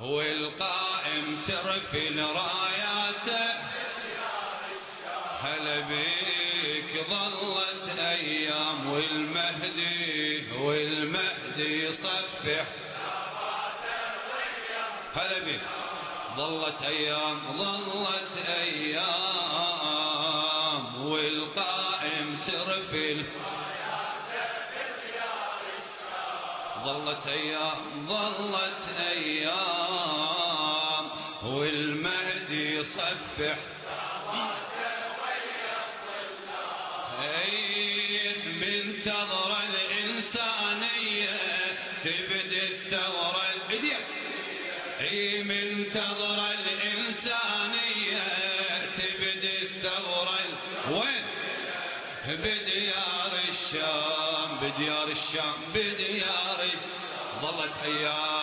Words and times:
والقائم 0.00 1.42
ترفل 1.46 2.20
راياته. 2.20 3.54
هلا 5.40 5.80
بيك 5.80 7.06
ظلت 7.10 7.98
أيام 7.98 8.86
والمهدي 8.86 10.52
والمهدي 10.52 11.84
يصفح. 11.84 12.66
هلا 15.14 15.38
بيك 15.44 15.60
ظلت 16.36 16.82
أيام 16.82 17.38
ظلت 17.58 18.36
أيام 18.46 19.36
والقائم 21.06 22.38
ترفل 22.46 23.24
ظلت 26.86 27.26
أيام 27.26 28.06
ظلت 28.06 28.82
أيام 28.98 30.26
والمهدي 31.42 32.74
يصفح. 32.76 33.58
من 38.60 39.02
تضر 39.02 39.52
الإنسانية 39.62 41.36
تبدي 42.04 42.62
الثورة 42.62 43.46
اي 45.00 45.42
من 45.42 45.88
تضر 45.90 46.50
الإنسانية 46.50 48.24
تبدي 48.98 49.62
الثورة 49.62 50.40
وين؟ 50.90 51.24
بديار 52.26 53.32
الشام 53.48 54.58
بديار 54.62 55.08
الشام 55.08 55.54
بديار 55.74 56.05
ظلت 57.86 57.98
أيام 57.98 58.35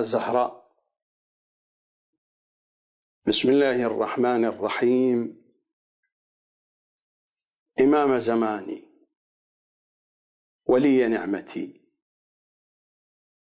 يا 0.00 0.04
زهراء. 0.04 0.76
بسم 3.28 3.48
الله 3.48 3.86
الرحمن 3.86 4.44
الرحيم. 4.44 5.42
إمام 7.80 8.18
زماني. 8.18 8.82
ولي 10.66 11.08
نعمتي. 11.08 11.90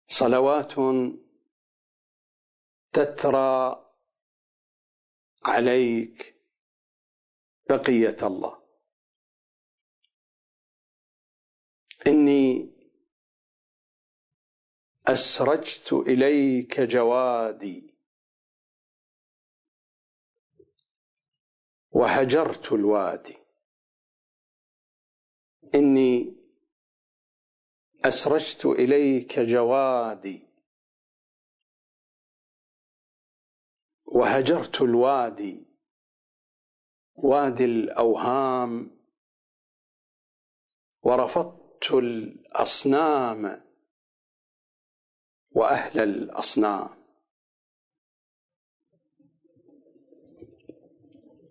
صلوات 0.08 0.74
تترى 2.94 3.86
عليك 5.46 6.36
بقية 7.70 8.18
الله. 8.24 8.64
إني 12.08 12.79
أسرجت 15.10 15.94
إليك 15.94 16.82
جوادي. 16.82 17.96
وهجرت 21.92 22.72
الوادي. 22.72 23.38
إني 25.76 26.36
أسرجت 28.06 28.66
إليك 28.66 29.40
جوادي. 29.40 30.48
وهجرت 34.06 34.82
الوادي. 34.82 35.66
وادي 37.16 37.66
الأوهام. 37.66 39.00
ورفضت 41.04 41.92
الأصنام. 41.92 43.69
وأهل 45.60 46.00
الأصنام. 46.00 46.90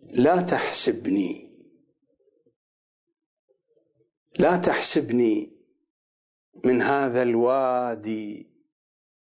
لا 0.03 0.43
تحسبني. 0.43 1.49
لا 4.39 4.57
تحسبني 4.57 5.51
من 6.65 6.83
هذا 6.83 7.23
الوادي 7.23 8.47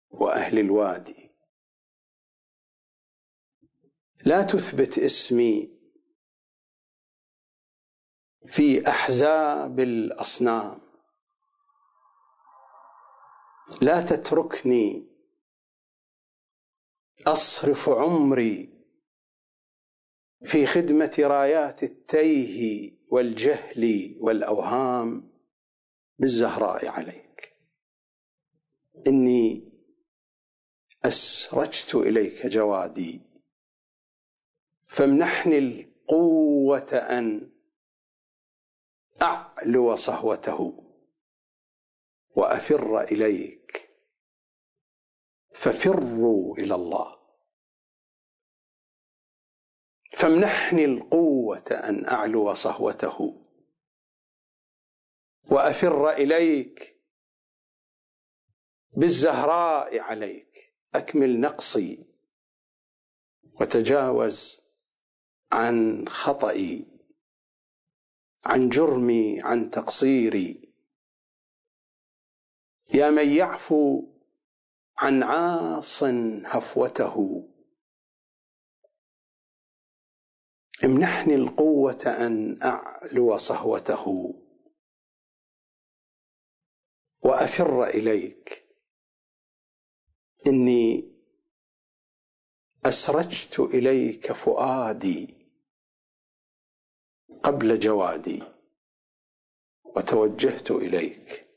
وأهل 0.10 0.60
الوادي. 0.60 1.30
لا 4.26 4.42
تثبت 4.42 5.00
اسمي 5.00 5.72
في 8.46 8.88
أحزاب 8.88 9.80
الأصنام. 9.80 10.85
لا 13.82 14.02
تتركني. 14.02 15.08
أصرف 17.28 17.90
عمري 17.90 18.70
في 20.44 20.66
خدمة 20.66 21.16
رايات 21.20 21.84
التيه 21.84 22.92
والجهل 23.10 24.16
والأوهام 24.20 25.32
بالزهراء 26.20 26.88
عليك. 26.88 27.56
إني 29.08 29.72
أسرجت 31.06 31.96
إليك 31.96 32.46
جوادي. 32.46 33.22
فامنحني 34.88 35.58
القوة 35.58 36.94
أن 36.94 37.52
أعلو 39.22 39.96
صهوته. 39.96 40.85
وأفر 42.36 43.02
إليك. 43.02 43.92
ففروا 45.54 46.58
إلى 46.58 46.76
الله. 46.76 47.16
فامنحني 50.18 50.86
القوة 50.86 51.66
أن 51.72 52.06
أعلو 52.06 52.54
صهوته. 52.54 53.46
وأفر 55.52 56.10
إليك 56.10 57.02
بالزهراء 58.92 60.00
عليك. 60.00 60.74
أكمل 60.96 61.42
نقصي. 61.42 62.06
وتجاوز 63.62 64.62
عن 65.52 66.08
خطئي. 66.08 66.88
عن 68.46 68.70
جرمي 68.70 69.42
عن 69.42 69.70
تقصيري. 69.70 70.65
يا 72.94 73.10
من 73.10 73.30
يعفو 73.30 74.04
عن 74.98 75.24
عاص 75.24 76.04
هفوته. 76.46 77.48
امنحني 80.84 81.36
القوة 81.36 82.04
أن 82.06 82.64
أعلو 82.64 83.38
صهوته. 83.38 84.34
وأفر 87.22 87.84
إليك. 87.84 88.66
إني 90.48 91.16
أسرجت 92.86 93.60
إليك 93.60 94.32
فؤادي 94.32 95.36
قبل 97.44 97.80
جوادي. 97.80 98.44
وتوجهت 99.84 100.72
إليك. 100.72 101.55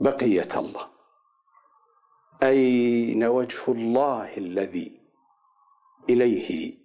بقية 0.00 0.48
الله. 0.56 0.90
أين 2.42 3.24
وجه 3.24 3.72
الله 3.72 4.36
الذي 4.36 5.00
إليه 6.10 6.78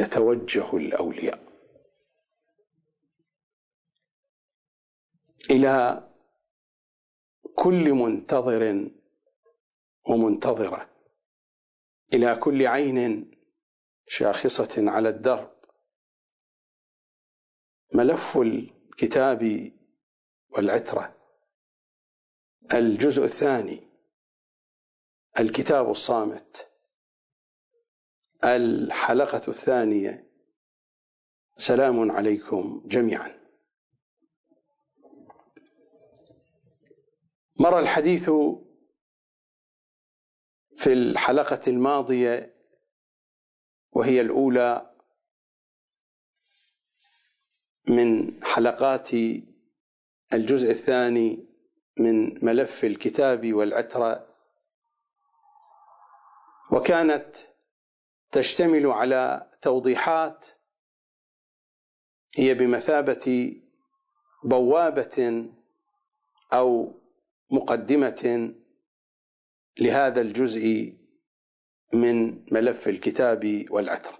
يتوجه 0.00 0.76
الأولياء؟ 0.76 1.48
إلى 5.50 6.04
كل 7.56 7.92
منتظر 7.92 8.90
ومنتظرة. 10.08 10.90
إلى 12.14 12.36
كل 12.36 12.66
عين 12.66 13.30
شاخصة 14.06 14.90
على 14.90 15.08
الدرب. 15.08 15.52
ملف 17.94 18.36
الكتاب 18.36 19.72
والعترة. 20.50 21.17
الجزء 22.74 23.24
الثاني 23.24 23.88
الكتاب 25.40 25.90
الصامت. 25.90 26.70
الحلقة 28.44 29.42
الثانية 29.48 30.30
سلام 31.56 32.10
عليكم 32.10 32.82
جميعا. 32.86 33.38
مر 37.60 37.78
الحديث 37.78 38.30
في 40.74 40.92
الحلقة 40.92 41.60
الماضية 41.66 42.54
وهي 43.92 44.20
الأولى 44.20 44.94
من 47.88 48.40
حلقات 48.44 49.14
الجزء 50.32 50.70
الثاني 50.70 51.47
من 52.00 52.44
ملف 52.44 52.84
الكتاب 52.84 53.52
والعترة 53.52 54.26
وكانت 56.72 57.36
تشتمل 58.30 58.86
على 58.86 59.50
توضيحات 59.62 60.46
هي 62.38 62.54
بمثابة 62.54 63.56
بوابة 64.44 65.46
أو 66.52 67.00
مقدمة 67.50 68.54
لهذا 69.80 70.20
الجزء 70.20 70.94
من 71.94 72.44
ملف 72.52 72.88
الكتاب 72.88 73.64
والعترة. 73.70 74.18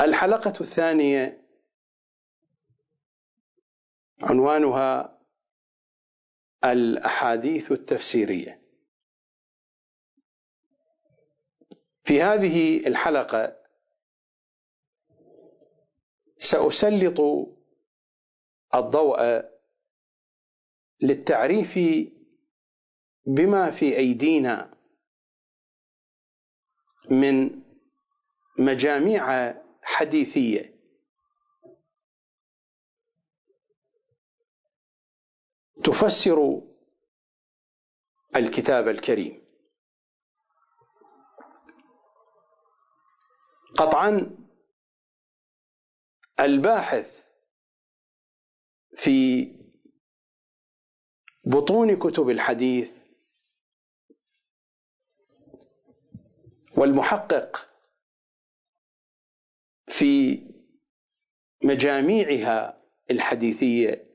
الحلقة 0.00 0.52
الثانية 0.60 1.45
عنوانها 4.22 5.18
الأحاديث 6.64 7.72
التفسيرية. 7.72 8.62
في 12.04 12.22
هذه 12.22 12.86
الحلقة 12.86 13.56
سأسلط 16.38 17.20
الضوء 18.74 19.44
للتعريف 21.02 21.78
بما 23.26 23.70
في 23.70 23.96
أيدينا 23.96 24.74
من 27.10 27.62
مجاميع 28.58 29.54
حديثية. 29.82 30.75
تفسر 35.86 36.62
الكتاب 38.36 38.88
الكريم. 38.88 39.46
قطعا 43.78 44.36
الباحث 46.40 47.30
في 48.96 49.46
بطون 51.44 51.98
كتب 51.98 52.30
الحديث 52.30 52.90
والمحقق 56.76 57.70
في 59.88 60.42
مجاميعها 61.64 62.82
الحديثية 63.10 64.06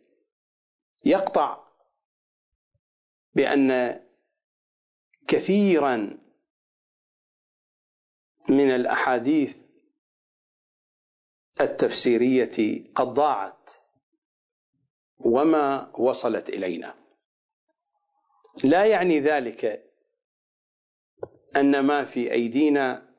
يقطع 1.06 1.61
بأن 3.34 4.02
كثيرا 5.28 6.18
من 8.50 8.72
الأحاديث 8.72 9.58
التفسيرية 11.62 12.86
قد 12.96 13.08
ضاعت 13.08 13.72
وما 15.20 15.96
وصلت 15.96 16.50
إلينا. 16.50 16.96
لا 18.64 18.86
يعني 18.86 19.20
ذلك 19.20 19.92
أن 21.56 21.80
ما 21.80 22.06
في 22.06 22.32
أيدينا 22.32 23.16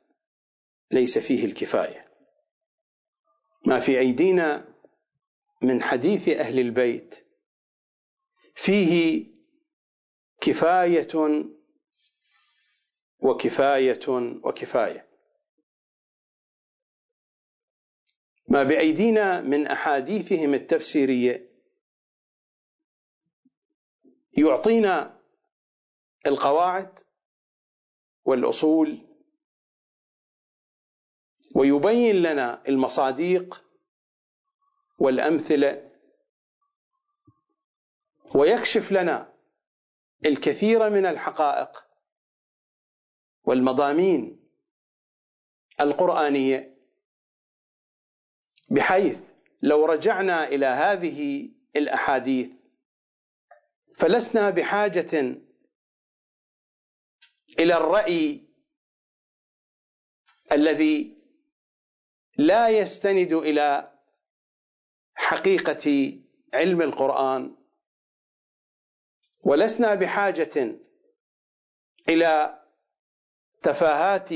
ليس 0.91 1.19
فيه 1.19 1.45
الكفاية. 1.45 2.13
ما 3.67 3.79
في 3.79 3.99
أيدينا 3.99 4.75
من 5.63 5.83
حديث 5.83 6.29
أهل 6.29 6.59
البيت 6.59 7.15
فيه 8.55 9.32
كفاية 10.43 11.09
وكفاية 13.19 14.09
وكفاية. 14.45 15.09
ما 18.49 18.63
بأيدينا 18.63 19.41
من 19.41 19.67
أحاديثهم 19.67 20.55
التفسيرية 20.55 21.53
يعطينا 24.39 25.21
القواعد 26.27 26.99
والأصول 28.25 29.09
ويبين 31.55 32.17
لنا 32.17 32.63
المصاديق 32.69 33.65
والأمثلة 34.99 35.93
ويكشف 38.35 38.93
لنا 38.93 39.32
الكثير 40.27 40.91
من 40.91 41.07
الحقائق 41.07 41.87
والمضامين 43.45 44.51
القرآنية 45.81 46.79
بحيث 48.71 49.19
لو 49.63 49.85
رجعنا 49.87 50.49
إلى 50.49 50.67
هذه 50.67 51.51
الأحاديث 51.77 52.51
فلسنا 53.97 54.51
بحاجة 54.51 55.41
إلى 57.59 57.77
الرأي 57.77 58.49
الذي 60.53 61.17
لا 62.39 62.69
يستند 62.69 63.33
إلى 63.33 63.93
حقيقة 65.15 66.19
علم 66.55 66.83
القرآن 66.83 67.57
ولسنا 69.43 69.95
بحاجة 69.95 70.79
إلى 72.09 72.63
تفاهات 73.63 74.29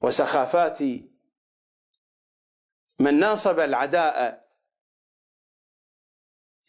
وسخافات. 0.00 0.78
من 3.00 3.18
ناصب 3.18 3.58
العداء 3.60 4.48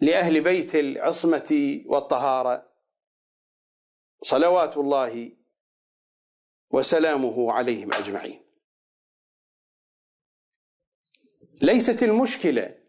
لأهل 0.02 0.44
بيت 0.44 0.76
العصمة 0.76 1.82
والطهارة 1.86 2.72
صلوات 4.22 4.78
الله 4.78 5.32
وسلامه 6.70 7.52
عليهم 7.52 7.94
أجمعين. 7.94 8.42
ليست 11.62 12.04
المشكلة 12.04 12.80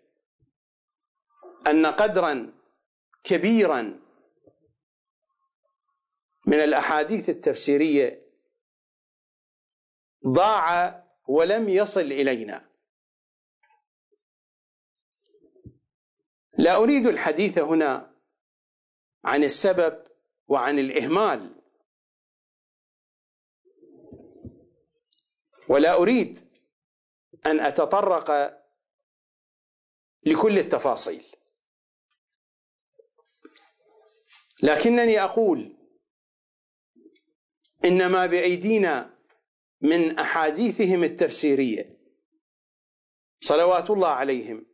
أن 1.67 1.87
قدرا 1.87 2.60
كبيرا 3.25 4.01
من 6.47 6.61
الأحاديث 6.61 7.29
التفسيرية 7.29 8.27
ضاع 10.27 11.05
ولم 11.29 11.69
يصل 11.69 12.01
إلينا. 12.01 12.71
لا 16.59 16.77
أريد 16.77 17.07
الحديث 17.07 17.59
هنا 17.59 18.15
عن 19.25 19.45
السبب 19.45 20.07
وعن 20.49 20.79
الإهمال 20.79 21.55
ولا 25.69 25.95
أريد 25.95 26.51
أن 27.47 27.61
أتطرق 27.61 28.61
لكل 30.23 30.59
التفاصيل. 30.59 31.30
لكنني 34.63 35.21
أقول 35.21 35.77
ان 37.85 38.07
ما 38.07 38.27
بأيدينا 38.27 39.19
من 39.81 40.19
أحاديثهم 40.19 41.05
التفسيرية 41.05 41.99
صلوات 43.41 43.91
الله 43.91 44.09
عليهم. 44.09 44.67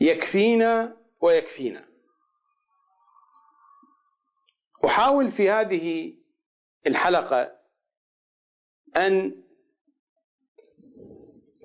يكفينا 0.00 0.96
ويكفينا. 1.20 1.88
أحاول 4.84 5.30
في 5.30 5.50
هذه 5.50 6.14
الحلقة 6.86 7.60
أن 8.96 9.42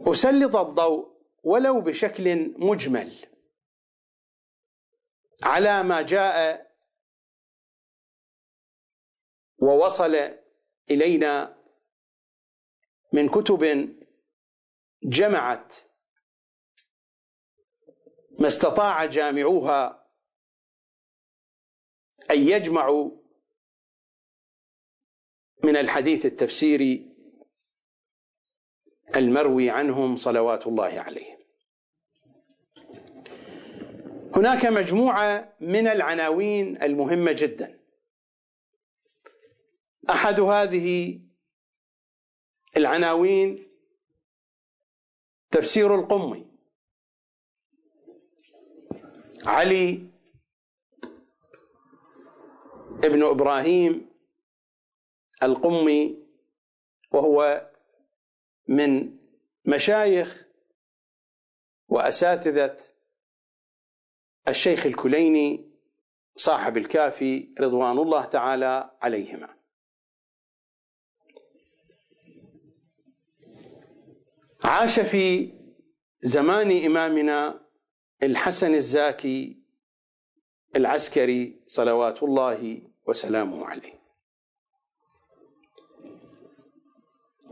أسلط 0.08 0.56
الضوء 0.56 1.20
ولو 1.44 1.82
بشكل 1.82 2.54
مجمل. 2.58 3.29
على 5.44 5.84
ما 5.84 6.02
جاء 6.02 6.70
ووصل 9.58 10.16
إلينا 10.92 11.58
من 13.14 13.30
كتب 13.30 13.94
جمعت 15.04 15.76
ما 18.40 18.48
استطاع 18.48 19.06
جامعوها 19.06 20.06
أن 22.32 22.38
يجمعوا 22.40 23.12
من 25.64 25.78
الحديث 25.78 26.26
التفسيري 26.26 27.16
المروي 29.16 29.70
عنهم 29.70 30.16
صلوات 30.16 30.68
الله 30.68 31.00
عليهم. 31.00 31.39
هناك 34.40 34.66
مجموعة 34.66 35.54
من 35.60 35.88
العناوين 35.88 36.84
المهمة 36.84 37.32
جدا. 37.32 37.80
أحد 40.10 40.40
هذه 40.40 41.20
العناوين 42.78 43.68
تفسير 45.52 45.96
القمي. 45.96 46.46
علي 49.46 50.04
ابن 53.04 53.24
إبراهيم 53.24 54.10
القمي 55.44 56.18
وهو 57.12 57.70
من 58.68 59.18
مشايخ 59.66 60.46
وأساتذة 61.88 62.78
الشيخ 64.50 64.86
الكليني 64.86 65.70
صاحب 66.36 66.78
الكافي 66.78 67.50
رضوان 67.60 67.98
الله 67.98 68.26
تعالى 68.26 68.92
عليهما. 69.02 69.56
عاش 74.64 75.00
في 75.00 75.54
زمان 76.22 76.86
إمامنا 76.86 77.66
الحسن 78.24 78.74
الزاكي 78.76 79.58
العسكري 80.76 81.62
صلوات 81.68 82.24
الله 82.24 82.82
وسلامه 83.08 83.66
عليه. 83.66 84.00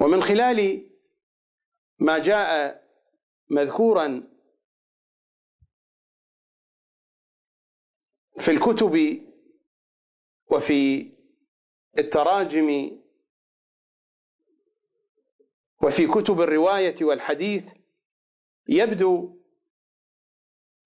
ومن 0.02 0.24
خلال 0.24 0.90
ما 2.00 2.18
جاء 2.18 2.84
مذكورا 3.50 4.37
في 8.40 8.52
الكتب 8.52 9.24
وفي 10.52 11.12
التراجم 11.98 13.00
وفي 15.84 16.08
كتب 16.08 16.42
الرواية 16.42 16.96
والحديث 17.02 17.74
يبدو 18.70 19.40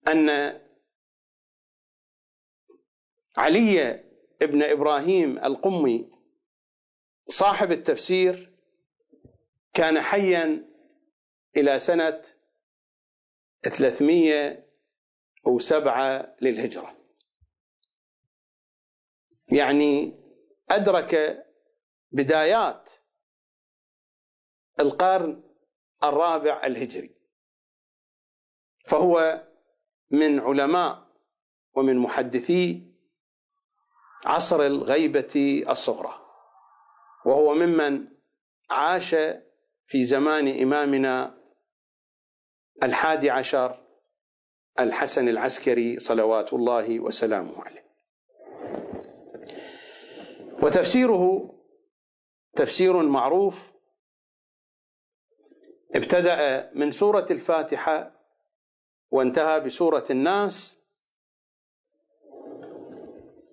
أن 0.08 0.28
علي 3.36 3.90
ابن 4.42 4.62
إبراهيم 4.62 5.38
القمي 5.38 6.10
صاحب 7.28 7.72
التفسير 7.72 8.52
كان 9.74 10.00
حيا 10.00 10.68
إلى 11.56 11.78
سنة 11.78 12.22
307 13.62 16.36
للهجرة. 16.40 17.01
يعني 19.48 20.20
أدرك 20.70 21.44
بدايات 22.12 22.90
القرن 24.80 25.42
الرابع 26.04 26.66
الهجري 26.66 27.14
فهو 28.88 29.46
من 30.10 30.40
علماء 30.40 31.06
ومن 31.74 31.98
محدثي 31.98 32.92
عصر 34.26 34.60
الغيبة 34.66 35.64
الصغرى 35.68 36.18
وهو 37.26 37.54
ممن 37.54 38.08
عاش 38.70 39.14
في 39.86 40.04
زمان 40.04 40.60
إمامنا 40.62 41.38
الحادي 42.82 43.30
عشر 43.30 43.82
الحسن 44.80 45.28
العسكري 45.28 45.98
صلوات 45.98 46.52
الله 46.52 47.00
وسلامه 47.00 47.64
عليه. 47.64 47.81
وتفسيره 50.62 51.54
تفسير 52.56 53.02
معروف 53.02 53.72
ابتدأ 55.94 56.70
من 56.74 56.90
سورة 56.90 57.26
الفاتحة 57.30 58.12
وانتهى 59.10 59.60
بسورة 59.60 60.04
الناس 60.10 60.78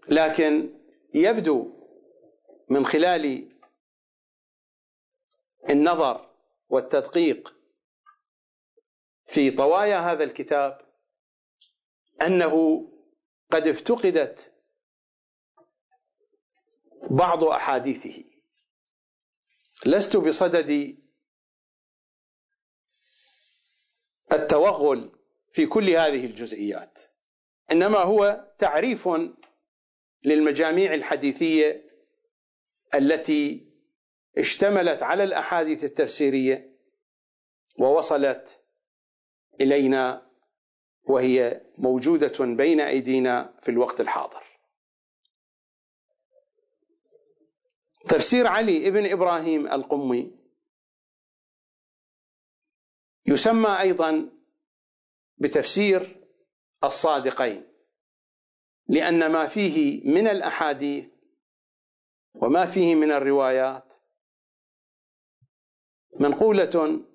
لكن 0.09 0.69
يبدو 1.15 1.71
من 2.69 2.85
خلال 2.85 3.49
النظر 5.69 6.29
والتدقيق 6.69 7.55
في 9.25 9.51
طوايا 9.51 9.97
هذا 9.99 10.23
الكتاب 10.23 10.81
أنه 12.21 12.85
قد 13.51 13.67
افتقدت 13.67 14.53
بعض 17.09 17.43
أحاديثه 17.43 18.23
لست 19.85 20.17
بصدد 20.17 20.97
التوغل 24.33 25.11
في 25.51 25.65
كل 25.65 25.89
هذه 25.89 26.25
الجزئيات 26.25 26.99
إنما 27.71 27.97
هو 27.97 28.47
تعريف 28.59 29.09
للمجاميع 30.23 30.93
الحديثية 30.93 31.89
التي 32.95 33.69
اشتملت 34.37 35.03
على 35.03 35.23
الأحاديث 35.23 35.83
التفسيرية 35.83 36.77
ووصلت 37.79 38.63
إلينا 39.61 40.29
وهي 41.03 41.61
موجودة 41.77 42.45
بين 42.45 42.79
أيدينا 42.79 43.53
في 43.61 43.71
الوقت 43.71 44.01
الحاضر. 44.01 44.43
تفسير 48.09 48.47
علي 48.47 48.87
ابن 48.87 49.11
إبراهيم 49.11 49.67
القمي 49.67 50.31
يسمى 53.25 53.79
أيضا 53.79 54.29
بتفسير 55.37 56.25
الصادقين 56.83 57.65
لأن 58.87 59.31
ما 59.31 59.47
فيه 59.47 60.01
من 60.09 60.27
الأحاديث 60.27 61.05
وما 62.35 62.65
فيه 62.65 62.95
من 62.95 63.11
الروايات 63.11 63.93
منقولة 66.19 67.05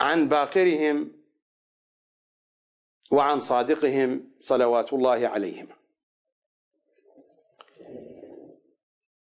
عن 0.00 0.28
باقرهم 0.28 1.12
وعن 3.12 3.38
صادقهم 3.38 4.32
صلوات 4.40 4.92
الله 4.92 5.28
عليهم. 5.28 5.79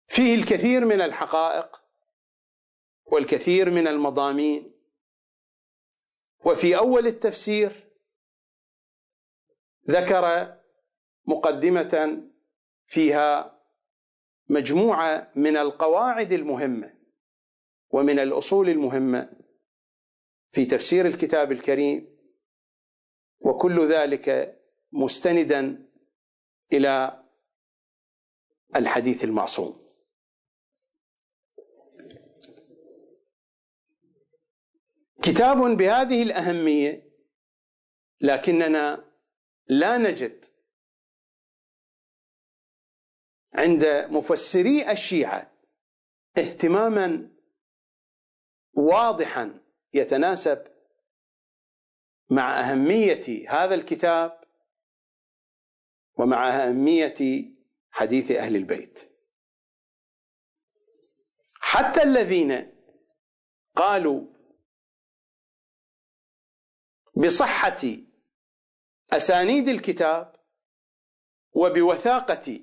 فيه 0.09 0.35
الكثير 0.35 0.85
من 0.85 1.01
الحقائق 1.01 1.81
والكثير 3.05 3.69
من 3.69 3.87
المضامين. 3.87 4.73
وفي 6.45 6.77
أول 6.77 7.07
التفسير 7.07 7.89
ذكر 9.89 10.55
مقدمة 11.25 12.23
فيها 12.87 13.59
مجموعة 14.49 15.31
من 15.35 15.57
القواعد 15.57 16.31
المهمة 16.31 16.93
ومن 17.89 18.19
الأصول 18.19 18.69
المهمة 18.69 19.29
في 20.51 20.65
تفسير 20.65 21.05
الكتاب 21.05 21.51
الكريم 21.51 22.17
وكل 23.39 23.87
ذلك 23.87 24.59
مستندا 24.91 25.85
إلى 26.73 27.23
الحديث 28.75 29.23
المعصوم. 29.23 29.88
كتاب 35.23 35.57
بهذه 35.77 36.23
الأهمية 36.23 37.09
لكننا 38.21 39.11
لا 39.67 39.97
نجد 39.97 40.45
عند 43.53 43.85
مفسري 43.85 44.91
الشيعة 44.91 45.51
اهتماما 46.37 47.31
واضحا 48.73 49.59
يتناسب 49.93 50.63
مع 52.29 52.59
أهمية 52.59 53.49
هذا 53.49 53.75
الكتاب 53.75 54.43
ومع 56.17 56.49
أهمية 56.49 57.45
حديث 57.91 58.31
أهل 58.31 58.55
البيت. 58.55 59.11
حتى 61.53 62.03
الذين 62.03 62.73
قالوا 63.75 64.38
بصحة 67.25 67.81
أسانيد 69.13 69.69
الكتاب 69.69 70.35
وبوثاقة 71.51 72.59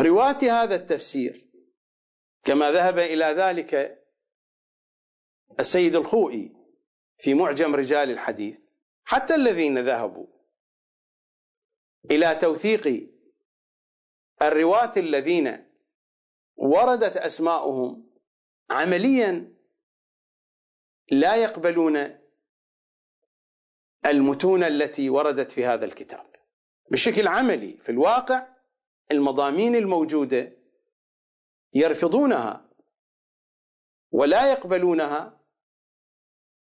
رواة 0.00 0.38
هذا 0.42 0.74
التفسير 0.74 1.48
كما 2.44 2.72
ذهب 2.72 2.98
إلى 2.98 3.24
ذلك 3.24 4.04
السيد 5.60 5.96
الخوئي 5.96 6.56
في 7.18 7.34
معجم 7.34 7.74
رجال 7.74 8.10
الحديث 8.10 8.58
حتى 9.04 9.34
الذين 9.34 9.78
ذهبوا 9.78 10.26
إلى 12.10 12.34
توثيق 12.34 13.10
الرواة 14.42 14.92
الذين 14.96 15.68
وردت 16.56 17.16
أسماؤهم 17.16 18.10
عمليا 18.70 19.57
لا 21.10 21.36
يقبلون 21.36 22.18
المتون 24.06 24.64
التي 24.64 25.10
وردت 25.10 25.50
في 25.52 25.64
هذا 25.64 25.84
الكتاب. 25.84 26.26
بشكل 26.90 27.28
عملي 27.28 27.76
في 27.76 27.92
الواقع 27.92 28.48
المضامين 29.10 29.76
الموجودة 29.76 30.52
يرفضونها 31.74 32.68
ولا 34.10 34.52
يقبلونها 34.52 35.40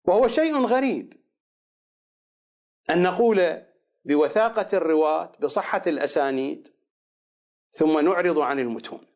وهو 0.05 0.29
شيء 0.29 0.67
غريب. 0.67 1.21
أن 2.91 3.03
نقول 3.03 3.63
بوثاقة 4.05 4.77
الرواة 4.77 5.33
بصحة 5.41 5.83
الأسانيد 5.87 6.75
ثم 7.71 7.99
نعرض 7.99 8.39
عن 8.39 8.59
المتون. 8.59 9.07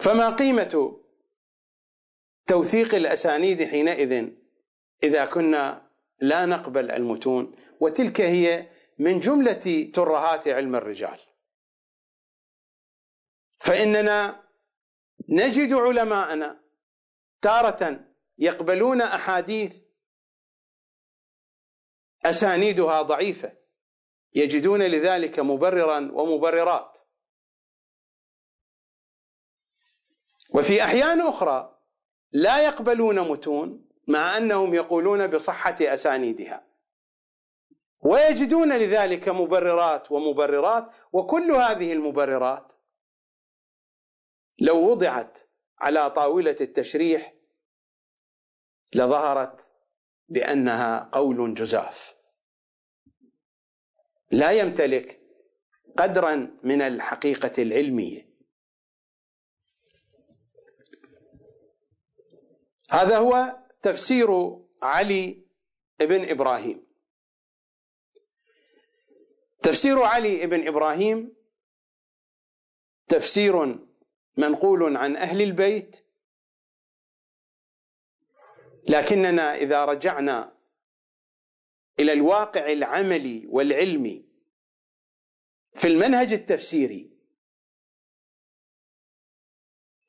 فما 0.00 0.30
قيمة 0.30 0.99
توثيق 2.50 2.94
الأسانيد 2.94 3.64
حينئذ 3.64 4.28
إذا 5.02 5.26
كنا 5.26 5.90
لا 6.20 6.46
نقبل 6.46 6.90
المتون 6.90 7.56
وتلك 7.80 8.20
هي 8.20 8.68
من 8.98 9.20
جملة 9.20 9.90
ترهات 9.94 10.48
علم 10.48 10.76
الرجال. 10.76 11.20
فإننا 13.58 14.42
نجد 15.28 15.72
علماءنا 15.72 16.60
تارة 17.42 18.06
يقبلون 18.38 19.00
أحاديث 19.00 19.82
أسانيدها 22.24 23.02
ضعيفة 23.02 23.52
يجدون 24.34 24.82
لذلك 24.82 25.40
مبررا 25.40 26.10
ومبررات. 26.12 26.98
وفي 30.54 30.84
أحيان 30.84 31.20
أخرى 31.20 31.79
لا 32.32 32.64
يقبلون 32.64 33.20
متون 33.20 33.88
مع 34.08 34.36
أنهم 34.36 34.74
يقولون 34.74 35.26
بصحة 35.26 35.76
أسانيدها. 35.80 36.66
ويجدون 38.00 38.78
لذلك 38.78 39.28
مبررات 39.28 40.12
ومبررات 40.12 40.90
وكل 41.12 41.50
هذه 41.50 41.92
المبررات 41.92 42.72
لو 44.58 44.90
وضعت 44.90 45.38
على 45.78 46.10
طاولة 46.10 46.56
التشريح 46.60 47.34
لظهرت 48.94 49.72
بأنها 50.28 51.10
قول 51.12 51.54
جزاف. 51.54 52.14
لا 54.30 54.50
يمتلك 54.50 55.20
قدرا 55.98 56.58
من 56.62 56.82
الحقيقة 56.82 57.62
العلمية. 57.62 58.29
هذا 62.90 63.18
هو 63.18 63.58
تفسير 63.82 64.28
علي 64.82 65.42
بن 66.00 66.30
إبراهيم. 66.30 66.86
تفسير 69.62 70.02
علي 70.02 70.46
بن 70.46 70.68
إبراهيم 70.68 71.34
تفسير 73.08 73.78
منقول 74.36 74.96
عن 74.96 75.16
أهل 75.16 75.42
البيت 75.42 75.96
لكننا 78.88 79.54
إذا 79.54 79.84
رجعنا 79.84 80.56
إلى 82.00 82.12
الواقع 82.12 82.72
العملي 82.72 83.46
والعلمي 83.46 84.24
في 85.74 85.86
المنهج 85.86 86.32
التفسيري 86.32 87.10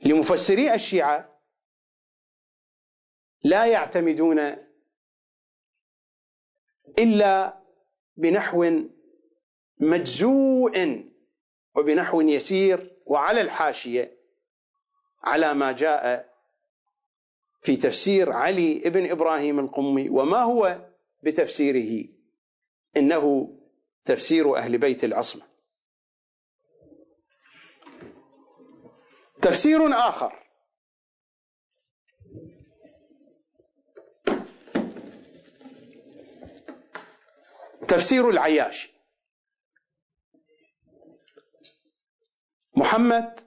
لمفسري 0.05 0.73
الشيعة 0.73 1.30
لا 3.43 3.65
يعتمدون 3.65 4.39
إلا 6.99 7.61
بنحو 8.17 8.81
مجزوء 9.79 11.05
وبنحو 11.75 12.21
يسير 12.21 12.97
وعلى 13.05 13.41
الحاشية 13.41 14.17
على 15.23 15.53
ما 15.53 15.71
جاء 15.71 16.31
في 17.61 17.75
تفسير 17.77 18.31
علي 18.31 18.79
بن 18.79 19.11
إبراهيم 19.11 19.59
القمي 19.59 20.09
وما 20.09 20.37
هو 20.37 20.89
بتفسيره؟ 21.23 22.07
إنه 22.97 23.53
تفسير 24.05 24.57
أهل 24.57 24.77
بيت 24.77 25.03
العصمة. 25.03 25.41
تفسير 29.41 29.87
آخر. 29.93 30.39
تفسير 37.91 38.29
العياشي 38.29 38.93
محمد 42.75 43.39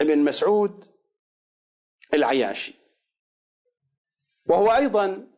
بن 0.00 0.18
مسعود 0.18 0.84
العياشي. 2.14 2.74
وهو 4.46 4.70
أيضا 4.76 5.28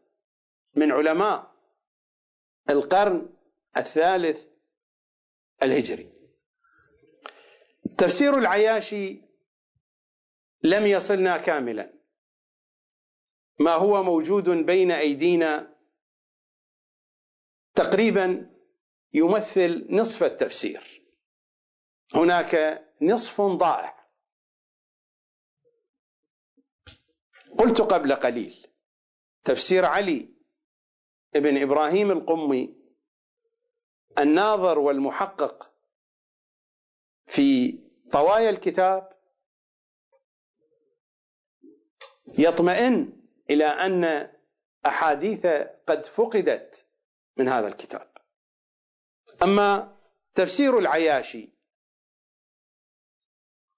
من 0.75 0.93
علماء 0.93 1.55
القرن 2.71 3.29
الثالث 3.77 4.47
الهجري. 5.63 6.13
تفسير 7.99 8.39
العياشي 8.39 9.23
لم 10.63 10.87
يصلنا 10.87 11.39
كاملا. 11.39 11.93
ما 13.59 13.73
هو 13.73 14.03
موجود 14.03 14.49
بين 14.49 14.91
أيدينا 14.91 15.72
تقريبا 17.75 18.51
يمثل 19.15 19.87
نصف 19.91 20.23
التفسير. 20.23 21.03
هناك 22.15 22.85
نصف 23.03 23.41
ضائع. 23.41 24.03
قلت 27.59 27.81
قبل 27.81 28.15
قليل 28.15 28.67
تفسير 29.45 29.85
علي 29.85 30.29
ابن 31.37 31.63
إبراهيم 31.63 32.11
القمي 32.11 32.77
الناظر 34.19 34.79
والمحقق 34.79 35.73
في 37.27 37.79
طوايا 38.13 38.51
الكتاب 38.51 39.13
يطمئن 42.39 43.23
إلى 43.51 43.65
أن 43.65 44.33
أحاديث 44.87 45.47
قد 45.87 46.07
فقدت. 46.07 46.87
من 47.37 47.49
هذا 47.49 47.69
الكتاب. 47.69 48.13
أما 49.43 49.97
تفسير 50.35 50.79
العياشي 50.79 51.53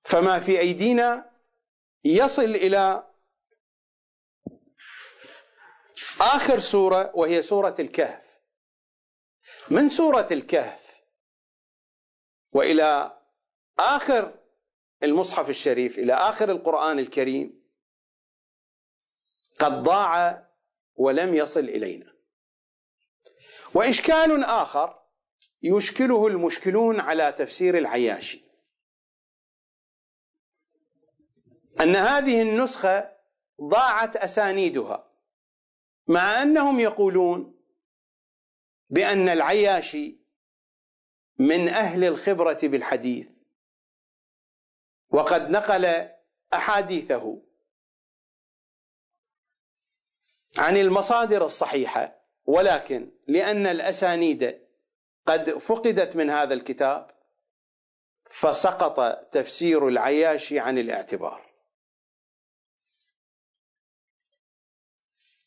فما 0.04 0.40
في 0.40 0.60
أيدينا 0.60 1.30
يصل 2.04 2.42
إلى 2.42 3.10
آخر 6.20 6.58
سورة 6.58 7.12
وهي 7.14 7.42
سورة 7.42 7.74
الكهف. 7.78 8.40
من 9.70 9.88
سورة 9.88 10.26
الكهف؟ 10.30 11.04
وإلى 12.52 13.20
آخر 13.78 14.38
المصحف 15.02 15.50
الشريف 15.50 15.98
إلى 15.98 16.12
آخر 16.12 16.50
القرآن 16.50 16.98
الكريم 16.98 17.64
قد 19.58 19.72
ضاع 19.72 20.46
ولم 20.94 21.34
يصل 21.34 21.60
إلينا. 21.60 22.13
وإشكال 23.74 24.44
آخر 24.44 25.02
يشكله 25.62 26.26
المشكلون 26.26 27.00
على 27.00 27.32
تفسير 27.32 27.78
العياشي. 27.78 28.44
أن 31.80 31.96
هذه 31.96 32.42
النسخة 32.42 33.16
ضاعت 33.60 34.16
أسانيدها 34.16 35.10
مع 36.08 36.42
أنهم 36.42 36.80
يقولون 36.80 37.54
بأن 38.90 39.28
العياشي 39.28 40.16
من 41.38 41.68
أهل 41.68 42.04
الخبرة 42.04 42.58
بالحديث 42.62 43.28
وقد 45.10 45.50
نقل 45.50 46.08
أحاديثه 46.54 47.42
عن 50.58 50.76
المصادر 50.76 51.44
الصحيحة 51.44 52.23
ولكن 52.44 53.10
لأن 53.28 53.66
الأسانيد 53.66 54.60
قد 55.26 55.50
فقدت 55.50 56.16
من 56.16 56.30
هذا 56.30 56.54
الكتاب 56.54 57.10
فسقط 58.30 59.00
تفسير 59.32 59.88
العياشي 59.88 60.58
عن 60.58 60.78
الاعتبار. 60.78 61.54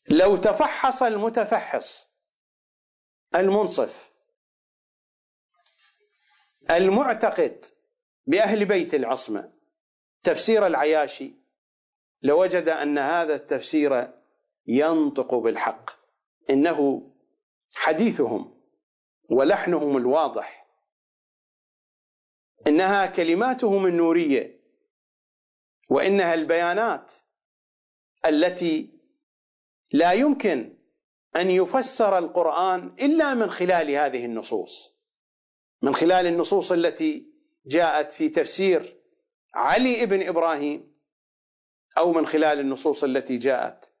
لو 0.08 0.36
تفحص 0.36 1.02
المتفحص 1.02 2.08
المنصف 3.36 4.10
المعتقد 6.70 7.64
بأهل 8.26 8.64
بيت 8.64 8.94
العصمة 8.94 9.52
تفسير 10.22 10.66
العياشي 10.66 11.34
لوجد 12.22 12.68
أن 12.68 12.98
هذا 12.98 13.34
التفسير 13.34 14.12
ينطق 14.66 15.34
بالحق. 15.34 15.97
إنه 16.50 17.10
حديثهم 17.74 18.60
ولحنهم 19.30 19.96
الواضح. 19.96 20.68
إنها 22.66 23.06
كلماتهم 23.06 23.86
النورية 23.86 24.60
وإنها 25.88 26.34
البيانات 26.34 27.14
التي 28.26 28.98
لا 29.92 30.12
يمكن 30.12 30.78
أن 31.36 31.50
يفسر 31.50 32.18
القرآن 32.18 32.96
إلا 33.00 33.34
من 33.34 33.50
خلال 33.50 33.90
هذه 33.90 34.24
النصوص. 34.24 34.98
من 35.82 35.94
خلال 35.94 36.26
النصوص 36.26 36.72
التي 36.72 37.26
جاءت 37.66 38.12
في 38.12 38.28
تفسير 38.28 38.98
علي 39.54 40.02
ابن 40.02 40.28
إبراهيم 40.28 40.98
أو 41.98 42.12
من 42.12 42.26
خلال 42.26 42.60
النصوص 42.60 43.04
التي 43.04 43.36
جاءت 43.36 43.92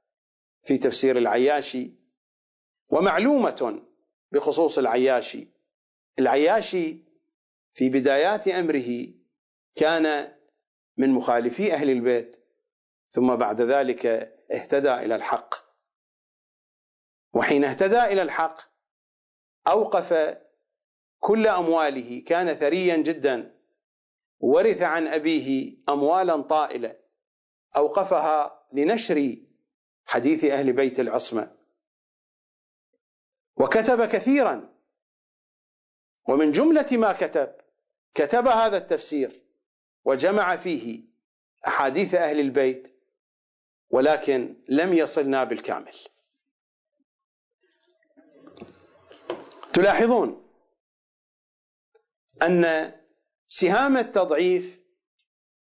في 0.64 0.78
تفسير 0.78 1.18
العياشي 1.18 1.97
ومعلومة 2.90 3.82
بخصوص 4.32 4.78
العياشي. 4.78 5.48
العياشي 6.18 6.96
في 7.74 7.88
بدايات 7.88 8.48
أمره 8.48 9.06
كان 9.74 10.34
من 10.96 11.10
مخالفي 11.10 11.72
أهل 11.72 11.90
البيت 11.90 12.36
ثم 13.10 13.36
بعد 13.36 13.60
ذلك 13.60 14.06
اهتدى 14.52 14.94
إلى 14.94 15.14
الحق. 15.14 15.54
وحين 17.34 17.64
اهتدى 17.64 18.04
إلى 18.04 18.22
الحق 18.22 18.60
أوقف 19.68 20.38
كل 21.18 21.46
أمواله. 21.46 22.22
كان 22.26 22.54
ثريا 22.54 22.96
جدا 22.96 23.54
ورث 24.40 24.82
عن 24.82 25.06
أبيه 25.06 25.76
أموالا 25.88 26.42
طائلة. 26.42 26.96
أوقفها 27.76 28.66
لنشر 28.72 29.36
حديث 30.06 30.44
أهل 30.44 30.72
بيت 30.72 31.00
العصمة. 31.00 31.57
وكتب 33.60 34.04
كثيرا. 34.04 34.74
ومن 36.28 36.52
جملة 36.52 36.86
ما 36.92 37.12
كتب 37.12 37.54
كتب 38.14 38.46
هذا 38.46 38.76
التفسير 38.76 39.42
وجمع 40.04 40.56
فيه 40.56 41.02
أحاديث 41.66 42.14
أهل 42.14 42.40
البيت 42.40 42.94
ولكن 43.90 44.54
لم 44.68 44.92
يصلنا 44.92 45.44
بالكامل. 45.44 45.94
تلاحظون 49.72 50.48
أن 52.42 52.92
سهام 53.46 53.96
التضعيف 53.96 54.80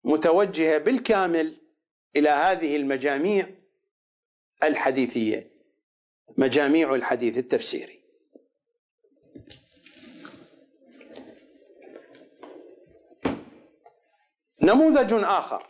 متوجهة 0.03 0.77
بالكامل 0.77 1.57
إلى 2.15 2.29
هذه 2.29 2.75
المجاميع 2.75 3.49
الحديثية. 4.63 5.56
مجاميع 6.37 6.95
الحديث 6.95 7.37
التفسيري. 7.37 7.97
نموذج 14.61 15.13
آخر 15.13 15.67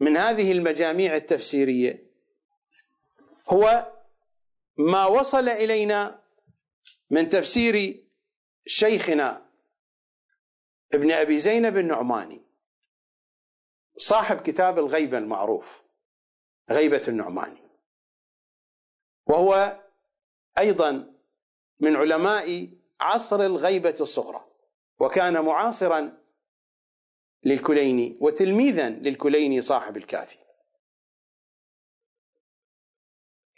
من 0.00 0.16
هذه 0.16 0.52
المجاميع 0.52 1.16
التفسيرية 1.16 2.02
هو 3.48 3.92
ما 4.78 5.06
وصل 5.06 5.48
إلينا 5.48 6.22
من 7.10 7.28
تفسير 7.28 8.04
شيخنا 8.66 9.46
ابن 10.94 11.12
أبي 11.12 11.38
زينب 11.38 11.76
النعماني 11.76 12.42
صاحب 13.96 14.42
كتاب 14.42 14.78
الغيبه 14.78 15.18
المعروف 15.18 15.82
غيبة 16.70 17.02
النعماني. 17.08 17.71
وهو 19.32 19.80
أيضا 20.58 21.14
من 21.80 21.96
علماء 21.96 22.68
عصر 23.00 23.40
الغيبة 23.40 23.94
الصغرى 24.00 24.44
وكان 25.00 25.44
معاصرا 25.44 26.18
للكليني 27.44 28.16
وتلميذا 28.20 28.90
للكليني 28.90 29.60
صاحب 29.60 29.96
الكافي. 29.96 30.38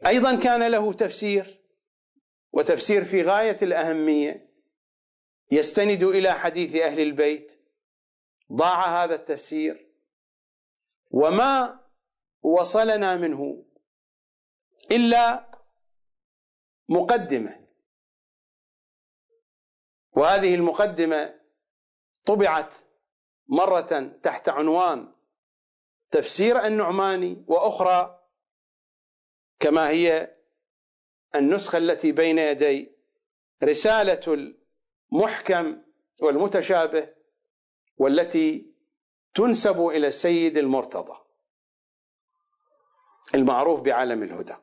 أيضا 0.06 0.37
كان 0.37 0.70
له 0.70 0.92
تفسير 0.92 1.60
وتفسير 2.52 3.04
في 3.04 3.22
غاية 3.22 3.56
الأهمية 3.62 4.48
يستند 5.50 6.02
إلى 6.02 6.32
حديث 6.32 6.74
أهل 6.76 7.00
البيت 7.00 7.52
ضاع 8.52 9.04
هذا 9.04 9.14
التفسير 9.14 9.87
وما 11.10 11.80
وصلنا 12.42 13.16
منه 13.16 13.64
إلا 14.90 15.54
مقدمة. 16.88 17.66
وهذه 20.12 20.55
المقدمة 20.55 21.40
طبعت 22.25 22.75
مرة 23.49 24.12
تحت 24.23 24.49
عنوان 24.49 25.12
تفسير 26.11 26.66
النعماني 26.66 27.44
وأخرى 27.49 28.20
كما 29.61 29.88
هي 29.88 30.37
النسخة 31.35 31.79
التي 31.79 32.12
بين 32.12 32.38
يدي 32.38 32.92
رسالة 33.62 34.55
المحكم 35.12 35.83
والمتشابه 36.23 37.09
والتي 37.97 38.75
تنسب 39.35 39.87
إلى 39.87 40.07
السيد 40.07 40.59
المرتضى 40.59 41.18
المعروف 43.35 43.81
بعالم 43.81 44.23
الهدى. 44.23 44.55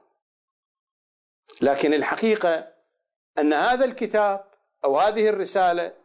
لكن 1.62 1.94
الحقيقة 1.94 2.74
أن 3.40 3.54
هذا 3.54 3.86
الكتاب 3.86 4.52
أو 4.84 5.00
هذه 5.00 5.30
الرسالة 5.30 5.98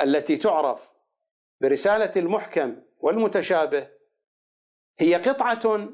التي 0.00 0.36
تعرف 0.36 0.92
برسالة 1.60 2.12
المحكم 2.16 2.82
والمتشابه 2.98 3.88
هي 4.98 5.14
قطعة 5.14 5.88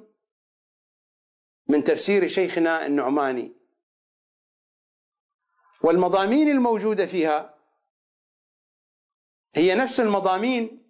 من 1.68 1.84
تفسير 1.84 2.28
شيخنا 2.28 2.86
النعماني. 2.86 3.52
والمضامين 5.82 6.48
الموجودة 6.48 7.06
فيها 7.06 7.54
هي 9.54 9.74
نفس 9.74 10.00
المضامين 10.00 10.82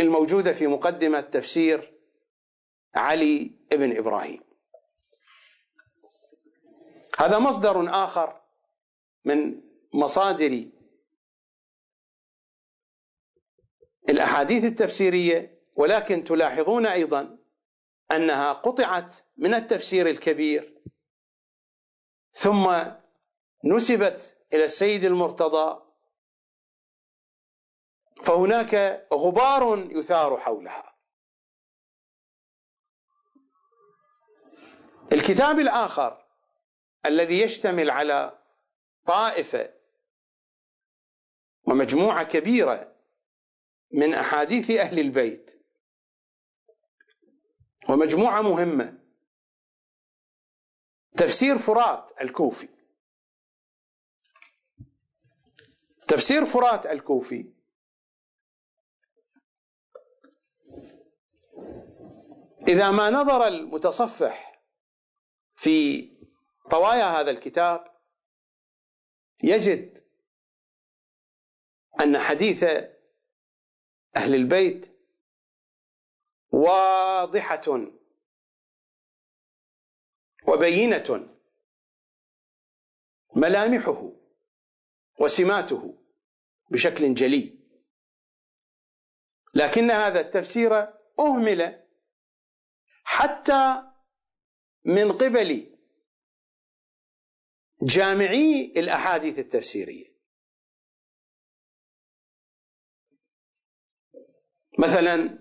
الموجودة 0.00 0.52
في 0.52 0.66
مقدمة 0.66 1.20
تفسير 1.20 1.92
علي 2.94 3.50
بن 3.70 3.96
إبراهيم. 3.96 4.43
هذا 7.18 7.38
مصدر 7.38 8.04
آخر 8.04 8.40
من 9.24 9.62
مصادر 9.94 10.70
الأحاديث 14.08 14.64
التفسيرية 14.64 15.62
ولكن 15.76 16.24
تلاحظون 16.24 16.86
أيضا 16.86 17.38
أنها 18.10 18.52
قطعت 18.52 19.16
من 19.36 19.54
التفسير 19.54 20.08
الكبير. 20.08 20.82
ثم 22.32 22.84
نسبت 23.64 24.36
إلى 24.52 24.64
السيد 24.64 25.04
المرتضى. 25.04 25.80
فهناك 28.22 29.06
غبار 29.12 29.78
يثار 29.78 30.40
حولها. 30.40 30.94
الكتاب 35.12 35.58
الآخر 35.58 36.23
الذي 37.06 37.40
يشتمل 37.40 37.90
على 37.90 38.38
طائفة 39.06 39.74
ومجموعة 41.64 42.22
كبيرة 42.24 42.94
من 43.92 44.14
أحاديث 44.14 44.70
أهل 44.70 44.98
البيت 44.98 45.60
ومجموعة 47.88 48.42
مهمة. 48.42 48.98
تفسير 51.16 51.58
فرات 51.58 52.10
الكوفي. 52.20 52.68
تفسير 56.08 56.44
فرات 56.44 56.86
الكوفي. 56.86 57.54
إذا 62.68 62.90
ما 62.90 63.10
نظر 63.10 63.46
المتصفح 63.46 64.62
في 65.56 66.08
طوايا 66.70 67.04
هذا 67.04 67.30
الكتاب 67.30 67.94
يجد 69.42 70.04
أن 72.00 72.18
حديث 72.18 72.62
أهل 74.16 74.34
البيت 74.34 74.98
واضحة 76.50 77.60
وبينة 80.48 81.28
ملامحه 83.36 84.10
وسماته 85.20 85.98
بشكل 86.70 87.14
جلي. 87.14 87.58
لكن 89.54 89.90
هذا 89.90 90.20
التفسير 90.20 90.94
أهمل 91.18 91.86
حتى 93.04 93.82
من 94.84 95.12
قبل 95.12 95.73
جامعي 97.84 98.72
الأحاديث 98.76 99.38
التفسيرية. 99.38 100.14
مثلا 104.78 105.38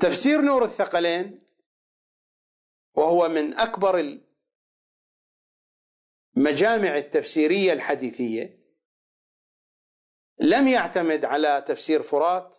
تفسير 0.00 0.40
نور 0.40 0.64
الثقلين 0.64 1.46
وهو 2.94 3.28
من 3.28 3.54
أكبر 3.54 4.20
المجامع 6.36 6.96
التفسيرية 6.96 7.72
الحديثية 7.72 8.58
لم 10.40 10.68
يعتمد 10.68 11.24
على 11.24 11.64
تفسير 11.66 12.02
فرات 12.02 12.56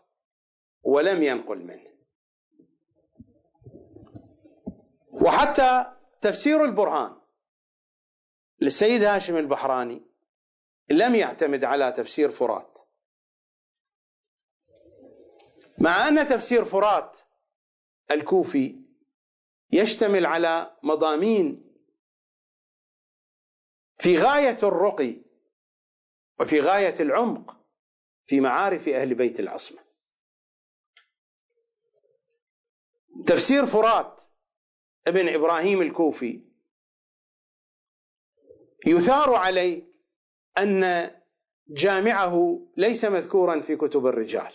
ولم 0.83 1.23
ينقل 1.23 1.57
منه. 1.57 1.97
وحتى 5.07 5.93
تفسير 6.21 6.65
البرهان. 6.65 7.26
للسيد 8.61 9.03
هاشم 9.03 9.37
البحراني 9.37 10.01
لم 10.89 11.15
يعتمد 11.15 11.63
على 11.63 11.91
تفسير 11.91 12.29
فرات. 12.29 12.79
مع 15.79 16.07
أن 16.07 16.27
تفسير 16.27 16.65
فرات 16.65 17.19
الكوفي 18.11 18.81
يشتمل 19.71 20.25
على 20.25 20.77
مضامين 20.83 21.73
في 23.99 24.17
غاية 24.17 24.57
الرقي 24.63 25.21
وفي 26.39 26.61
غاية 26.61 26.99
العمق 26.99 27.57
في 28.25 28.39
معارف 28.39 28.87
أهل 28.87 29.15
بيت 29.15 29.39
العصمة. 29.39 29.87
تفسير 33.25 33.65
فرات 33.65 34.21
ابن 35.07 35.33
إبراهيم 35.33 35.81
الكوفي 35.81 36.46
يثار 38.85 39.35
عليه 39.35 39.83
أن 40.57 41.11
جامعه 41.67 42.67
ليس 42.77 43.05
مذكورا 43.05 43.59
في 43.61 43.75
كتب 43.75 44.05
الرجال. 44.05 44.53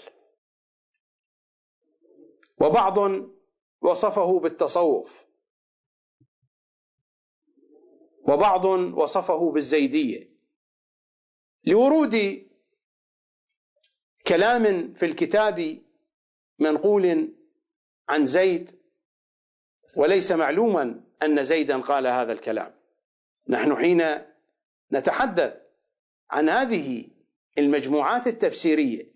وبعض 2.61 2.99
وصفه 3.83 4.41
بالتصوف. 4.41 5.27
وبعض 8.29 8.65
وصفه 8.99 9.53
بالزيدية. 9.53 10.33
لورود 11.65 12.47
كلام 14.27 14.95
في 14.95 15.07
الكتاب 15.07 15.83
منقول 16.59 17.35
عن 18.09 18.27
زيد 18.27 18.83
وليس 19.97 20.33
معلوما 20.33 21.05
أن 21.23 21.45
زيدا 21.45 21.81
قال 21.81 22.07
هذا 22.07 22.33
الكلام. 22.33 22.82
نحن 23.49 23.77
حين 23.77 24.03
نتحدث 24.93 25.55
عن 26.31 26.49
هذه 26.49 27.09
المجموعات 27.59 28.27
التفسيرية 28.27 29.13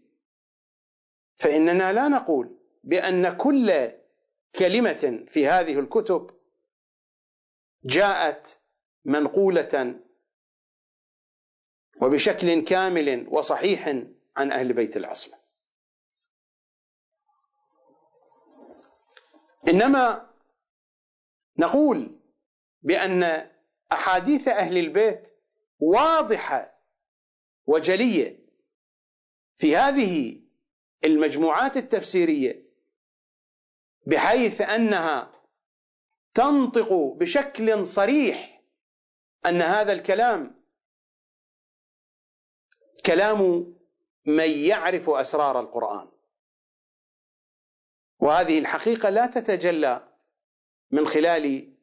فإننا 1.36 1.92
لا 1.92 2.08
نقول 2.08 2.58
بأن 2.84 3.36
كل 3.36 3.92
كلمة 4.58 5.26
في 5.30 5.46
هذه 5.46 5.80
الكتب 5.80 6.30
جاءت 7.84 8.58
منقولة 9.04 10.00
وبشكل 12.02 12.60
كامل 12.64 13.26
وصحيح 13.28 13.88
عن 14.36 14.52
أهل 14.52 14.72
بيت 14.72 14.96
العصمه 14.96 15.38
إنما 19.68 20.30
نقول 21.58 22.20
بأن 22.82 23.50
أحاديث 23.92 24.48
أهل 24.48 24.78
البيت 24.78 25.28
واضحة 25.80 26.78
وجلية 27.66 28.38
في 29.58 29.76
هذه 29.76 30.40
المجموعات 31.04 31.76
التفسيرية 31.76 32.66
بحيث 34.06 34.60
أنها 34.60 35.32
تنطق 36.34 36.92
بشكل 36.92 37.86
صريح 37.86 38.62
أن 39.46 39.62
هذا 39.62 39.92
الكلام 39.92 40.62
كلام 43.06 43.72
من 44.24 44.50
يعرف 44.50 45.10
أسرار 45.10 45.60
القرآن. 45.60 46.08
وهذه 48.18 48.58
الحقيقة 48.58 49.08
لا 49.10 49.26
تتجلى 49.26 50.08
من 50.90 51.06
خلال 51.06 51.75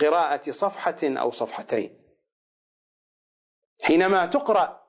قراءة 0.00 0.50
صفحة 0.50 0.96
أو 1.02 1.30
صفحتين. 1.30 2.04
حينما 3.82 4.26
تقرأ 4.26 4.84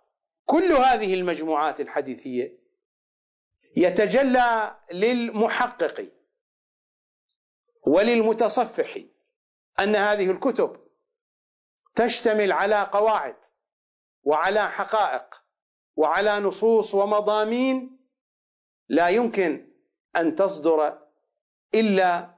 كل 0.45 0.71
هذه 0.71 1.13
المجموعات 1.13 1.79
الحديثية 1.79 2.59
يتجلى 3.77 4.77
للمحقق 4.91 6.11
وللمتصفح 7.87 8.97
أن 9.79 9.95
هذه 9.95 10.31
الكتب 10.31 10.87
تشتمل 11.95 12.51
على 12.51 12.89
قواعد 12.93 13.37
وعلى 14.23 14.69
حقائق 14.69 15.43
وعلى 15.95 16.39
نصوص 16.39 16.95
ومضامين 16.95 17.99
لا 18.89 19.09
يمكن 19.09 19.71
أن 20.15 20.35
تصدر 20.35 21.07
إلا 21.73 22.35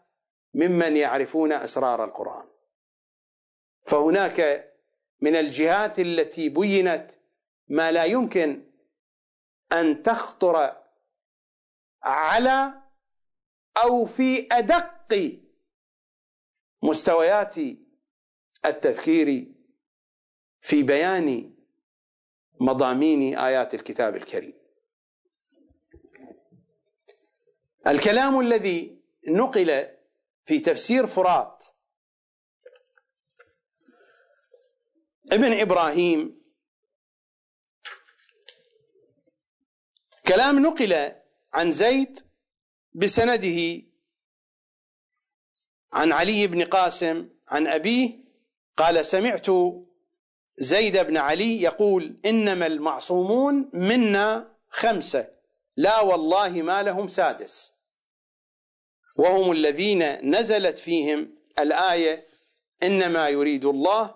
ممن 0.53 0.97
يعرفون 0.97 1.53
أسرار 1.53 2.03
القرآن. 2.03 2.47
فهناك 3.87 4.67
من 5.21 5.35
الجهات 5.35 5.99
التي 5.99 6.49
بينت 6.49 7.11
ما 7.67 7.91
لا 7.91 8.05
يمكن 8.05 8.63
أن 9.71 10.03
تخطر 10.03 10.83
على 12.03 12.81
أو 13.83 14.05
في 14.05 14.47
أدق 14.51 15.39
مستويات 16.83 17.55
التفكير 18.65 19.47
في 20.61 20.83
بيان 20.83 21.53
مضامين 22.59 23.37
آيات 23.37 23.73
الكتاب 23.73 24.15
الكريم. 24.15 24.53
الكلام 27.87 28.39
الذي 28.39 29.01
نقل 29.27 29.87
في 30.45 30.59
تفسير 30.59 31.07
فرات 31.07 31.65
ابن 35.31 35.53
إبراهيم. 35.59 36.41
كلام 40.27 40.59
نقل 40.59 41.11
عن 41.53 41.71
زيد 41.71 42.19
بسنده 42.93 43.83
عن 45.93 46.11
علي 46.11 46.47
بن 46.47 46.63
قاسم 46.63 47.29
عن 47.47 47.67
أبيه 47.67 48.23
قال 48.77 49.05
سمعت 49.05 49.45
زيد 50.57 50.97
بن 50.97 51.17
علي 51.17 51.61
يقول 51.61 52.19
إنما 52.25 52.67
المعصومون 52.67 53.69
منا 53.73 54.55
خمسة 54.69 55.29
لا 55.77 56.01
والله 56.01 56.61
ما 56.61 56.83
لهم 56.83 57.07
سادس 57.07 57.73
وهم 59.15 59.51
الذين 59.51 60.29
نزلت 60.35 60.77
فيهم 60.77 61.35
الآية 61.59 62.27
إنما 62.83 63.29
يريد 63.29 63.65
الله 63.65 64.15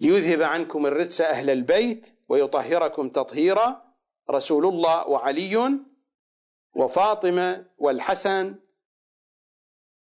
ليذهب 0.00 0.42
عنكم 0.42 0.86
الرجس 0.86 1.20
أهل 1.20 1.50
البيت 1.50 2.18
ويطهركم 2.28 3.08
تطهيرا. 3.08 3.88
رسول 4.30 4.66
الله 4.66 5.08
وعلي 5.08 5.80
وفاطمة 6.74 7.66
والحسن 7.78 8.54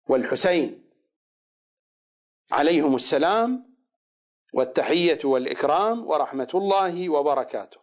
والحسين 0.09 0.89
عليهم 2.51 2.95
السلام 2.95 3.75
والتحية 4.53 5.19
والإكرام 5.23 6.07
ورحمة 6.07 6.49
الله 6.55 7.09
وبركاته. 7.09 7.77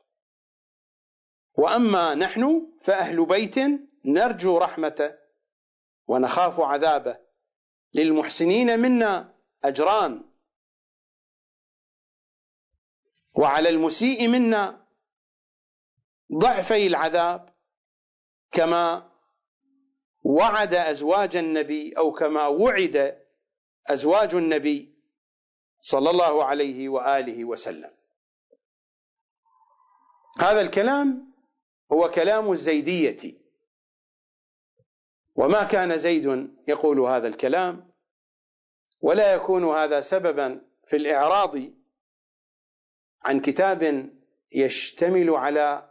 وأما 1.54 2.14
نحن 2.14 2.72
فأهل 2.82 3.26
بيت 3.26 3.54
نرجو 4.04 4.58
رحمته 4.58 5.14
ونخاف 6.06 6.60
عذابه. 6.60 7.18
للمحسنين 7.94 8.80
منا 8.80 9.34
أجران. 9.64 10.29
وعلى 13.34 13.68
المسيء 13.68 14.28
منا 14.28 14.86
ضعفي 16.32 16.86
العذاب 16.86 17.54
كما 18.52 19.10
وعد 20.24 20.74
أزواج 20.74 21.36
النبي 21.36 21.92
أو 21.92 22.12
كما 22.12 22.46
وعد 22.46 23.26
أزواج 23.86 24.34
النبي 24.34 24.94
صلى 25.80 26.10
الله 26.10 26.44
عليه 26.44 26.88
وآله 26.88 27.44
وسلم. 27.44 27.90
هذا 30.38 30.60
الكلام 30.60 31.32
هو 31.92 32.10
كلام 32.10 32.52
الزيدية. 32.52 33.40
وما 35.36 35.64
كان 35.64 35.98
زيد 35.98 36.50
يقول 36.68 37.00
هذا 37.00 37.28
الكلام 37.28 37.90
ولا 39.00 39.34
يكون 39.34 39.64
هذا 39.64 40.00
سببا 40.00 40.60
في 40.86 40.96
الإعراض 40.96 41.56
عن 43.22 43.40
كتاب 43.40 44.10
يشتمل 44.52 45.30
على 45.30 45.90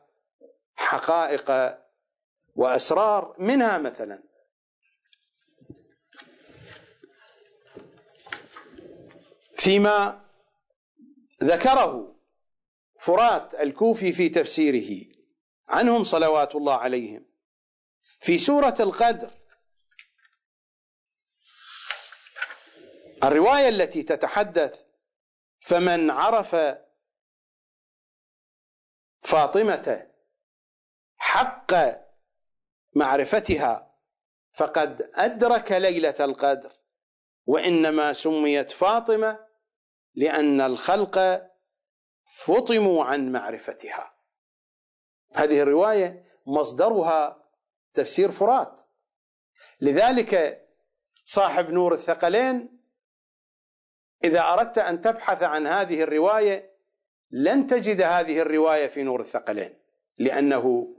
حقائق 0.76 1.78
وأسرار 2.56 3.36
منها 3.40 3.78
مثلا. 3.78 4.24
فيما 9.58 10.26
ذكره 11.44 12.16
فرات 13.00 13.56
الكوفي 13.56 14.12
في 14.12 14.30
تفسيره 14.30 15.06
عنهم 15.68 16.04
صلوات 16.04 16.56
الله 16.56 16.74
عليهم. 16.76 17.26
في 18.20 18.38
سورة 18.38 18.76
القدر 18.80 19.32
الرواية 23.24 23.70
التي 23.70 24.04
تتحدث 24.04 24.84
فمن 25.60 26.10
عرف 26.10 26.56
فاطمة 29.30 30.08
حق 31.18 31.74
معرفتها 32.96 33.96
فقد 34.54 35.12
أدرك 35.16 35.72
ليلة 35.72 36.16
القدر 36.20 36.72
وإنما 37.46 38.14
سميت 38.14 38.72
فاطمة 38.72 39.46
لأن 40.16 40.62
الخلق 40.62 41.50
فطموا 42.26 43.06
عن 43.06 43.32
معرفتها. 43.32 44.14
هذه 45.36 45.62
الرواية 45.62 46.26
مصدرها 46.46 47.44
تفسير 47.94 48.32
فرات. 48.32 48.80
لذلك 49.82 50.62
صاحب 51.26 51.70
نور 51.70 51.94
الثقلين 51.94 52.80
إذا 54.24 54.42
أردت 54.42 54.78
أن 54.78 55.02
تبحث 55.02 55.44
عن 55.44 55.68
هذه 55.68 56.04
الرواية 56.04 56.69
لن 57.32 57.68
تجد 57.68 58.02
هذه 58.02 58.42
الرواية 58.42 58.88
في 58.88 59.04
نور 59.04 59.22
الثقلين 59.22 59.74
لأنه 60.18 60.96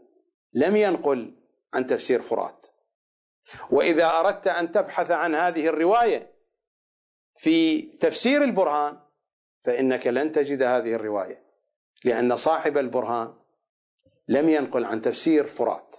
لم 0.53 0.77
ينقل 0.77 1.35
عن 1.75 1.87
تفسير 1.87 2.21
فرات. 2.21 2.67
وإذا 3.71 4.07
أردت 4.07 4.47
أن 4.47 4.73
تبحث 4.73 5.11
عن 5.11 5.35
هذه 5.35 5.67
الرواية 5.67 6.33
في 7.37 7.83
تفسير 7.83 8.45
البرهان 8.45 8.99
فإنك 9.63 10.07
لن 10.07 10.33
تجد 10.33 10.63
هذه 10.63 10.95
الرواية 10.95 11.43
لأن 12.05 12.37
صاحب 12.37 12.79
البرهان 12.79 13.35
لم 14.29 14.49
ينقل 14.49 14.85
عن 14.85 15.01
تفسير 15.01 15.47
فرات. 15.47 15.97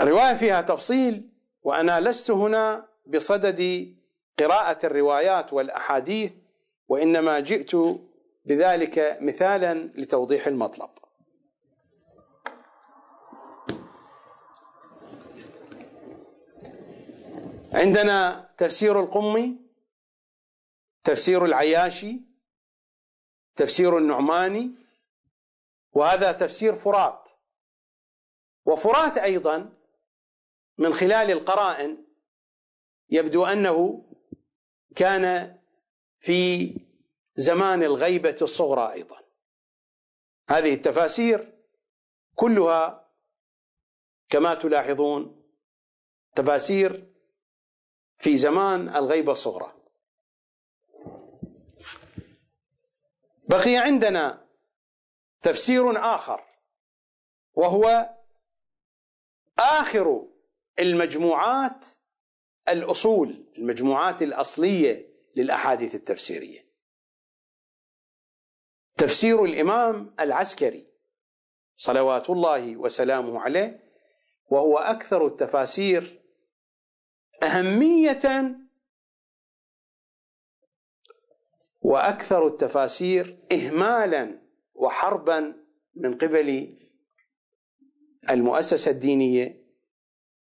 الرواية 0.00 0.34
فيها 0.34 0.60
تفصيل 0.60 1.30
وأنا 1.62 2.00
لست 2.00 2.30
هنا 2.30 2.88
بصدد 3.06 3.94
قراءة 4.38 4.86
الروايات 4.86 5.52
والأحاديث 5.52 6.32
وإنما 6.88 7.40
جئت 7.40 7.76
بذلك 8.44 9.18
مثالا 9.20 9.74
لتوضيح 9.74 10.46
المطلب. 10.46 10.90
عندنا 17.72 18.50
تفسير 18.58 19.00
القمي 19.00 19.56
تفسير 21.04 21.44
العياشي 21.44 22.20
تفسير 23.56 23.98
النعماني 23.98 24.70
وهذا 25.92 26.32
تفسير 26.32 26.74
فرات. 26.74 27.30
وفرات 28.64 29.18
أيضا 29.18 29.72
من 30.78 30.94
خلال 30.94 31.30
القرائن 31.30 32.04
يبدو 33.10 33.44
أنه 33.44 34.04
كان 34.96 35.56
في 36.24 36.74
زمان 37.34 37.82
الغيبة 37.82 38.36
الصغرى 38.42 38.92
أيضا. 38.92 39.20
هذه 40.48 40.74
التفاسير 40.74 41.52
كلها 42.34 43.08
كما 44.28 44.54
تلاحظون 44.54 45.42
تفاسير 46.36 47.12
في 48.18 48.36
زمان 48.36 48.88
الغيبة 48.88 49.32
الصغرى. 49.32 49.74
بقي 53.48 53.76
عندنا 53.76 54.46
تفسير 55.42 56.14
آخر 56.14 56.44
وهو 57.54 58.14
آخر 59.58 60.26
المجموعات 60.78 61.86
الأصول 62.68 63.44
المجموعات 63.58 64.22
الأصلية 64.22 65.13
للأحاديث 65.36 65.94
التفسيرية. 65.94 66.64
تفسير 68.96 69.44
الإمام 69.44 70.14
العسكري 70.20 70.86
صلوات 71.76 72.30
الله 72.30 72.76
وسلامه 72.76 73.40
عليه 73.40 73.84
وهو 74.50 74.78
أكثر 74.78 75.26
التفاسير 75.26 76.22
أهمية 77.42 78.56
وأكثر 81.82 82.46
التفاسير 82.46 83.38
اهمالا 83.52 84.42
وحربا 84.74 85.64
من 85.94 86.18
قبل 86.18 86.78
المؤسسة 88.30 88.90
الدينية 88.90 89.64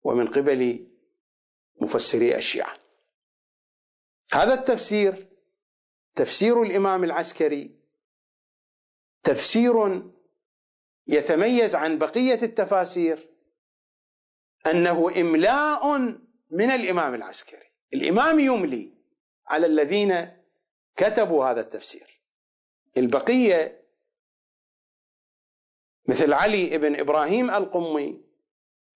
ومن 0.04 0.28
قبل 0.28 0.88
مفسري 1.82 2.36
الشيعة. 2.36 2.79
هذا 4.32 4.54
التفسير 4.54 5.28
تفسير 6.16 6.64
الإمام 6.64 7.04
العسكري 7.04 7.80
تفسير 9.24 10.04
يتميز 11.08 11.76
عن 11.76 11.98
بقية 11.98 12.40
التفاسير 12.42 13.30
أنه 14.68 15.22
إملاء 15.22 15.98
من 16.52 16.72
الإمام 16.72 17.16
العسكري. 17.16 17.72
الإمام 17.94 18.40
يملي 18.40 18.94
على 19.48 19.66
الذين 19.66 20.38
كتبوا 20.96 21.46
هذا 21.46 21.62
التفسير. 21.62 22.22
البقية 22.98 23.86
مثل 26.08 26.34
علي 26.34 26.78
بن 26.78 27.00
إبراهيم 27.00 27.52
القمي 27.52 28.22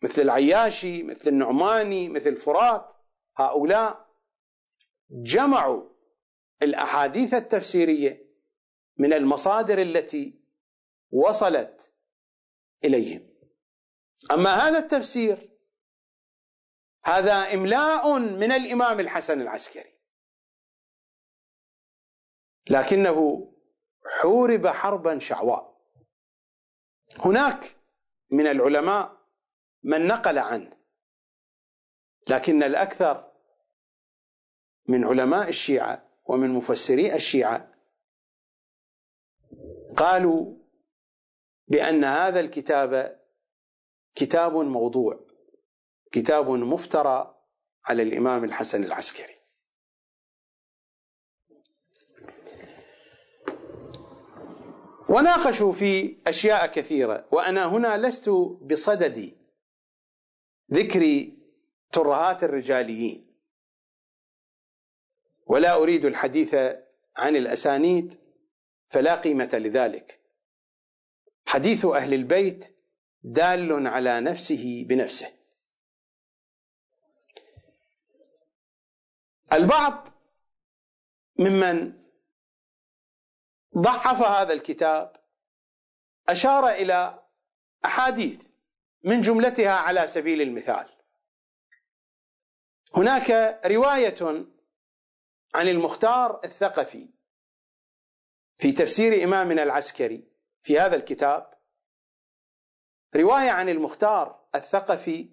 مثل 0.03 0.21
العياشي 0.21 1.03
مثل 1.03 1.29
النعماني 1.29 2.09
مثل 2.09 2.35
فرات 2.35 2.95
هؤلاء 3.37 4.02
جمعوا 5.09 5.89
الأحاديث 6.61 7.33
التفسيرية 7.33 8.25
من 8.97 9.13
المصادر 9.13 9.81
التي 9.81 10.43
وصلت 11.11 11.93
إليهم. 12.83 13.33
أما 14.31 14.49
هذا 14.55 14.79
التفسير 14.79 15.49
هذا 17.05 17.53
إملاء 17.53 18.19
من 18.19 18.51
الإمام 18.51 18.99
الحسن 18.99 19.41
العسكري. 19.41 19.93
لكنه 22.69 23.49
حورب 24.05 24.67
حربا 24.67 25.19
شعواء. 25.19 25.73
هناك 27.19 27.75
من 28.31 28.47
العلماء 28.47 29.23
من 29.83 30.07
نقل 30.07 30.37
عنه 30.37 30.77
لكن 32.29 32.63
الأكثر 32.63 33.32
من 34.87 35.03
علماء 35.05 35.49
الشيعة 35.49 36.09
ومن 36.25 36.49
مفسري 36.49 37.15
الشيعة 37.15 37.73
قالوا 39.97 40.55
بأن 41.67 42.03
هذا 42.03 42.39
الكتاب 42.39 43.19
كتاب 44.15 44.53
موضوع 44.55 45.19
كتاب 46.11 46.49
مفترى 46.49 47.35
على 47.85 48.03
الإمام 48.03 48.43
الحسن 48.43 48.83
العسكري. 48.83 49.35
وناقشوا 55.09 55.71
في 55.71 56.17
أشياء 56.27 56.67
كثيرة 56.67 57.27
وأنا 57.31 57.65
هنا 57.65 58.07
لست 58.07 58.29
بصدد 58.61 59.37
ذكر 60.73 61.31
ترهات 61.91 62.43
الرجاليين. 62.43 63.22
ولا 65.45 65.75
أريد 65.75 66.05
الحديث 66.05 66.55
عن 67.17 67.35
الأسانيد 67.35 68.19
فلا 68.89 69.15
قيمة 69.15 69.49
لذلك. 69.53 70.19
حديث 71.45 71.85
أهل 71.85 72.13
البيت 72.13 72.75
دال 73.23 73.87
على 73.87 74.21
نفسه 74.21 74.85
بنفسه. 74.89 75.33
البعض 79.53 80.07
ممن 81.39 81.93
ضعف 83.77 84.21
هذا 84.21 84.53
الكتاب 84.53 85.15
أشار 86.29 86.69
إلى 86.69 87.23
أحاديث 87.85 88.47
من 89.03 89.21
جملتها 89.21 89.73
على 89.73 90.07
سبيل 90.07 90.41
المثال. 90.41 90.89
هناك 92.95 93.59
رواية 93.65 94.45
عن 95.53 95.67
المختار 95.67 96.39
الثقفي 96.43 97.09
في 98.57 98.71
تفسير 98.71 99.23
إمامنا 99.23 99.63
العسكري 99.63 100.27
في 100.63 100.79
هذا 100.79 100.95
الكتاب 100.95 101.53
رواية 103.15 103.51
عن 103.51 103.69
المختار 103.69 104.45
الثقفي 104.55 105.29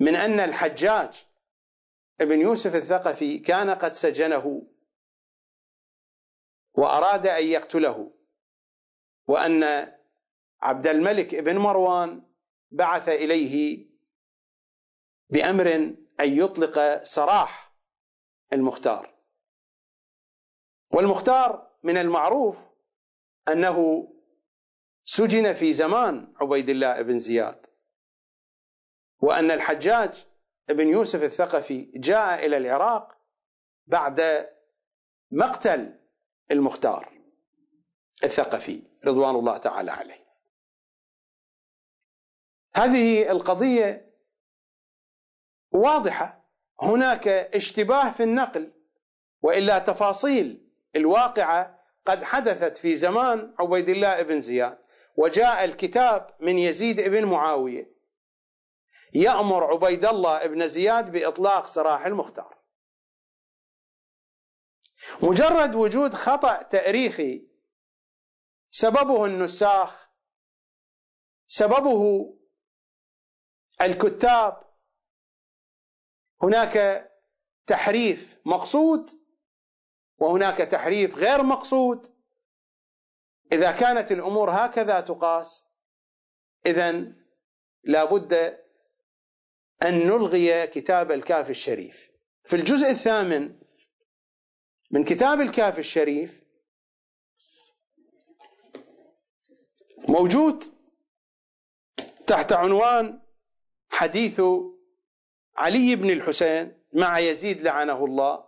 من 0.00 0.16
أن 0.16 0.40
الحجاج 0.40 1.26
ابن 2.20 2.40
يوسف 2.40 2.74
الثقفي 2.74 3.38
كان 3.38 3.70
قد 3.70 3.92
سجنه 3.92 4.66
وأراد 6.74 7.26
أن 7.26 7.44
يقتله 7.46 8.12
وأن 9.26 9.92
عبد 10.60 10.86
الملك 10.86 11.34
بن 11.34 11.58
مروان 11.58 12.22
بعث 12.70 13.08
إليه 13.08 13.86
بأمر 15.30 15.72
أن 16.20 16.38
يطلق 16.38 17.04
سراح 17.04 17.65
المختار. 18.52 19.14
والمختار 20.90 21.76
من 21.82 21.96
المعروف 21.96 22.56
أنه 23.48 24.08
سجن 25.04 25.52
في 25.52 25.72
زمان 25.72 26.34
عبيد 26.36 26.68
الله 26.68 27.02
بن 27.02 27.18
زياد 27.18 27.66
وأن 29.20 29.50
الحجاج 29.50 30.26
بن 30.68 30.88
يوسف 30.88 31.22
الثقفي 31.22 31.82
جاء 31.94 32.46
إلى 32.46 32.56
العراق 32.56 33.18
بعد 33.86 34.48
مقتل 35.30 36.00
المختار 36.50 37.12
الثقفي 38.24 38.82
رضوان 39.06 39.34
الله 39.34 39.56
تعالى 39.56 39.90
عليه. 39.90 40.26
هذه 42.74 43.30
القضية 43.30 44.14
واضحة 45.72 46.45
هناك 46.82 47.28
اشتباه 47.28 48.10
في 48.10 48.22
النقل 48.22 48.72
وإلا 49.42 49.78
تفاصيل 49.78 50.70
الواقعة 50.96 51.80
قد 52.06 52.24
حدثت 52.24 52.78
في 52.78 52.94
زمان 52.94 53.54
عبيد 53.58 53.88
الله 53.88 54.22
بن 54.22 54.40
زياد 54.40 54.78
وجاء 55.16 55.64
الكتاب 55.64 56.36
من 56.40 56.58
يزيد 56.58 57.00
بن 57.00 57.24
معاوية. 57.24 57.96
يأمر 59.14 59.64
عبيد 59.64 60.04
الله 60.04 60.46
بن 60.46 60.68
زياد 60.68 61.12
بإطلاق 61.12 61.66
سراح 61.66 62.06
المختار. 62.06 62.56
مجرد 65.22 65.74
وجود 65.74 66.14
خطأ 66.14 66.62
تاريخي 66.62 67.46
سببه 68.70 69.24
النساخ 69.24 70.10
سببه 71.46 72.34
الكتاب 73.80 74.65
هناك 76.42 77.06
تحريف 77.66 78.38
مقصود 78.44 79.10
وهناك 80.18 80.56
تحريف 80.56 81.14
غير 81.14 81.42
مقصود. 81.42 82.06
إذا 83.52 83.72
كانت 83.72 84.12
الأمور 84.12 84.50
هكذا 84.50 85.00
تقاس 85.00 85.64
اذا 86.66 87.12
لابد 87.84 88.34
أن 89.82 89.94
نلغي 90.06 90.66
كتاب 90.66 91.12
الكاف 91.12 91.50
الشريف. 91.50 92.10
في 92.44 92.56
الجزء 92.56 92.90
الثامن 92.90 93.58
من 94.90 95.04
كتاب 95.04 95.40
الكاف 95.40 95.78
الشريف 95.78 96.42
موجود 100.08 100.64
تحت 102.26 102.52
عنوان 102.52 103.22
حديث 103.88 104.40
علي 105.58 105.96
بن 105.96 106.10
الحسين 106.10 106.82
مع 106.92 107.18
يزيد 107.18 107.62
لعنه 107.62 108.04
الله. 108.04 108.46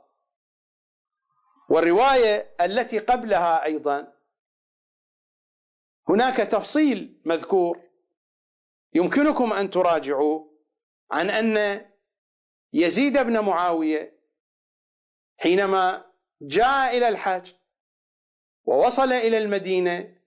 والرواية 1.69 2.55
التي 2.61 2.99
قبلها 2.99 3.65
أيضا 3.65 4.13
هناك 6.09 6.37
تفصيل 6.37 7.21
مذكور 7.25 7.81
يمكنكم 8.95 9.53
أن 9.53 9.71
تراجعوه 9.71 10.59
عن 11.11 11.31
أن 11.31 11.87
يزيد 12.73 13.19
بن 13.19 13.41
معاوية 13.41 14.19
حينما 15.37 16.05
جاء 16.43 16.97
إلى 16.97 17.09
الحج 17.09 17.53
ووصل 18.65 19.13
إلى 19.13 19.39
المدينة 19.39 20.19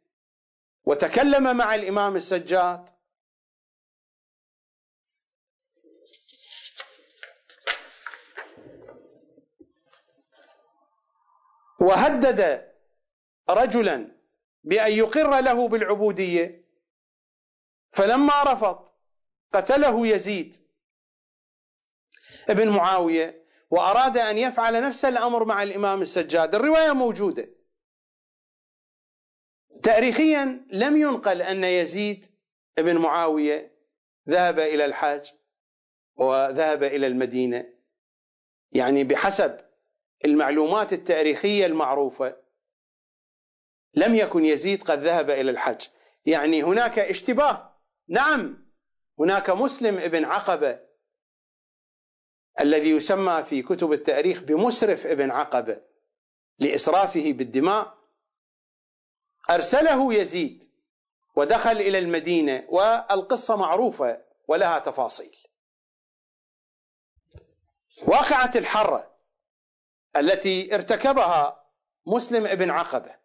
وتكلم 0.86 1.58
مع 1.58 1.76
الإمام 1.76 2.16
السجاد 2.16 2.90
وهدد 11.82 12.72
رجلا 13.50 14.12
بأن 14.64 14.92
يقر 14.92 15.42
له 15.42 15.68
بالعبودية 15.68 16.66
فلما 17.92 18.44
رفض 18.44 18.90
قتله 19.54 20.08
يزيد 20.08 20.56
ابن 22.50 22.70
معاوية 22.70 23.46
وأراد 23.70 24.18
أن 24.18 24.38
يفعل 24.38 24.82
نفس 24.82 25.06
الأمر 25.06 25.46
مع 25.46 25.64
الإمام 25.64 26.02
السجاد، 26.02 26.56
الرواية 26.56 26.92
موجودة. 26.92 27.50
تاريخيا 29.84 30.66
لم 30.72 30.98
ينقل 30.98 31.42
أن 31.42 31.64
يزيد 31.64 32.26
ابن 32.78 32.98
معاوية 32.98 33.72
ذهب 34.30 34.60
إلى 34.60 34.86
الحاج 34.86 35.34
وذهب 36.16 36.84
إلى 36.84 37.08
المدينة. 37.08 37.74
يعني 38.72 39.04
بحسب 39.04 39.71
المعلومات 40.26 40.94
التاريخية 40.94 41.66
المعروفة. 41.66 42.36
لم 43.94 44.16
يكن 44.16 44.46
يزيد 44.46 44.84
قد 44.84 45.00
ذهب 45.00 45.30
إلى 45.30 45.52
الحج، 45.52 45.88
يعني 46.26 46.64
هناك 46.64 47.00
اشتباه، 47.00 47.78
نعم 48.08 48.72
هناك 49.20 49.50
مسلم 49.50 49.98
ابن 49.98 50.26
عقبة 50.26 50.80
الذي 52.60 52.90
يسمى 52.90 53.44
في 53.44 53.62
كتب 53.62 53.94
التاريخ 53.94 54.42
بمسرف 54.42 55.06
ابن 55.06 55.32
عقبة 55.32 55.82
لإسرافه 56.60 57.32
بالدماء. 57.32 57.98
أرسله 59.50 60.14
يزيد 60.14 60.72
ودخل 61.36 61.72
إلى 61.72 62.00
المدينة 62.00 62.66
والقصة 62.70 63.56
معروفة 63.56 64.22
ولها 64.48 64.80
تفاصيل. 64.80 65.38
واقعة 68.08 68.52
الحرة. 68.56 69.11
التي 70.18 70.76
ارتكبها 70.76 71.66
مسلم 72.05 72.45
ابن 72.45 72.70
عقبة 72.70 73.16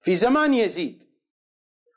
في 0.00 0.16
زمان 0.16 0.54
يزيد 0.54 1.08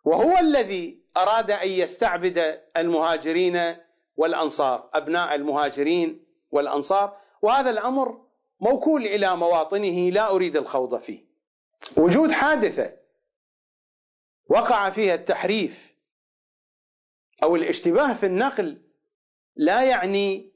وهو 0.05 0.37
الذي 0.37 1.01
أراد 1.17 1.51
أن 1.51 1.67
يستعبد 1.67 2.61
المهاجرين 2.77 3.77
والأنصار 4.15 4.89
أبناء 4.93 5.35
المهاجرين 5.35 6.25
والأنصار 6.51 7.17
وهذا 7.41 7.69
الأمر 7.69 8.25
موكول 8.59 9.01
إلى 9.05 9.35
مواطنه 9.37 10.09
لا 10.09 10.31
أريد 10.31 10.57
الخوض 10.57 10.97
فيه. 10.97 11.25
وجود 11.97 12.31
حادثة 12.31 12.97
وقع 14.49 14.89
فيها 14.89 15.15
التحريف 15.15 15.95
أو 17.43 17.55
الاشتباه 17.55 18.13
في 18.13 18.25
النقل 18.25 18.81
لا 19.55 19.83
يعني 19.83 20.53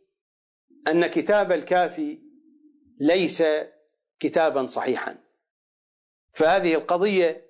أن 0.88 1.08
كتاب 1.08 1.52
الكافي 1.52 2.25
ليس 3.00 3.44
كتابا 4.20 4.66
صحيحا. 4.66 5.18
فهذه 6.34 6.76
القضية 6.76 7.46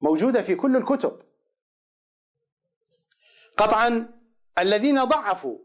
موجودة 0.00 0.42
في 0.42 0.54
كل 0.54 0.76
الكتب. 0.76 1.22
قطعا 3.56 4.08
الذين 4.58 5.04
ضعفوا 5.04 5.58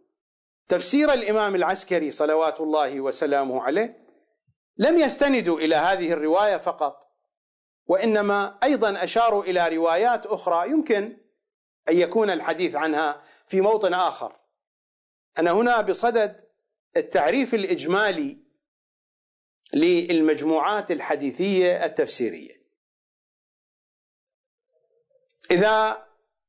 تفسير 0.67 1.13
الإمام 1.13 1.55
العسكري 1.55 2.11
صلوات 2.11 2.61
الله 2.61 3.01
وسلامه 3.01 3.63
عليه 3.63 4.07
لم 4.77 4.97
يستندوا 4.97 5.59
إلى 5.59 5.75
هذه 5.75 6.11
الرواية 6.13 6.57
فقط 6.57 7.07
وإنما 7.87 8.57
أيضا 8.63 9.03
أشاروا 9.03 9.43
إلى 9.43 9.75
روايات 9.75 10.25
أخرى 10.25 10.69
يمكن 10.69 11.17
أن 11.89 11.97
يكون 11.97 12.29
الحديث 12.29 12.75
عنها 12.75 13.21
في 13.47 13.61
موطن 13.61 13.93
آخر 13.93 14.35
أنا 15.39 15.51
هنا 15.51 15.81
بصدد 15.81 16.43
التعريف 16.97 17.53
الإجمالي 17.53 18.37
للمجموعات 19.73 20.91
الحديثية 20.91 21.85
التفسيرية. 21.85 22.57
إذا 25.51 26.07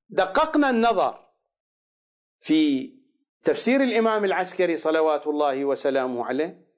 دققنا 0.08 0.70
النظر 0.70 1.28
في 2.40 2.92
تفسير 3.44 3.82
الإمام 3.82 4.24
العسكري 4.24 4.76
صلوات 4.76 5.26
الله 5.26 5.64
وسلامه 5.64 6.24
عليه 6.24 6.68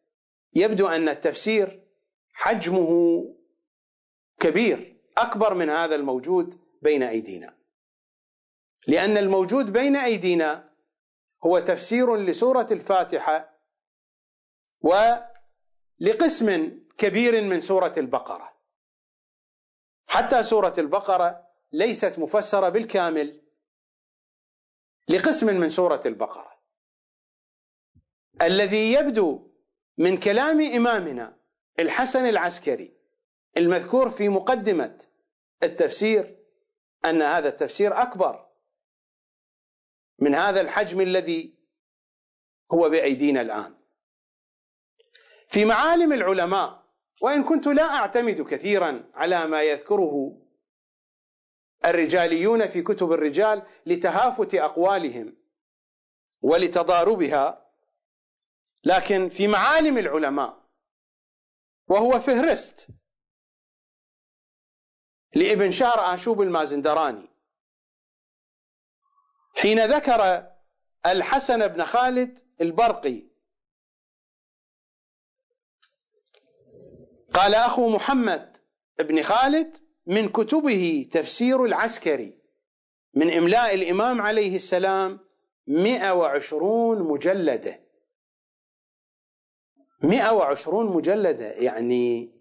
يبدو 0.54 0.88
أن 0.88 1.08
التفسير 1.08 1.86
حجمه 2.32 3.22
كبير 4.40 4.96
أكبر 5.18 5.54
من 5.54 5.70
هذا 5.70 5.94
الموجود 5.94 6.60
بين 6.82 7.02
أيدينا. 7.02 7.56
لأن 8.86 9.16
الموجود 9.16 9.72
بين 9.72 9.96
أيدينا 9.96 10.70
هو 11.44 11.58
تفسير 11.58 12.16
لسورة 12.16 12.66
الفاتحة 12.70 13.60
ولقسم 16.00 16.78
كبير 16.98 17.42
من 17.42 17.60
سورة 17.60 17.92
البقرة. 17.96 18.56
حتى 20.08 20.42
سورة 20.42 20.74
البقرة 20.78 21.48
ليست 21.72 22.18
مفسرة 22.18 22.68
بالكامل 22.68 23.40
لقسم 25.08 25.46
من 25.46 25.68
سورة 25.68 26.02
البقرة. 26.06 26.60
الذي 28.42 28.92
يبدو 28.92 29.50
من 29.98 30.18
كلام 30.18 30.60
إمامنا 30.60 31.36
الحسن 31.78 32.28
العسكري 32.28 32.96
المذكور 33.56 34.10
في 34.10 34.28
مقدمة 34.28 34.98
التفسير 35.62 36.38
أن 37.04 37.22
هذا 37.22 37.48
التفسير 37.48 38.02
أكبر 38.02 38.50
من 40.18 40.34
هذا 40.34 40.60
الحجم 40.60 41.00
الذي 41.00 41.54
هو 42.72 42.88
بأيدينا 42.88 43.40
الآن. 43.40 43.79
في 45.50 45.64
معالم 45.64 46.12
العلماء 46.12 46.84
وإن 47.20 47.44
كنت 47.44 47.66
لا 47.66 47.82
أعتمد 47.82 48.40
كثيرا 48.40 49.10
على 49.14 49.46
ما 49.46 49.62
يذكره 49.62 50.36
الرجاليون 51.84 52.66
في 52.68 52.82
كتب 52.82 53.12
الرجال 53.12 53.62
لتهافت 53.86 54.54
أقوالهم 54.54 55.36
ولتضاربها 56.42 57.70
لكن 58.84 59.28
في 59.28 59.46
معالم 59.46 59.98
العلماء 59.98 60.60
وهو 61.88 62.20
فهرست 62.20 62.88
لابن 65.34 65.70
شهر 65.70 66.14
آشوب 66.14 66.42
المازندراني 66.42 67.28
حين 69.56 69.86
ذكر 69.86 70.50
الحسن 71.06 71.68
بن 71.68 71.84
خالد 71.84 72.38
البرقي 72.60 73.29
قال 77.34 77.54
أخو 77.54 77.88
محمد 77.88 78.56
بن 78.98 79.22
خالد 79.22 79.76
من 80.06 80.28
كتبه 80.28 81.08
تفسير 81.12 81.64
العسكري 81.64 82.38
من 83.14 83.30
إملاء 83.32 83.74
الإمام 83.74 84.22
عليه 84.22 84.56
السلام 84.56 85.20
120 85.66 87.02
مجلدة. 87.02 87.80
120 90.02 90.86
مجلدة 90.86 91.52
يعني 91.52 92.32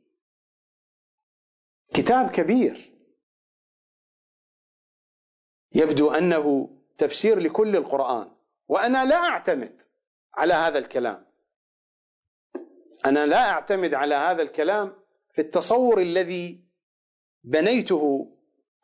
كتاب 1.94 2.32
كبير. 2.32 2.94
يبدو 5.76 6.12
أنه 6.12 6.76
تفسير 6.98 7.40
لكل 7.40 7.76
القرآن 7.76 8.32
وأنا 8.68 9.06
لا 9.06 9.16
أعتمد 9.16 9.82
على 10.34 10.54
هذا 10.54 10.78
الكلام. 10.78 11.29
أنا 13.06 13.26
لا 13.26 13.50
أعتمد 13.50 13.94
على 13.94 14.16
هذا 14.16 14.42
الكلام 14.42 14.94
في 15.34 15.42
التصور 15.42 16.02
الذي 16.02 16.64
بنيته 17.44 18.36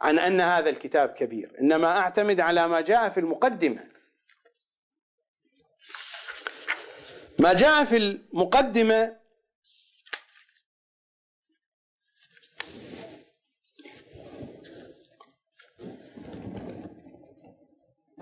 عن 0.02 0.20
أن 0.20 0.42
هذا 0.42 0.70
الكتاب 0.70 1.10
كبير 1.10 1.56
إنما 1.62 1.88
أعتمد 2.00 2.40
على 2.40 2.68
ما 2.68 2.82
جاء 2.82 3.10
في 3.10 3.20
المقدمة. 3.20 3.84
ما 7.40 7.54
جاء 7.54 7.84
في 7.86 7.98
المقدمة 7.98 9.18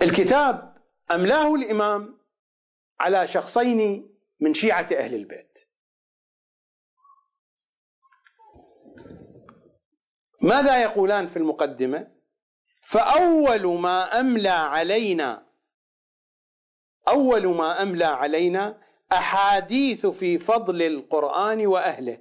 الكتاب 0.01 0.77
أملاه 1.11 1.55
الإمام 1.55 2.17
على 2.99 3.27
شخصين 3.27 4.09
من 4.39 4.53
شيعة 4.53 4.87
أهل 4.91 5.15
البيت. 5.15 5.72
ماذا 10.43 10.81
يقولان 10.81 11.27
في 11.27 11.37
المقدمة؟ 11.37 12.07
فأول 12.81 13.79
ما 13.79 14.19
أملى 14.19 14.49
علينا 14.49 15.45
أول 17.07 17.47
ما 17.47 17.81
أملى 17.81 18.05
علينا 18.05 18.81
أحاديث 19.11 20.05
في 20.05 20.39
فضل 20.39 20.81
القرآن 20.81 21.65
وأهله 21.67 22.17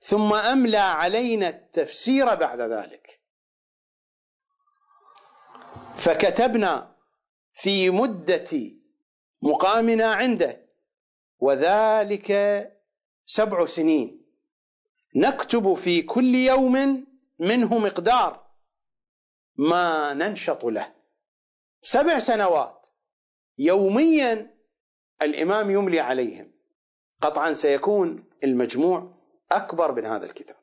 ثم 0.00 0.32
أملى 0.34 0.76
علينا 0.76 1.48
التفسير 1.48 2.34
بعد 2.34 2.60
ذلك. 2.60 3.20
فكتبنا 5.96 6.96
في 7.54 7.90
مدة 7.90 8.50
مقامنا 9.42 10.12
عنده 10.14 10.66
وذلك 11.38 12.32
سبع 13.24 13.66
سنين. 13.66 14.26
نكتب 15.16 15.74
في 15.74 16.02
كل 16.02 16.34
يوم 16.34 17.06
منه 17.40 17.78
مقدار 17.78 18.50
ما 19.56 20.14
ننشط 20.14 20.64
له. 20.64 20.94
سبع 21.82 22.18
سنوات. 22.18 22.86
يوميا 23.58 24.56
الإمام 25.22 25.70
يملي 25.70 26.00
عليهم. 26.00 26.52
قطعا 27.20 27.52
سيكون 27.52 28.30
المجموع 28.44 29.14
أكبر 29.52 29.92
من 29.92 30.06
هذا 30.06 30.26
الكتاب. 30.26 30.56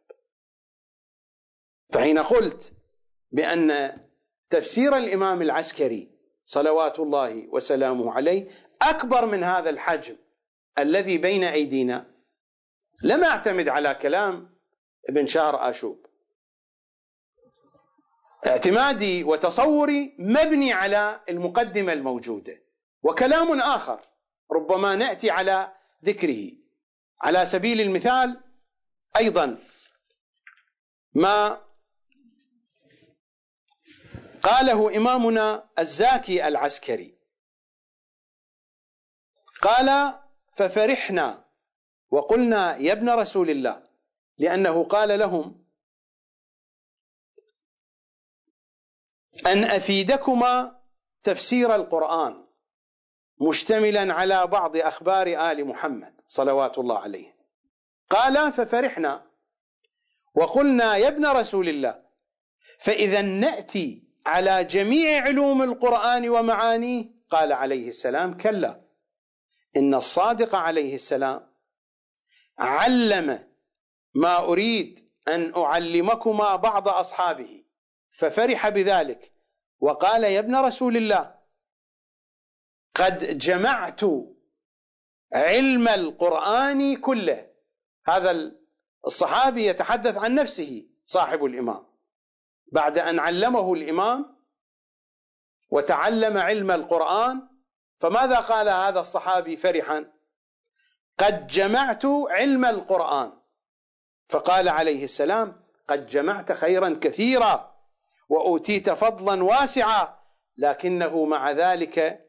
فحين 1.93 2.19
قلت 2.19 2.73
بأن 3.32 3.97
تفسير 4.49 4.97
الإمام 4.97 5.41
العسكري 5.41 6.11
صلوات 6.45 6.99
الله 6.99 7.47
وسلامه 7.47 8.13
عليه 8.13 8.51
أكبر 8.82 9.25
من 9.25 9.43
هذا 9.43 9.69
الحجم 9.69 10.17
الذي 10.80 11.17
بين 11.17 11.43
أيدينا 11.43 12.11
لم 13.03 13.23
أعتمد 13.23 13.69
على 13.69 13.93
كلام 13.93 14.57
ابن 15.09 15.28
شهر 15.28 15.69
آشوب. 15.69 16.06
اعتمادي 18.45 19.23
وتصوري 19.23 20.15
مبني 20.19 20.73
على 20.73 21.21
المقدمة 21.29 21.93
الموجودة. 21.93 22.61
وكلام 23.03 23.59
آخر 23.59 23.99
ربما 24.51 24.95
نأتي 24.95 25.29
على 25.29 25.73
ذكره. 26.05 26.51
على 27.21 27.45
سبيل 27.45 27.81
المثال 27.81 28.41
أيضا 29.17 29.57
ما 31.13 31.61
قاله 34.41 34.97
إمامنا 34.97 35.69
الزاكي 35.79 36.47
العسكري. 36.47 37.17
قال 39.61 40.19
ففرحنا 40.55 41.45
وقلنا 42.09 42.77
يا 42.77 42.93
ابن 42.93 43.09
رسول 43.09 43.49
الله 43.49 43.83
لأنه 44.38 44.83
قال 44.83 45.19
لهم 45.19 45.65
أن 49.47 49.63
أفيدكما 49.63 50.79
تفسير 51.23 51.75
القرآن 51.75 52.45
مشتملا 53.41 54.13
على 54.13 54.47
بعض 54.47 54.77
أخبار 54.77 55.51
آل 55.51 55.65
محمد 55.65 56.13
صلوات 56.27 56.77
الله 56.77 56.99
عليه. 56.99 57.38
قال 58.09 58.53
ففرحنا 58.53 59.25
وقلنا 60.35 60.97
يا 60.97 61.07
ابن 61.07 61.25
رسول 61.25 61.69
الله 61.69 62.03
فإذا 62.79 63.21
نأتي 63.21 64.03
على 64.25 64.63
جميع 64.63 65.23
علوم 65.23 65.61
القرآن 65.61 66.29
ومعانيه 66.29 67.05
قال 67.29 67.53
عليه 67.53 67.88
السلام 67.88 68.33
كلا 68.33 68.81
إن 69.77 69.93
الصادق 69.93 70.55
عليه 70.55 70.95
السلام 70.95 71.47
علم 72.59 73.47
ما 74.15 74.39
أريد 74.39 75.09
أن 75.27 75.53
أعلمكما 75.57 76.55
بعض 76.55 76.88
أصحابه. 76.88 77.63
ففرح 78.18 78.70
بذلك. 78.70 79.34
وقال 79.80 80.24
يا 80.24 80.39
ابن 80.39 80.55
رسول 80.55 80.97
الله 80.97 81.36
قد 82.95 83.38
جمعت 83.38 84.01
علم 85.34 85.88
القرآن 85.88 86.95
كله. 86.95 87.51
هذا 88.05 88.51
الصحابي 89.05 89.65
يتحدث 89.65 90.18
عن 90.18 90.36
نفسه 90.36 90.88
صاحب 91.05 91.45
الإمام. 91.45 91.86
بعد 92.72 92.97
أن 92.97 93.20
علمه 93.20 93.74
الإمام 93.74 94.38
وتعلم 95.70 96.38
علم 96.38 96.72
القرآن 96.72 97.47
فماذا 97.99 98.39
قال 98.39 98.70
هذا 98.70 98.99
الصحابي 98.99 99.57
فرحا؟ 99.57 100.11
قد 101.20 101.47
جمعت 101.47 102.05
علم 102.05 102.65
القرآن. 102.65 103.32
فقال 104.30 104.70
عليه 104.70 105.03
السلام 105.03 105.63
قد 105.88 106.07
جمعت 106.07 106.51
خيرا 106.51 106.99
كثيرا. 107.01 107.66
وأوتيت 108.30 108.89
فضلا 108.89 109.43
واسعا 109.43 110.19
لكنه 110.57 111.25
مع 111.25 111.51
ذلك 111.51 112.28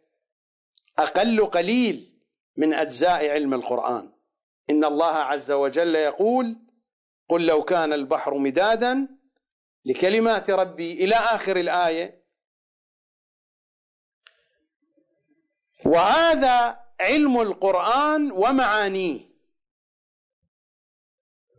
أقل 0.98 1.46
قليل 1.46 2.20
من 2.56 2.74
أجزاء 2.74 3.30
علم 3.30 3.54
القرآن. 3.54 4.12
إن 4.70 4.84
الله 4.84 5.14
عز 5.14 5.50
وجل 5.50 5.94
يقول 5.94 6.56
قل 7.28 7.46
لو 7.46 7.62
كان 7.62 7.92
البحر 7.92 8.34
مدادا 8.34 9.08
لكلمات 9.84 10.50
ربي 10.50 10.92
إلى 10.92 11.14
آخر 11.14 11.56
الآية. 11.56 12.24
وهذا 15.86 16.84
علم 17.00 17.40
القرآن 17.40 18.32
ومعانيه. 18.32 19.20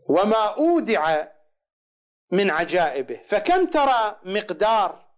وما 0.09 0.55
أودع 0.57 1.27
من 2.31 2.49
عجائبه. 2.49 3.15
فكم 3.15 3.65
ترى 3.65 4.19
مقدار 4.23 5.09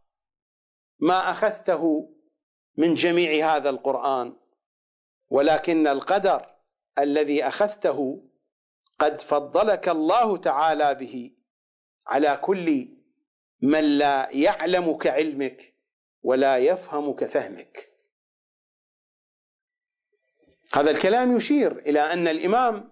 ما 1.00 1.32
أخذته 1.32 2.14
من 2.78 2.94
جميع 2.94 3.56
هذا 3.56 3.70
القرآن؟ 3.70 4.38
ولكن 5.30 5.88
القدر 5.88 6.56
الذي 7.00 7.48
أخذته 7.48 8.24
قد 9.00 9.22
فضلك 9.22 9.90
الله 9.90 10.38
تعالى 10.38 10.96
به 10.96 11.32
على 12.08 12.40
كل 12.44 12.88
من 13.62 13.98
لا 13.98 14.30
يعلم 14.32 14.98
كعلمك 14.98 15.76
ولا 16.24 16.58
يفهم 16.58 17.14
كفهمك 17.14 17.92
هذا 20.74 20.92
الكلام 20.92 21.38
يشير 21.38 21.78
إلى 21.78 22.14
أن 22.14 22.28
الإمام 22.28 22.92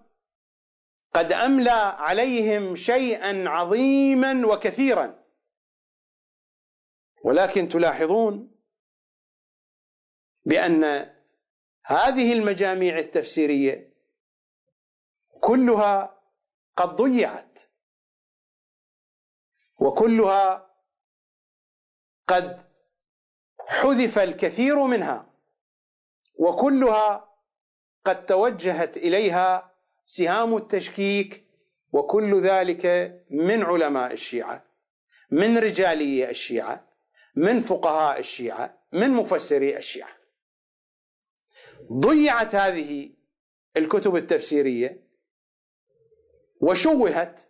قد 1.14 1.32
أملى 1.32 1.70
عليهم 1.98 2.76
شيئا 2.76 3.48
عظيما 3.48 4.46
وكثيرا. 4.46 5.24
ولكن 7.24 7.68
تلاحظون 7.68 8.50
بأن 10.44 10.84
هذه 11.84 12.32
المجاميع 12.32 12.98
التفسيرية 12.98 13.94
كلها 15.40 16.22
قد 16.76 16.88
ضيعت 16.88 17.58
وكلها 19.78 20.70
قد 22.26 22.60
حذف 23.68 24.18
الكثير 24.18 24.84
منها 24.84 25.30
وكلها 26.38 27.34
قد 28.04 28.26
توجهت 28.26 28.96
إليها 28.96 29.69
سهام 30.12 30.56
التشكيك 30.56 31.44
وكل 31.92 32.40
ذلك 32.40 32.86
من 33.30 33.62
علماء 33.62 34.12
الشيعة 34.12 34.64
من 35.30 35.58
رجالي 35.58 36.30
الشيعة 36.30 36.88
من 37.36 37.60
فقهاء 37.60 38.20
الشيعة 38.20 38.78
من 38.92 39.10
مفسري 39.10 39.76
الشيعة. 39.76 40.16
ضيعت 41.92 42.54
هذه 42.54 43.10
الكتب 43.76 44.16
التفسيرية 44.16 45.00
وشوهت 46.60 47.40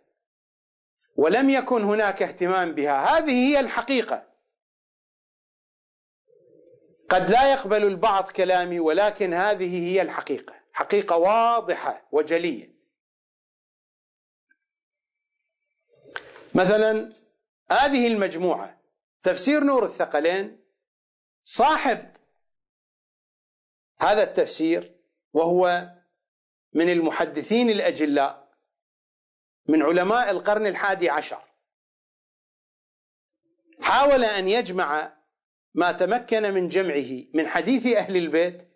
ولم 1.15 1.49
يكن 1.49 1.83
هناك 1.83 2.23
اهتمام 2.23 2.71
بها. 2.71 3.17
هذه 3.17 3.31
هي 3.31 3.59
الحقيقة. 3.59 4.27
قد 7.09 7.31
لا 7.31 7.51
يقبل 7.51 7.83
البعض 7.83 8.31
كلامي 8.31 8.79
ولكن 8.79 9.33
هذه 9.33 9.83
هي 9.83 10.01
الحقيقة. 10.01 10.60
حقيقة 10.73 11.17
واضحة 11.17 12.07
وجلية. 12.11 12.71
مثلا 16.53 17.13
هذه 17.71 18.07
المجموعة 18.07 18.81
تفسير 19.23 19.63
نور 19.63 19.85
الثقلين 19.85 20.63
صاحب 21.43 22.15
هذا 23.99 24.23
التفسير 24.23 24.95
وهو 25.33 25.89
من 26.73 26.89
المحدثين 26.89 27.69
الأجلاء 27.69 28.51
من 29.67 29.83
علماء 29.83 30.31
القرن 30.31 30.67
الحادي 30.67 31.09
عشر. 31.09 31.43
حاول 33.81 34.23
أن 34.23 34.49
يجمع 34.49 35.17
ما 35.73 35.91
تمكن 35.91 36.43
من 36.43 36.67
جمعه 36.67 37.25
من 37.33 37.47
حديث 37.47 37.87
أهل 37.87 38.17
البيت 38.17 38.67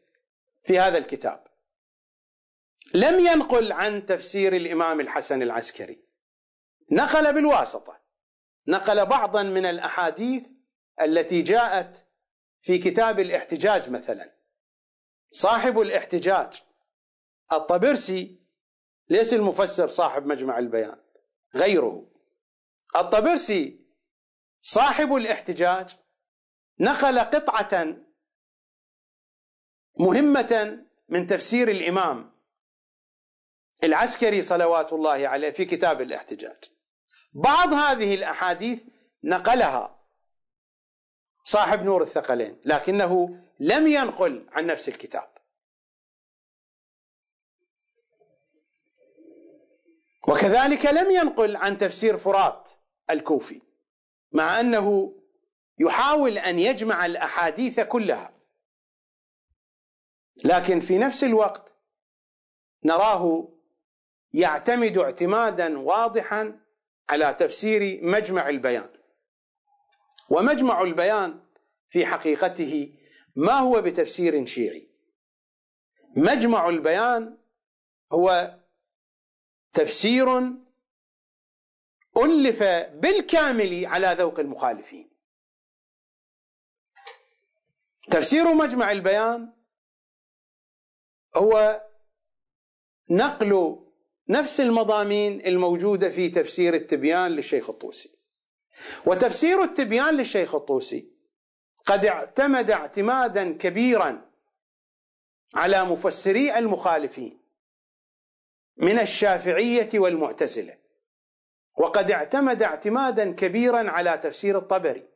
في 0.64 0.80
هذا 0.80 0.98
الكتاب. 0.98 1.45
لم 2.94 3.20
ينقل 3.20 3.72
عن 3.72 4.06
تفسير 4.06 4.56
الإمام 4.56 5.00
الحسن 5.00 5.42
العسكري. 5.42 6.04
نقل 6.92 7.34
بالواسطة. 7.34 8.02
نقل 8.68 9.06
بعضا 9.06 9.44
من 9.44 9.66
الأحاديث 9.66 10.50
التي 11.02 11.42
جاءت 11.42 12.08
في 12.62 12.78
كتاب 12.78 13.20
الاحتجاج 13.20 13.90
مثلا. 13.90 14.36
صاحب 15.32 15.80
الاحتجاج 15.80 16.64
الطبرسي 17.54 18.40
ليس 19.10 19.34
المفسر 19.34 19.88
صاحب 19.88 20.26
مجمع 20.26 20.60
البيان 20.60 20.98
غيره. 21.56 22.12
الطبرسي 22.96 23.86
صاحب 24.62 25.16
الاحتجاج 25.16 25.98
نقل 26.80 27.20
قطعة 27.20 27.98
مهمة 30.00 30.84
من 31.10 31.28
تفسير 31.28 31.68
الإمام 31.68 32.35
العسكري 33.86 34.42
صلوات 34.42 34.94
الله 34.94 35.28
عليه 35.28 35.52
في 35.52 35.66
كتاب 35.66 36.02
الاحتجاج. 36.02 36.64
بعض 37.34 37.74
هذه 37.74 38.16
الأحاديث 38.16 38.84
نقلها 39.24 40.00
صاحب 41.44 41.84
نور 41.84 42.02
الثقلين 42.02 42.62
لكنه 42.66 43.40
لم 43.60 43.88
ينقل 43.88 44.46
عن 44.52 44.66
نفس 44.66 44.90
الكتاب. 44.90 45.30
وكذلك 50.28 50.86
لم 50.86 51.12
ينقل 51.12 51.56
عن 51.56 51.78
تفسير 51.78 52.18
فرات 52.18 52.70
الكوفي 53.10 53.62
مع 54.32 54.60
أنه 54.60 55.16
يحاول 55.80 56.38
أن 56.38 56.60
يجمع 56.60 57.06
الأحاديث 57.06 57.80
كلها. 57.80 58.34
لكن 60.44 60.80
في 60.80 60.98
نفس 60.98 61.24
الوقت 61.24 61.76
نراه 62.84 63.55
يعتمد 64.36 64.98
اعتمادا 64.98 65.80
واضحا 65.80 66.60
على 67.10 67.34
تفسير 67.34 68.00
مجمع 68.04 68.50
البيان. 68.50 68.90
ومجمع 70.30 70.82
البيان 70.82 71.46
في 71.90 72.06
حقيقته 72.06 72.98
ما 73.36 73.54
هو 73.54 73.82
بتفسير 73.82 74.46
شيعي؟ 74.46 74.90
مجمع 76.18 76.70
البيان 76.70 77.38
هو 78.12 78.60
تفسير 79.74 80.38
ألف 82.18 82.64
بالكامل 82.94 83.86
على 83.86 84.16
ذوق 84.20 84.40
المخالفين. 84.40 85.12
تفسير 88.12 88.54
مجمع 88.54 88.92
البيان 88.92 89.54
هو 91.36 91.82
نقل 93.10 93.85
نفس 94.30 94.60
المضامين 94.60 95.46
الموجودة 95.46 96.10
في 96.10 96.30
تفسير 96.30 96.74
التبيان 96.74 97.32
للشيخ 97.32 97.70
الطوسي. 97.70 98.10
وتفسير 99.06 99.64
التبيان 99.64 100.18
للشيخ 100.18 100.56
الطوسي 100.56 101.12
قد 101.86 102.06
اعتمد 102.06 102.72
اعتمادا 102.72 103.58
كبيرا 103.58 104.32
على 105.56 105.86
مفسري 105.86 106.58
المخالفين 106.58 107.42
من 108.78 109.00
الشافعية 109.00 109.90
والمعتزلة 109.94 110.78
وقد 111.78 112.12
اعتمد 112.12 112.64
اعتمادا 112.64 113.32
كبيرا 113.32 113.90
على 113.90 114.18
تفسير 114.18 114.58
الطبري. 114.58 115.10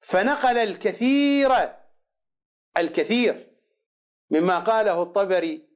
فنقل 0.00 0.58
الكثير 0.58 1.50
الكثير 2.76 3.50
مما 4.30 4.58
قاله 4.58 5.02
الطبري 5.02 5.69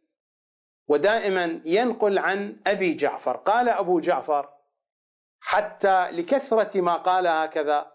ودائما 0.89 1.61
ينقل 1.65 2.19
عن 2.19 2.61
أبي 2.67 2.95
جعفر. 2.95 3.37
قال 3.37 3.69
أبو 3.69 4.01
جعفر 4.01 4.49
حتى 5.41 6.11
لكثرة 6.11 6.81
ما 6.81 6.95
قال 6.95 7.27
هكذا 7.27 7.93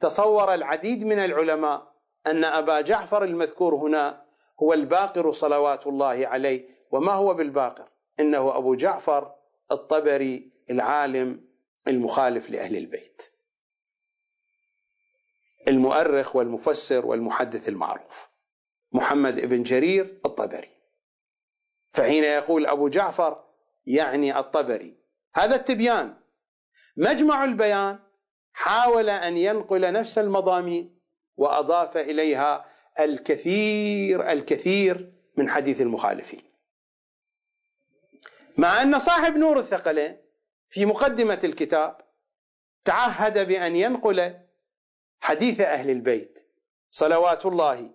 تصور 0.00 0.54
العديد 0.54 1.04
من 1.04 1.18
العلماء 1.18 1.94
أن 2.26 2.44
أبا 2.44 2.80
جعفر 2.80 3.24
المذكور 3.24 3.74
هنا 3.74 4.26
هو 4.62 4.72
الباقر 4.72 5.32
صلوات 5.32 5.86
الله 5.86 6.26
عليه. 6.26 6.68
وما 6.90 7.12
هو 7.12 7.34
بالباقر؟ 7.34 7.88
إنه 8.20 8.56
أبو 8.56 8.74
جعفر 8.74 9.34
الطبري 9.70 10.52
العالم 10.70 11.46
المخالف 11.88 12.50
لأهل 12.50 12.76
البيت. 12.76 13.22
المؤرخ 15.68 16.36
والمفسر 16.36 17.06
والمحدث 17.06 17.68
المعروف 17.68 18.28
محمد 18.92 19.40
بن 19.40 19.62
جرير 19.62 20.20
الطبري. 20.24 20.75
فحين 21.96 22.24
يقول 22.24 22.66
أبو 22.66 22.88
جعفر 22.88 23.44
يعني 23.86 24.38
الطبري 24.38 24.96
هذا 25.34 25.56
التبيان. 25.56 26.16
مجمع 26.96 27.44
البيان 27.44 27.98
حاول 28.52 29.10
أن 29.10 29.36
ينقل 29.36 29.92
نفس 29.92 30.18
المضامين 30.18 31.00
وأضاف 31.36 31.96
إليها 31.96 32.64
الكثير 33.00 34.32
الكثير 34.32 35.12
من 35.36 35.50
حديث 35.50 35.80
المخالفين. 35.80 36.42
مع 38.56 38.82
أن 38.82 38.98
صاحب 38.98 39.36
نور 39.36 39.58
الثقلين 39.58 40.16
في 40.68 40.86
مقدمة 40.86 41.40
الكتاب 41.44 42.00
تعهد 42.84 43.48
بأن 43.48 43.76
ينقل 43.76 44.34
حديث 45.20 45.60
أهل 45.60 45.90
البيت 45.90 46.48
صلوات 46.90 47.46
الله 47.46 47.90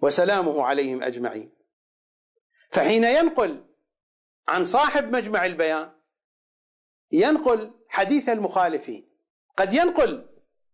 وسلامه 0.00 0.64
عليهم 0.64 1.02
أجمعين. 1.02 1.59
فحين 2.70 3.04
ينقل 3.04 3.64
عن 4.48 4.64
صاحب 4.64 5.16
مجمع 5.16 5.46
البيان 5.46 5.90
ينقل 7.12 7.70
حديث 7.88 8.28
المخالفين. 8.28 9.08
قد 9.56 9.74
ينقل 9.74 10.26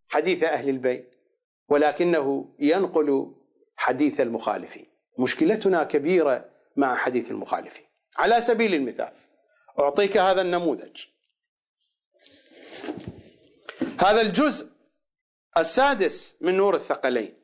حديث 0.09 0.43
أهل 0.43 0.69
البيت 0.69 1.15
ولكنه 1.69 2.55
ينقل 2.59 3.35
حديث 3.77 4.21
المخالفين. 4.21 4.87
مشكلتنا 5.19 5.85
كبيرة 5.85 6.51
مع 6.77 6.97
حديث 6.97 7.31
المخالفين. 7.31 7.87
على 8.17 8.41
سبيل 8.41 8.75
المثال 8.75 9.13
أعطيك 9.79 10.17
هذا 10.17 10.41
النموذج. 10.41 11.05
هذا 14.01 14.21
الجزء 14.21 14.69
السادس 15.59 16.37
من 16.41 16.57
نور 16.57 16.77
الثقلين. 16.77 17.35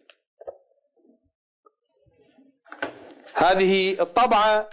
هذه 3.34 4.02
الطبعة 4.02 4.70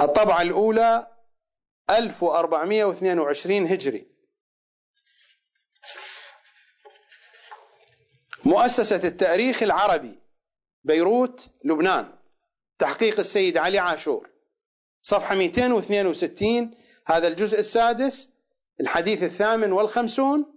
الطبعة 0.00 0.42
الأولى 0.42 1.06
1422 1.90 3.66
هجري. 3.66 4.06
مؤسسة 8.44 9.08
التاريخ 9.08 9.62
العربي 9.62 10.18
بيروت 10.84 11.50
لبنان. 11.64 12.18
تحقيق 12.78 13.18
السيد 13.18 13.56
علي 13.58 13.78
عاشور. 13.78 14.30
صفحة 15.02 15.34
262 15.34 16.74
هذا 17.06 17.28
الجزء 17.28 17.58
السادس 17.58 18.30
الحديث 18.80 19.22
الثامن 19.22 19.72
والخمسون 19.72 20.54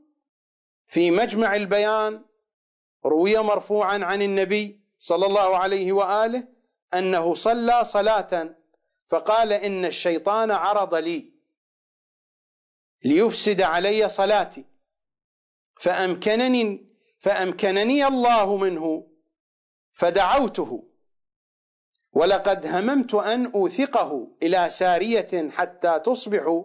في 0.87 1.11
مجمع 1.11 1.55
البيان 1.55 2.26
روي 3.05 3.37
مرفوعا 3.37 4.05
عن 4.05 4.21
النبي 4.21 4.79
صلى 4.99 5.25
الله 5.25 5.57
عليه 5.57 5.91
وآله 5.91 6.47
أنه 6.93 7.33
صلى 7.33 7.83
صلاة 7.83 8.55
فقال 9.07 9.53
إن 9.53 9.85
الشيطان 9.85 10.51
عرض 10.51 10.95
لي 10.95 11.33
ليفسد 13.03 13.61
علي 13.61 14.09
صلاتي 14.09 14.65
فأمكنني 15.79 16.87
فأمكنني 17.19 18.07
الله 18.07 18.57
منه 18.57 19.07
فدعوته 19.93 20.83
ولقد 22.13 22.65
هممت 22.65 23.13
أن 23.13 23.45
أوثقه 23.45 24.27
إلى 24.43 24.69
سارية 24.69 25.49
حتى 25.49 25.99
تصبحوا 25.99 26.63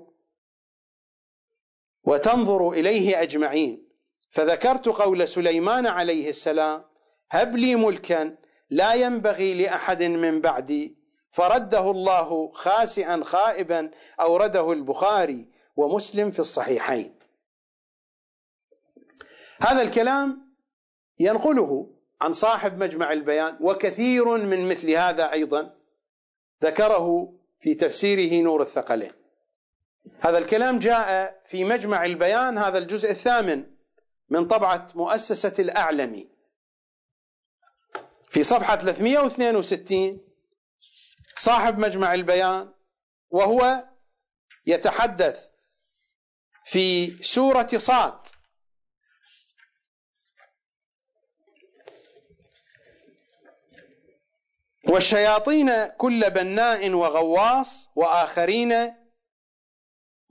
وتنظروا 2.05 2.75
إليه 2.75 3.23
أجمعين. 3.23 3.92
فذكرت 4.33 4.89
قول 4.89 5.29
سليمان 5.29 5.87
عليه 5.87 6.29
السلام 6.29 6.85
هب 7.31 7.57
لي 7.57 7.75
ملكا 7.77 8.37
لا 8.71 8.95
ينبغي 8.95 9.55
لأحد 9.55 10.03
من 10.03 10.41
بعدي 10.41 10.97
فرده 11.31 11.91
الله 11.91 12.53
خاسئا 12.53 13.23
خائبا 13.25 13.91
أورده 14.21 14.73
البخاري 14.73 15.49
ومسلم 15.77 16.31
في 16.31 16.39
الصحيحين. 16.39 17.15
هذا 19.63 19.83
الكلام 19.83 20.53
ينقله 21.21 21.91
عن 22.21 22.33
صاحب 22.33 22.79
مجمع 22.79 23.13
البيان 23.13 23.57
وكثير 23.61 24.25
من 24.37 24.69
مثل 24.69 24.91
هذا 24.91 25.33
أيضا 25.33 25.75
ذكره 26.63 27.33
في 27.61 27.75
تفسيره 27.75 28.43
نور 28.43 28.63
الثقلين. 28.63 29.13
هذا 30.21 30.39
الكلام 30.39 30.79
جاء 30.79 31.41
في 31.47 31.65
مجمع 31.65 32.05
البيان 32.05 32.59
هذا 32.59 32.79
الجزء 32.79 33.11
الثامن. 33.11 33.72
من 34.33 34.49
طبعة 34.49 34.87
مؤسسة 34.95 35.53
الأعلمي. 35.59 36.29
في 38.31 38.43
صفحة 38.43 38.77
362 38.77 40.21
صاحب 41.37 41.79
مجمع 41.79 42.15
البيان 42.15 42.75
وهو 43.31 43.85
يتحدث 44.67 45.51
في 46.65 47.11
سورة 47.25 47.69
صاد. 47.77 48.27
والشياطين 54.89 55.87
كل 55.87 56.31
بناء 56.31 56.91
وغواص 56.91 57.89
وآخرين 57.95 58.95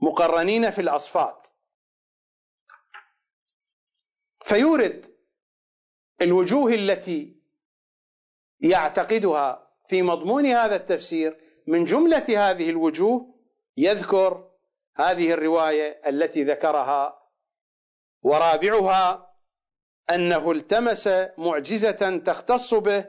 مقرنين 0.00 0.70
في 0.70 0.80
الأصفاد. 0.80 1.51
فيورد 4.52 5.06
الوجوه 6.22 6.74
التي 6.74 7.36
يعتقدها 8.60 9.68
في 9.88 10.02
مضمون 10.02 10.46
هذا 10.46 10.76
التفسير 10.76 11.36
من 11.66 11.84
جملة 11.84 12.50
هذه 12.50 12.70
الوجوه 12.70 13.34
يذكر 13.76 14.50
هذه 14.96 15.32
الرواية 15.32 16.00
التي 16.06 16.44
ذكرها 16.44 17.22
ورابعها 18.22 19.34
أنه 20.10 20.52
التمس 20.52 21.08
معجزة 21.38 22.22
تختص 22.26 22.74
به 22.74 23.04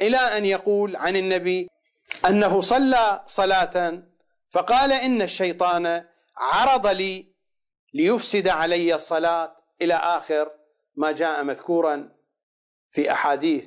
إلى 0.00 0.16
أن 0.16 0.44
يقول 0.44 0.96
عن 0.96 1.16
النبي 1.16 1.70
أنه 2.28 2.60
صلى 2.60 3.24
صلاة 3.26 4.02
فقال 4.50 4.92
إن 4.92 5.22
الشيطان 5.22 6.04
عرض 6.36 6.86
لي 6.86 7.26
ليفسد 7.94 8.48
علي 8.48 8.94
الصلاة 8.94 9.56
إلى 9.82 9.94
آخر 9.94 10.55
ما 10.96 11.12
جاء 11.12 11.44
مذكورا 11.44 12.12
في 12.90 13.12
أحاديث 13.12 13.64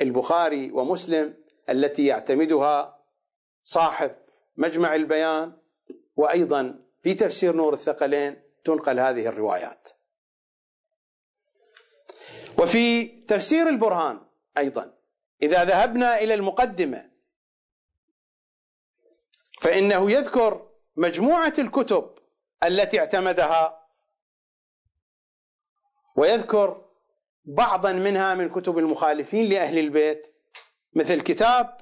البخاري 0.00 0.70
ومسلم 0.70 1.34
التي 1.70 2.06
يعتمدها 2.06 2.98
صاحب 3.62 4.16
مجمع 4.56 4.94
البيان 4.94 5.52
وأيضا 6.16 6.84
في 7.02 7.14
تفسير 7.14 7.56
نور 7.56 7.72
الثقلين 7.72 8.42
تنقل 8.64 9.00
هذه 9.00 9.26
الروايات. 9.26 9.88
وفي 12.58 13.04
تفسير 13.04 13.68
البرهان 13.68 14.20
أيضا 14.58 14.94
إذا 15.42 15.64
ذهبنا 15.64 16.20
إلى 16.20 16.34
المقدمة 16.34 17.10
فإنه 19.60 20.10
يذكر 20.10 20.68
مجموعة 20.96 21.52
الكتب 21.58 22.10
التي 22.64 23.00
اعتمدها 23.00 23.81
ويذكر 26.16 26.88
بعضا 27.44 27.92
منها 27.92 28.34
من 28.34 28.48
كتب 28.50 28.78
المخالفين 28.78 29.48
لأهل 29.48 29.78
البيت 29.78 30.26
مثل 30.94 31.20
كتاب 31.20 31.80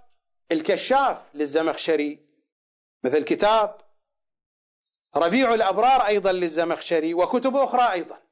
الكشاف 0.53 1.35
للزمخشري 1.35 2.29
مثل 3.05 3.25
كتاب 3.25 3.79
ربيع 5.17 5.55
الأبرار 5.55 6.07
أيضا 6.07 6.33
للزمخشري 6.33 7.15
وكتب 7.15 7.57
أخرى 7.57 7.93
أيضا. 7.93 8.23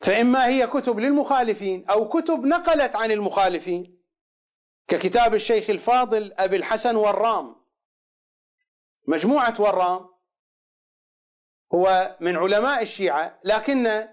فإما 0.00 0.46
هي 0.46 0.66
كتب 0.66 0.98
للمخالفين 0.98 1.88
أو 1.90 2.08
كتب 2.08 2.44
نقلت 2.44 2.96
عن 2.96 3.10
المخالفين 3.10 4.02
ككتاب 4.88 5.34
الشيخ 5.34 5.70
الفاضل 5.70 6.32
أبي 6.36 6.56
الحسن 6.56 6.96
والرام 6.96 7.56
مجموعة 9.08 9.54
والرام 9.58 10.11
هو 11.74 12.16
من 12.20 12.36
علماء 12.36 12.82
الشيعة 12.82 13.38
لكن 13.44 14.08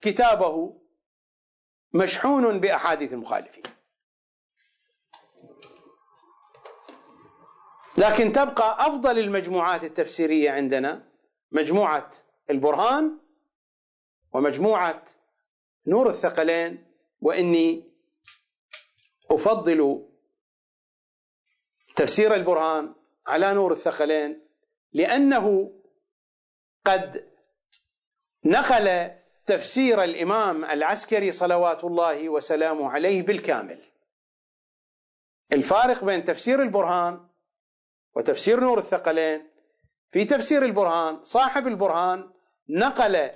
كتابه 0.00 0.80
مشحون 1.92 2.60
بأحاديث 2.60 3.12
المخالفين. 3.12 3.62
لكن 7.98 8.32
تبقى 8.32 8.86
أفضل 8.86 9.18
المجموعات 9.18 9.84
التفسيرية 9.84 10.50
عندنا 10.50 11.04
مجموعة 11.52 12.10
البرهان 12.50 13.18
ومجموعة 14.32 15.04
نور 15.86 16.08
الثقلين 16.10 16.84
وإني 17.20 17.90
أفضل 19.30 20.06
تفسير 21.96 22.34
البرهان 22.34 22.94
على 23.26 23.52
نور 23.52 23.72
الثقلين 23.72 24.46
لأنه 24.92 25.72
قد 26.90 27.30
نقل 28.44 29.10
تفسير 29.46 30.04
الإمام 30.04 30.64
العسكري 30.64 31.32
صلوات 31.32 31.84
الله 31.84 32.28
وسلامه 32.28 32.90
عليه 32.90 33.22
بالكامل. 33.22 33.78
الفارق 35.52 36.04
بين 36.04 36.24
تفسير 36.24 36.62
البرهان 36.62 37.28
وتفسير 38.16 38.60
نور 38.60 38.78
الثقلين 38.78 39.50
في 40.10 40.24
تفسير 40.24 40.64
البرهان 40.64 41.24
صاحب 41.24 41.66
البرهان 41.66 42.30
نقل 42.68 43.30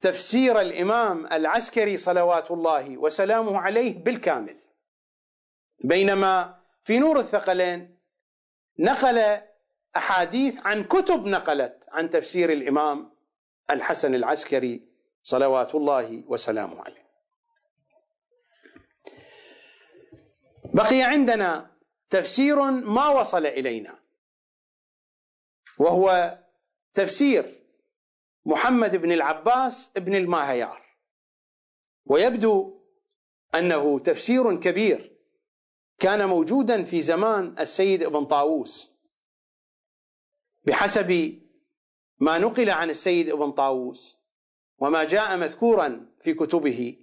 تفسير 0.00 0.60
الإمام 0.60 1.26
العسكري 1.26 1.96
صلوات 1.96 2.50
الله 2.50 2.98
وسلامه 2.98 3.58
عليه 3.58 4.04
بالكامل. 4.04 4.56
بينما 5.84 6.60
في 6.84 6.98
نور 6.98 7.18
الثقلين 7.18 7.98
نقل 8.78 9.40
أحاديث 9.96 10.60
عن 10.64 10.84
كتب 10.84 11.26
نقلت 11.26 11.77
عن 11.92 12.10
تفسير 12.10 12.52
الإمام 12.52 13.10
الحسن 13.70 14.14
العسكري 14.14 14.88
صلوات 15.22 15.74
الله 15.74 16.24
وسلامه 16.26 16.82
عليه. 16.82 17.08
بقي 20.74 21.02
عندنا 21.02 21.70
تفسير 22.10 22.62
ما 22.70 23.08
وصل 23.08 23.46
إلينا 23.46 23.98
وهو 25.78 26.38
تفسير 26.94 27.58
محمد 28.46 28.96
بن 28.96 29.12
العباس 29.12 29.90
بن 29.96 30.14
الماهيار 30.14 30.82
ويبدو 32.06 32.80
أنه 33.54 33.98
تفسير 33.98 34.56
كبير 34.60 35.16
كان 35.98 36.28
موجودا 36.28 36.84
في 36.84 37.02
زمان 37.02 37.56
السيد 37.58 38.02
ابن 38.02 38.24
طاووس 38.24 38.92
بحسب 40.64 41.38
ما 42.20 42.38
نقل 42.38 42.70
عن 42.70 42.90
السيد 42.90 43.30
ابن 43.30 43.52
طاووس 43.52 44.18
وما 44.78 45.04
جاء 45.04 45.36
مذكورا 45.36 46.06
في 46.22 46.34
كتبه 46.34 46.96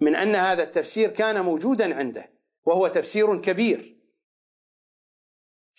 من 0.00 0.16
أن 0.16 0.34
هذا 0.34 0.62
التفسير 0.62 1.10
كان 1.10 1.44
موجودا 1.44 1.94
عنده 1.98 2.30
وهو 2.64 2.88
تفسير 2.88 3.40
كبير. 3.40 3.96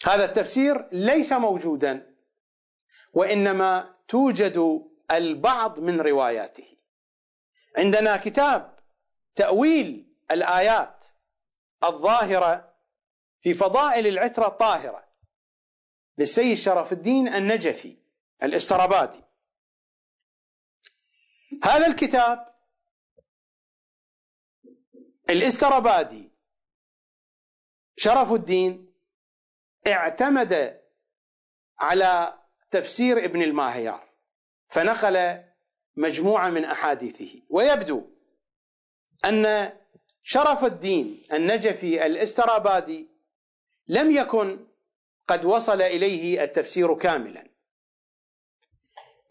هذا 0.05 0.25
التفسير 0.25 0.87
ليس 0.91 1.33
موجودا 1.33 2.15
وإنما 3.13 3.95
توجد 4.07 4.85
البعض 5.11 5.79
من 5.79 6.01
رواياته. 6.01 6.77
عندنا 7.77 8.17
كتاب 8.17 8.79
تأويل 9.35 10.13
الآيات 10.31 11.05
الظاهرة 11.83 12.73
في 13.41 13.53
فضائل 13.53 14.07
العترة 14.07 14.47
الطاهرة 14.47 15.03
للسيد 16.17 16.57
شرف 16.57 16.93
الدين 16.93 17.27
النجفي. 17.27 17.97
الاسترابادي 18.43 19.23
هذا 21.63 21.87
الكتاب 21.87 22.55
الاسترابادي 25.29 26.31
شرف 27.97 28.31
الدين 28.31 28.93
اعتمد 29.87 30.81
على 31.79 32.39
تفسير 32.71 33.25
ابن 33.25 33.41
الماهيار 33.41 34.09
فنقل 34.67 35.43
مجموعة 35.95 36.49
من 36.49 36.65
أحاديثه 36.65 37.41
ويبدو 37.49 38.09
أن 39.25 39.71
شرف 40.23 40.63
الدين 40.65 41.23
النجفي 41.33 42.05
الاسترابادي 42.05 43.07
لم 43.87 44.11
يكن 44.11 44.67
قد 45.27 45.45
وصل 45.45 45.81
إليه 45.81 46.43
التفسير 46.43 46.95
كاملا. 46.95 47.49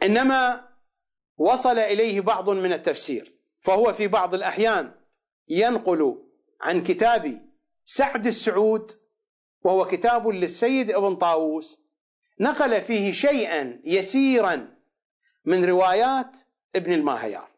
إنما 0.03 0.69
وصل 1.37 1.79
إليه 1.79 2.21
بعض 2.21 2.51
من 2.51 2.73
التفسير 2.73 3.33
فهو 3.61 3.93
في 3.93 4.07
بعض 4.07 4.35
الأحيان 4.35 4.95
ينقل 5.49 6.25
عن 6.61 6.83
كتاب 6.83 7.49
سعد 7.85 8.27
السعود 8.27 8.93
وهو 9.63 9.85
كتاب 9.85 10.29
للسيد 10.29 10.91
ابن 10.91 11.17
طاووس 11.17 11.81
نقل 12.41 12.83
فيه 12.83 13.13
شيئا 13.13 13.81
يسيرا 13.85 14.77
من 15.45 15.65
روايات 15.65 16.37
ابن 16.77 16.93
الماهيار. 16.93 17.49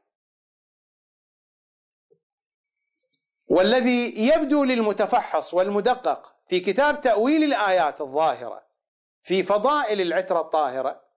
والذي 3.48 4.26
يبدو 4.28 4.64
للمتفحص 4.64 5.54
والمدقق 5.54 6.36
في 6.48 6.60
كتاب 6.60 7.00
تأويل 7.00 7.44
الآيات 7.44 8.00
الظاهرة 8.00 8.62
في 9.22 9.42
فضائل 9.42 10.00
العترة 10.00 10.40
الطاهرة 10.40 11.09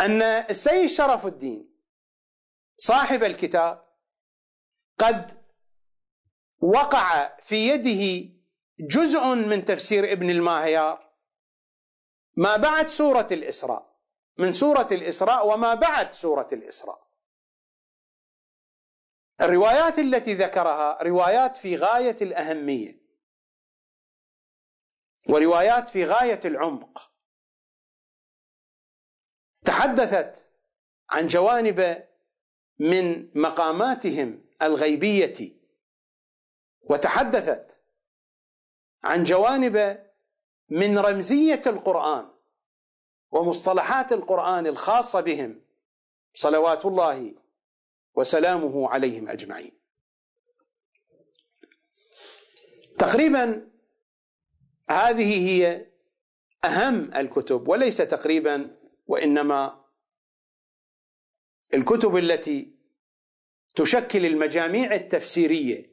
أن 0.00 0.22
السيد 0.22 0.86
شرف 0.86 1.26
الدين 1.26 1.74
صاحب 2.76 3.22
الكتاب 3.24 3.88
قد 4.98 5.42
وقع 6.60 7.36
في 7.40 7.68
يده 7.68 8.32
جزء 8.80 9.34
من 9.34 9.64
تفسير 9.64 10.12
ابن 10.12 10.30
الماهيار 10.30 11.12
ما 12.36 12.56
بعد 12.56 12.86
سورة 12.86 13.28
الإسراء 13.30 13.92
من 14.38 14.52
سورة 14.52 14.88
الإسراء 14.92 15.46
وما 15.46 15.74
بعد 15.74 16.12
سورة 16.12 16.48
الإسراء. 16.52 17.06
الروايات 19.40 19.98
التي 19.98 20.34
ذكرها 20.34 21.02
روايات 21.02 21.56
في 21.56 21.76
غاية 21.76 22.16
الأهمية 22.22 23.02
وروايات 25.28 25.88
في 25.88 26.04
غاية 26.04 26.40
العمق. 26.44 27.11
تحدثت 29.64 30.46
عن 31.10 31.26
جوانب 31.26 32.04
من 32.78 33.30
مقاماتهم 33.34 34.44
الغيبية 34.62 35.52
وتحدثت 36.82 37.80
عن 39.04 39.24
جوانب 39.24 40.06
من 40.68 40.98
رمزية 40.98 41.60
القرآن 41.66 42.30
ومصطلحات 43.30 44.12
القرآن 44.12 44.66
الخاصة 44.66 45.20
بهم 45.20 45.62
صلوات 46.34 46.86
الله 46.86 47.34
وسلامه 48.14 48.90
عليهم 48.90 49.28
أجمعين. 49.28 49.72
تقريبا 52.98 53.68
هذه 54.90 55.48
هي 55.48 55.86
أهم 56.64 57.14
الكتب 57.14 57.68
وليس 57.68 57.96
تقريبا 57.96 58.81
وإنما 59.12 59.84
الكتب 61.74 62.16
التي 62.16 62.72
تشكل 63.74 64.26
المجاميع 64.26 64.94
التفسيرية 64.94 65.86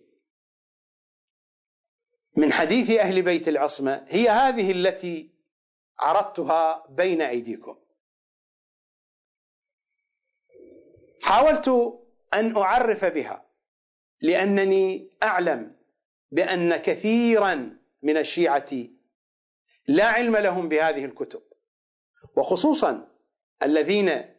من 2.38 2.54
حديث 2.54 2.92
أهل 2.92 3.22
بيت 3.22 3.48
العصمة 3.48 4.06
هي 4.08 4.30
هذه 4.30 4.72
التي 4.72 5.32
عرضتها 6.00 6.88
بين 6.90 7.22
أيديكم. 7.22 7.78
حاولت 11.24 11.70
أن 12.34 12.58
أعرف 12.58 13.06
بها 13.06 13.46
لأنني 14.22 15.10
أعلم 15.24 15.76
بأن 16.32 16.78
كثيرا 16.78 17.80
من 18.02 18.18
الشيعة 18.18 18.70
لا 19.88 20.06
علم 20.06 20.38
لهم 20.38 20.70
بهذه 20.70 21.06
الكتب. 21.06 21.49
وخصوصا 22.36 23.08
الذين 23.64 24.36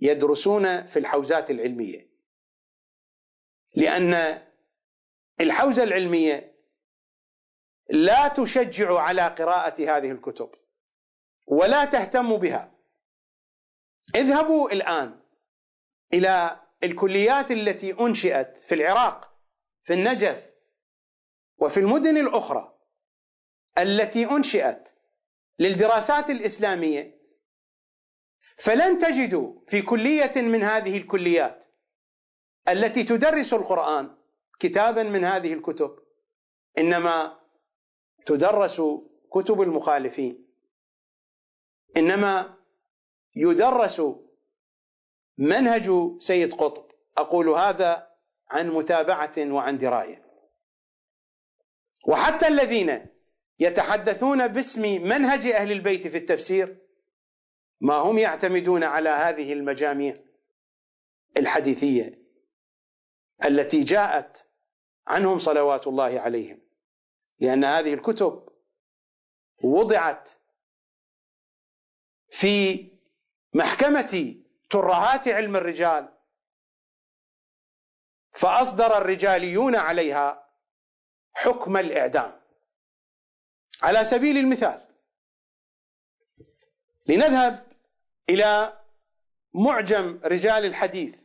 يدرسون 0.00 0.86
في 0.86 0.98
الحوزات 0.98 1.50
العلمية. 1.50 2.10
لأن 3.76 4.42
الحوزة 5.40 5.82
العلمية 5.82 6.54
لا 7.90 8.28
تشجع 8.28 8.98
على 8.98 9.22
قراءة 9.22 9.96
هذه 9.96 10.10
الكتب 10.10 10.50
ولا 11.46 11.84
تهتم 11.84 12.36
بها. 12.36 12.74
اذهبوا 14.14 14.70
الآن 14.72 15.20
إلى 16.14 16.60
الكليات 16.82 17.50
التي 17.50 17.92
أنشئت 18.00 18.56
في 18.56 18.74
العراق 18.74 19.34
في 19.82 19.92
النجف 19.92 20.50
وفي 21.58 21.80
المدن 21.80 22.16
الأخرى 22.16 22.78
التي 23.78 24.24
أنشئت 24.30 24.93
للدراسات 25.58 26.30
الإسلامية. 26.30 27.24
فلن 28.58 28.98
تجدوا 28.98 29.60
في 29.68 29.82
كلية 29.82 30.32
من 30.36 30.62
هذه 30.62 30.96
الكليات 30.96 31.64
التي 32.68 33.04
تدرس 33.04 33.54
القرآن 33.54 34.16
كتابا 34.60 35.02
من 35.02 35.24
هذه 35.24 35.52
الكتب 35.52 35.98
إنما 36.78 37.40
تدرس 38.26 38.82
كتب 39.32 39.62
المخالفين. 39.62 40.48
إنما 41.96 42.58
يدرس 43.36 44.02
منهج 45.38 45.90
سيد 46.18 46.54
قطب. 46.54 46.90
أقول 47.16 47.48
هذا 47.48 48.10
عن 48.50 48.70
متابعة 48.70 49.32
وعن 49.38 49.78
دراية. 49.78 50.24
وحتى 52.06 52.48
الذين 52.48 53.13
يتحدثون 53.58 54.48
باسم 54.48 54.82
منهج 54.82 55.46
أهل 55.46 55.72
البيت 55.72 56.06
في 56.06 56.16
التفسير؟ 56.16 56.84
ما 57.80 57.94
هم 57.94 58.18
يعتمدون 58.18 58.84
على 58.84 59.08
هذه 59.08 59.52
المجاميع 59.52 60.16
الحديثية 61.36 62.24
التي 63.44 63.84
جاءت 63.84 64.48
عنهم 65.06 65.38
صلوات 65.38 65.86
الله 65.86 66.20
عليهم؟ 66.20 66.60
لأن 67.40 67.64
هذه 67.64 67.94
الكتب 67.94 68.48
وضعت 69.64 70.30
في 72.30 72.88
محكمة 73.54 74.34
ترهات 74.70 75.28
علم 75.28 75.56
الرجال 75.56 76.08
فأصدر 78.32 78.98
الرجاليون 78.98 79.76
عليها 79.76 80.50
حكم 81.32 81.76
الإعدام. 81.76 82.43
على 83.84 84.04
سبيل 84.04 84.38
المثال. 84.38 84.80
لنذهب 87.06 87.66
إلى 88.28 88.80
معجم 89.54 90.20
رجال 90.24 90.64
الحديث. 90.64 91.22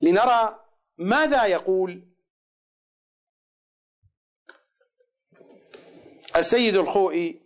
لنرى 0.00 0.64
ماذا 0.98 1.46
يقول 1.46 2.02
السيد 6.36 6.76
الخوئي 6.76 7.40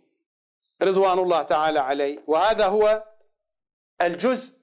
رضوان 0.81 1.19
الله 1.19 1.43
تعالى 1.43 1.79
عليه. 1.79 2.23
وهذا 2.27 2.67
هو 2.67 3.07
الجزء 4.01 4.57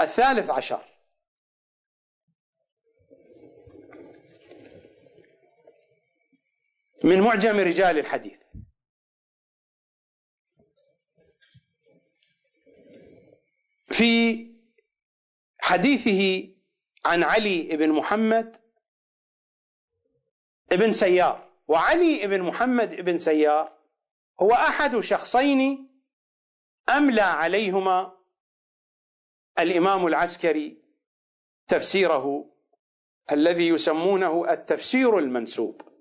الثالث 0.00 0.50
عشر. 0.50 0.91
من 7.04 7.20
معجم 7.20 7.56
رجال 7.56 7.98
الحديث. 7.98 8.38
في 13.90 14.46
حديثه 15.58 16.48
عن 17.04 17.22
علي 17.22 17.76
بن 17.76 17.92
محمد 17.92 18.56
بن 20.72 20.92
سيار 20.92 21.52
وعلي 21.68 22.26
بن 22.26 22.42
محمد 22.42 23.00
بن 23.00 23.18
سيار 23.18 23.78
هو 24.40 24.52
أحد 24.52 25.00
شخصين 25.00 25.88
أملى 26.88 27.20
عليهما 27.20 28.18
الإمام 29.58 30.06
العسكري 30.06 30.82
تفسيره 31.68 32.54
الذي 33.32 33.68
يسمونه 33.68 34.52
التفسير 34.52 35.18
المنسوب. 35.18 35.91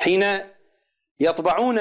حين 0.00 0.24
يطبعون 1.20 1.78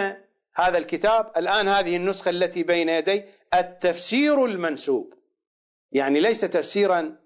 هذا 0.55 0.77
الكتاب 0.77 1.31
الآن 1.37 1.67
هذه 1.67 1.95
النسخة 1.95 2.29
التي 2.29 2.63
بين 2.63 2.89
يدي 2.89 3.23
التفسير 3.53 4.45
المنسوب. 4.45 5.13
يعني 5.91 6.19
ليس 6.19 6.41
تفسيرا 6.41 7.17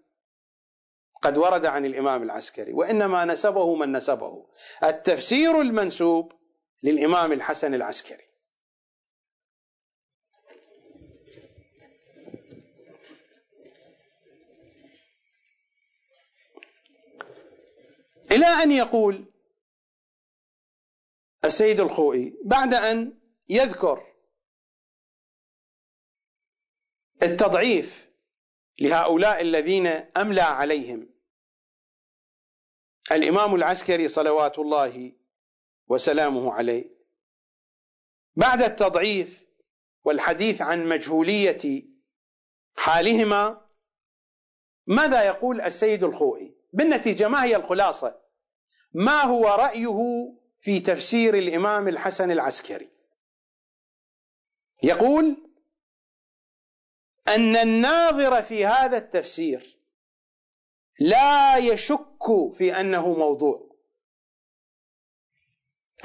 قد 1.22 1.38
ورد 1.38 1.66
عن 1.66 1.86
الإمام 1.86 2.24
العسكري 2.24 2.74
وإنما 2.74 3.26
نسبه 3.26 3.76
من 3.76 3.92
نسبه. 3.92 4.46
التفسير 4.84 5.62
المنسوب 5.62 6.32
للإمام 6.84 7.32
الحسن 7.32 7.74
العسكري. 7.74 8.26
إلى 18.32 18.46
أن 18.46 18.72
يقول 18.72 19.26
السيد 21.46 21.80
الخوئي 21.80 22.38
بعد 22.46 22.74
أن 22.74 23.20
يذكر 23.50 24.16
التضعيف 27.24 28.12
لهؤلاء 28.80 29.42
الذين 29.42 29.88
أملى 29.88 30.42
عليهم 30.42 31.10
الإمام 33.12 33.56
العسكري 33.56 34.08
صلوات 34.08 34.60
الله 34.60 35.12
وسلامه 35.88 36.54
عليه. 36.54 36.96
بعد 38.36 38.62
التضعيف 38.62 39.46
والحديث 40.04 40.62
عن 40.62 40.86
مجهولية 40.90 41.84
حالهما 42.76 43.66
ماذا 44.88 45.24
يقول 45.24 45.62
السيد 45.62 46.04
الخوئي؟ 46.04 46.56
بالنتيجة 46.74 47.28
ما 47.28 47.44
هي 47.44 47.56
الخلاصة؟ 47.56 48.22
ما 48.94 49.22
هو 49.22 49.46
رأيه 49.48 49.98
في 50.66 50.80
تفسير 50.80 51.38
الإمام 51.38 51.88
الحسن 51.88 52.32
العسكري. 52.32 52.90
يقول 54.84 55.38
أن 57.28 57.56
الناظر 57.56 58.42
في 58.42 58.66
هذا 58.66 58.98
التفسير 58.98 59.78
لا 61.00 61.58
يشك 61.58 62.54
في 62.54 62.80
أنه 62.80 63.14
موضوع. 63.14 63.76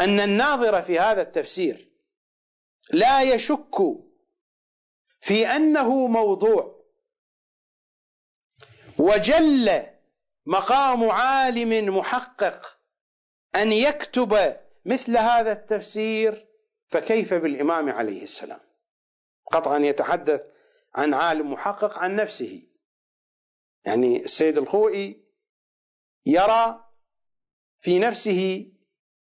أن 0.00 0.20
الناظر 0.20 0.82
في 0.82 0.98
هذا 0.98 1.22
التفسير 1.22 1.90
لا 2.92 3.22
يشك 3.22 3.76
في 5.20 5.46
أنه 5.46 6.06
موضوع. 6.06 6.84
وجل 8.98 9.86
مقام 10.46 11.10
عالم 11.10 11.96
محقق 11.96 12.79
أن 13.54 13.72
يكتب 13.72 14.56
مثل 14.84 15.16
هذا 15.16 15.52
التفسير 15.52 16.46
فكيف 16.88 17.34
بالإمام 17.34 17.90
عليه 17.90 18.22
السلام؟ 18.22 18.60
قطعا 19.52 19.78
يتحدث 19.78 20.42
عن 20.94 21.14
عالم 21.14 21.52
محقق 21.52 21.98
عن 21.98 22.16
نفسه. 22.16 22.62
يعني 23.84 24.16
السيد 24.16 24.58
الخوئي 24.58 25.24
يرى 26.26 26.84
في 27.80 27.98
نفسه 27.98 28.72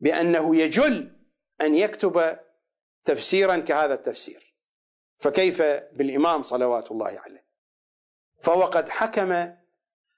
بأنه 0.00 0.56
يجل 0.56 1.16
أن 1.60 1.74
يكتب 1.74 2.38
تفسيرا 3.04 3.58
كهذا 3.58 3.94
التفسير. 3.94 4.54
فكيف 5.18 5.62
بالإمام 5.92 6.42
صلوات 6.42 6.90
الله 6.90 7.20
عليه؟ 7.20 7.46
فهو 8.42 8.62
قد 8.62 8.88
حكم 8.88 9.54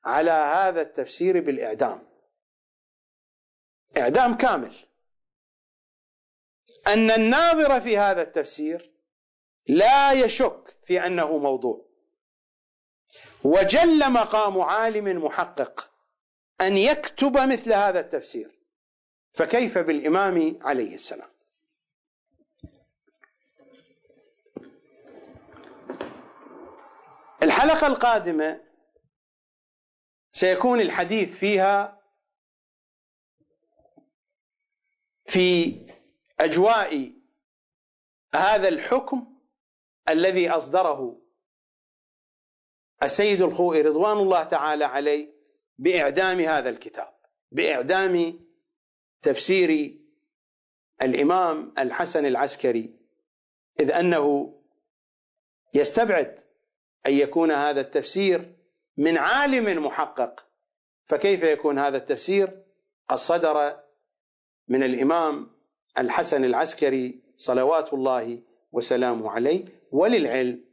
على 0.05 0.31
هذا 0.31 0.83
التفسير 0.83 1.41
بالإعدام. 1.41 2.12
إعدام 3.99 4.37
كامل. 4.37 4.75
أن 6.87 7.11
الناظر 7.11 7.81
في 7.81 7.99
هذا 7.99 8.23
التفسير 8.23 8.91
لا 9.69 10.13
يشك 10.13 10.77
في 10.85 11.07
أنه 11.07 11.39
موضوع. 11.39 11.85
وجل 13.45 14.13
مقام 14.13 14.61
عالم 14.61 15.25
محقق 15.25 15.91
أن 16.61 16.77
يكتب 16.77 17.39
مثل 17.39 17.73
هذا 17.73 18.01
التفسير. 18.01 18.59
فكيف 19.35 19.79
بالإمام 19.79 20.59
عليه 20.63 20.95
السلام؟ 20.95 21.33
الحلقة 27.43 27.87
القادمة 27.87 28.61
سيكون 30.33 30.81
الحديث 30.81 31.39
فيها 31.39 32.02
في 35.27 35.77
أجواء 36.41 37.13
هذا 38.35 38.69
الحكم 38.69 39.39
الذي 40.09 40.51
أصدره 40.51 41.19
السيد 43.03 43.43
الخوئي 43.43 43.83
رضوان 43.83 44.19
الله 44.19 44.45
تعالى 44.45 44.85
عليه 44.85 45.33
بإعدام 45.79 46.41
هذا 46.41 46.69
الكتاب 46.69 47.15
بإعدام 47.53 48.41
تفسير 49.23 49.99
الإمام 51.03 51.75
الحسن 51.79 52.27
العسكري 52.27 52.95
إذ 53.81 53.93
أنه 53.93 54.55
يستبعد 55.75 56.41
أن 57.07 57.13
يكون 57.13 57.51
هذا 57.51 57.81
التفسير 57.81 58.57
من 58.97 59.19
عالم 59.19 59.87
محقق 59.87 60.47
فكيف 61.07 61.43
يكون 61.43 61.79
هذا 61.79 61.97
التفسير؟ 61.97 62.63
قد 63.09 63.19
صدر 63.19 63.82
من 64.69 64.83
الإمام 64.83 65.51
الحسن 65.99 66.45
العسكري 66.45 67.21
صلوات 67.37 67.95
الله 67.95 68.43
وسلامه 68.73 69.31
عليه. 69.31 69.65
وللعلم 69.93 70.65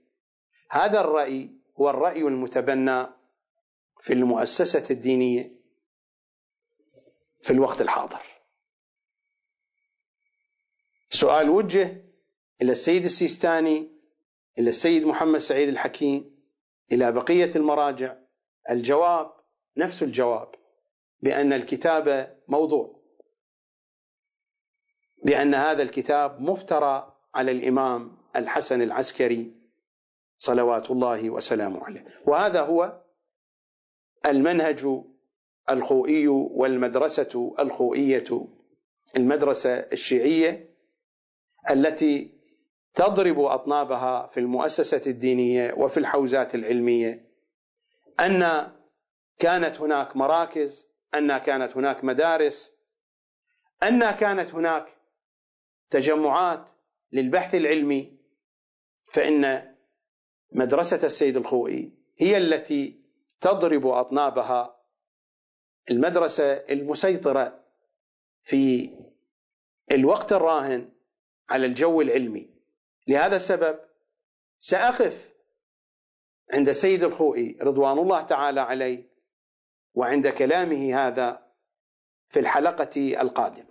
هذا 0.71 1.01
الرأي 1.01 1.49
هو 1.79 1.89
الرأي 1.89 2.21
المتبنى 2.21 3.07
في 4.01 4.13
المؤسسة 4.13 4.83
الدينية 4.91 5.51
في 7.41 7.51
الوقت 7.53 7.81
الحاضر. 7.81 8.21
سؤال 11.09 11.49
وجه 11.49 12.05
إلى 12.61 12.71
السيد 12.71 13.03
السيستاني 13.03 13.87
إلى 14.59 14.69
السيد 14.69 15.05
محمد 15.05 15.39
سعيد 15.39 15.69
الحكيم 15.69 16.39
إلى 16.91 17.11
بقية 17.11 17.51
المراجع. 17.55 18.15
الجواب 18.69 19.31
نفس 19.77 20.03
الجواب 20.03 20.55
بأن 21.21 21.53
الكتاب 21.53 22.37
موضوع. 22.47 22.98
بأن 25.23 25.55
هذا 25.55 25.83
الكتاب 25.83 26.41
مفترى 26.41 27.15
على 27.35 27.51
الإمام 27.51 28.17
الحسن 28.35 28.81
العسكري 28.81 29.53
صلوات 30.37 30.91
الله 30.91 31.29
وسلامه 31.29 31.83
عليه. 31.83 32.05
وهذا 32.25 32.61
هو 32.61 33.01
المنهج 34.25 34.87
الخوئي 35.69 36.27
والمدرسة 36.27 37.55
الخوئية 37.59 38.47
المدرسة 39.17 39.69
الشيعية 39.69 40.69
التي 41.71 42.39
تضرب 42.95 43.39
أطنابها 43.39 44.27
في 44.27 44.39
المؤسسة 44.39 45.01
الدينية 45.07 45.73
وفي 45.73 45.97
الحوزات 45.97 46.55
العلمية. 46.55 47.29
أن 48.19 48.71
كانت 49.39 49.81
هناك 49.81 50.15
مراكز 50.15 50.89
أن 51.13 51.37
كانت 51.37 51.77
هناك 51.77 52.03
مدارس 52.03 52.73
أن 53.83 54.11
كانت 54.11 54.55
هناك 54.55 54.98
تجمعات 55.89 56.69
للبحث 57.11 57.55
العلمي 57.55 58.17
فإن 59.11 59.75
مدرسة 60.51 60.99
السيد 61.03 61.37
الخوئي 61.37 61.91
هي 62.17 62.37
التي 62.37 62.99
تضرب 63.41 63.87
أطنابها 63.87 64.79
المدرسة 65.91 66.53
المسيطرة 66.53 67.59
في 68.41 68.89
الوقت 69.91 70.33
الراهن 70.33 70.89
على 71.49 71.65
الجو 71.65 72.01
العلمي. 72.01 72.49
لهذا 73.07 73.35
السبب 73.35 73.79
سأقف 74.59 75.29
عند 76.53 76.69
السيد 76.69 77.03
الخوئي 77.03 77.57
رضوان 77.61 77.99
الله 77.99 78.21
تعالى 78.21 78.61
عليه 78.61 79.03
وعند 79.93 80.27
كلامه 80.27 81.07
هذا 81.07 81.47
في 82.29 82.39
الحلقة 82.39 83.21
القادمة. 83.21 83.68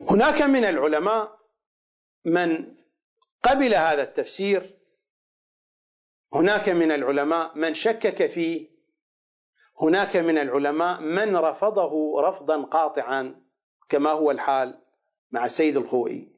هناك 0.00 0.42
من 0.42 0.64
العلماء 0.64 1.38
من 2.24 2.76
قبل 3.42 3.74
هذا 3.74 4.02
التفسير 4.02 4.80
هناك 6.34 6.68
من 6.68 6.92
العلماء 6.92 7.58
من 7.58 7.74
شكك 7.74 8.26
فيه 8.26 8.70
هناك 9.82 10.16
من 10.16 10.38
العلماء 10.38 11.00
من 11.00 11.36
رفضه 11.36 12.20
رفضا 12.20 12.62
قاطعا 12.62 13.42
كما 13.88 14.10
هو 14.10 14.30
الحال 14.30 14.82
مع 15.30 15.44
السيد 15.44 15.76
الخوئي. 15.76 16.32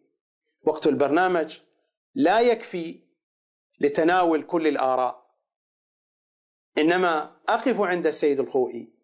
وقت 0.67 0.87
البرنامج 0.87 1.61
لا 2.15 2.41
يكفي 2.41 3.03
لتناول 3.81 4.43
كل 4.43 4.67
الآراء 4.67 5.23
إنما 6.79 7.41
أقف 7.49 7.81
عند 7.81 8.07
السيد 8.07 8.41
الخوئي 8.41 8.95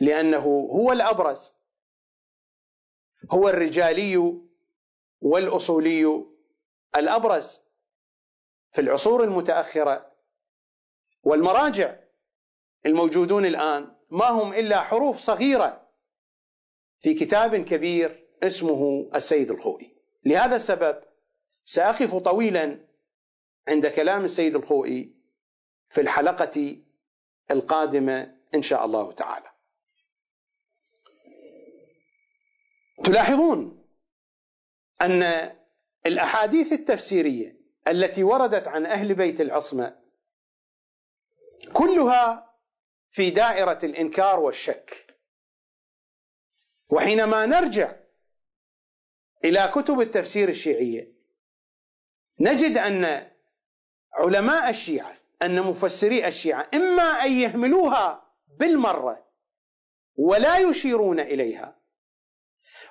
لأنه 0.00 0.44
هو 0.72 0.92
الأبرز 0.92 1.57
هو 3.30 3.48
الرجالي 3.48 4.34
والأصولي 5.20 6.24
الأبرز 6.96 7.60
في 8.72 8.80
العصور 8.80 9.24
المتأخرة 9.24 10.12
والمراجع 11.22 11.96
الموجودون 12.86 13.46
الآن 13.46 13.94
ما 14.10 14.28
هم 14.28 14.52
إلا 14.52 14.80
حروف 14.80 15.18
صغيرة 15.18 15.88
في 17.00 17.14
كتاب 17.14 17.56
كبير 17.56 18.26
اسمه 18.42 19.10
السيد 19.14 19.50
الخوئي. 19.50 19.96
لهذا 20.24 20.56
السبب 20.56 21.02
سأقف 21.64 22.14
طويلا 22.14 22.80
عند 23.68 23.86
كلام 23.86 24.24
السيد 24.24 24.56
الخوئي 24.56 25.12
في 25.88 26.00
الحلقة 26.00 26.76
القادمة 27.50 28.34
إن 28.54 28.62
شاء 28.62 28.84
الله 28.84 29.12
تعالى. 29.12 29.50
تلاحظون 33.04 33.84
أن 35.02 35.22
الأحاديث 36.06 36.72
التفسيرية 36.72 37.58
التي 37.88 38.24
وردت 38.24 38.68
عن 38.68 38.86
أهل 38.86 39.14
بيت 39.14 39.40
العصمة 39.40 39.98
كلها 41.72 42.54
في 43.10 43.30
دائرة 43.30 43.78
الإنكار 43.82 44.40
والشك. 44.40 45.16
وحينما 46.90 47.46
نرجع 47.46 47.96
إلى 49.44 49.70
كتب 49.74 50.00
التفسير 50.00 50.48
الشيعية 50.48 51.12
نجد 52.40 52.78
أن 52.78 53.30
علماء 54.12 54.70
الشيعة 54.70 55.16
أن 55.42 55.62
مفسري 55.62 56.28
الشيعة 56.28 56.68
إما 56.74 57.02
أن 57.02 57.32
يهملوها 57.32 58.34
بالمرة 58.58 59.26
ولا 60.16 60.58
يشيرون 60.58 61.20
إليها 61.20 61.77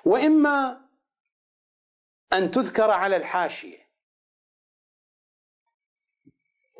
وإما 0.04 0.88
أن 2.32 2.50
تذكر 2.50 2.90
على 2.90 3.16
الحاشية 3.16 3.88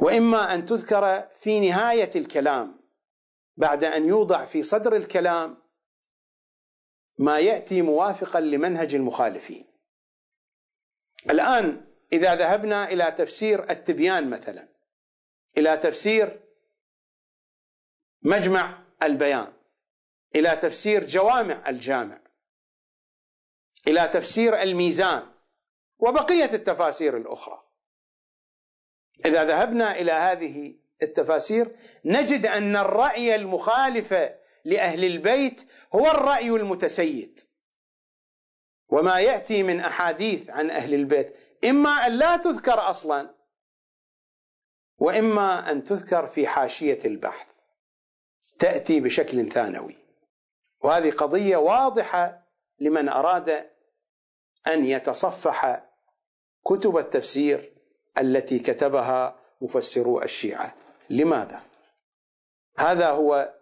وإما 0.01 0.55
أن 0.55 0.65
تذكر 0.65 1.29
في 1.37 1.61
نهاية 1.61 2.11
الكلام 2.17 2.81
بعد 3.57 3.85
أن 3.85 4.05
يوضع 4.05 4.45
في 4.45 4.63
صدر 4.63 4.97
الكلام 4.97 5.63
ما 7.19 7.39
يأتي 7.39 7.83
موافقا 7.83 8.41
لمنهج 8.41 8.95
المخالفين. 8.95 9.65
الآن 11.31 11.87
إذا 12.13 12.35
ذهبنا 12.35 12.89
إلى 12.89 13.13
تفسير 13.19 13.71
التبيان 13.71 14.31
مثلا 14.31 14.69
إلى 15.59 15.77
تفسير 15.77 16.41
مجمع 18.23 18.83
البيان 19.03 19.53
إلى 20.35 20.57
تفسير 20.57 21.07
جوامع 21.07 21.69
الجامع. 21.69 22.21
إلى 23.89 24.09
تفسير 24.09 24.63
الميزان 24.63 25.23
وبقية 25.99 26.51
التفاسير 26.53 27.17
الأخرى. 27.17 27.63
إذا 29.27 29.45
ذهبنا 29.45 30.01
إلى 30.01 30.13
هذه 30.13 30.75
التفاسير 31.03 31.77
نجد 32.05 32.47
أن 32.47 32.77
الرأي 32.77 33.35
المخالف 33.35 34.15
لأهل 34.65 35.05
البيت 35.05 35.69
هو 35.95 36.07
الرأي 36.07 36.51
المتسيد. 36.51 37.41
وما 38.89 39.21
يأتي 39.21 39.63
من 39.63 39.81
أحاديث 39.81 40.51
عن 40.51 40.71
أهل 40.71 40.95
البيت 40.95 41.37
إما 41.65 41.91
أن 41.91 42.13
لا 42.13 42.37
تذكر 42.37 42.91
أصلا 42.91 43.35
وإما 44.99 45.71
أن 45.71 45.85
تذكر 45.85 46.27
في 46.27 46.47
حاشية 46.47 46.99
البحث 47.05 47.49
تأتي 48.59 49.01
بشكل 49.01 49.49
ثانوي. 49.49 49.97
وهذه 50.81 51.11
قضية 51.11 51.57
واضحة 51.57 52.49
لمن 52.81 53.09
أراد 53.09 53.71
أن 54.67 54.85
يتصفح 54.85 55.85
كتب 56.65 56.97
التفسير 56.97 57.73
التي 58.19 58.59
كتبها 58.59 59.39
مفسرو 59.61 60.23
الشيعة. 60.23 60.75
لماذا؟ 61.11 61.63
هذا 62.79 63.11
هو 63.11 63.55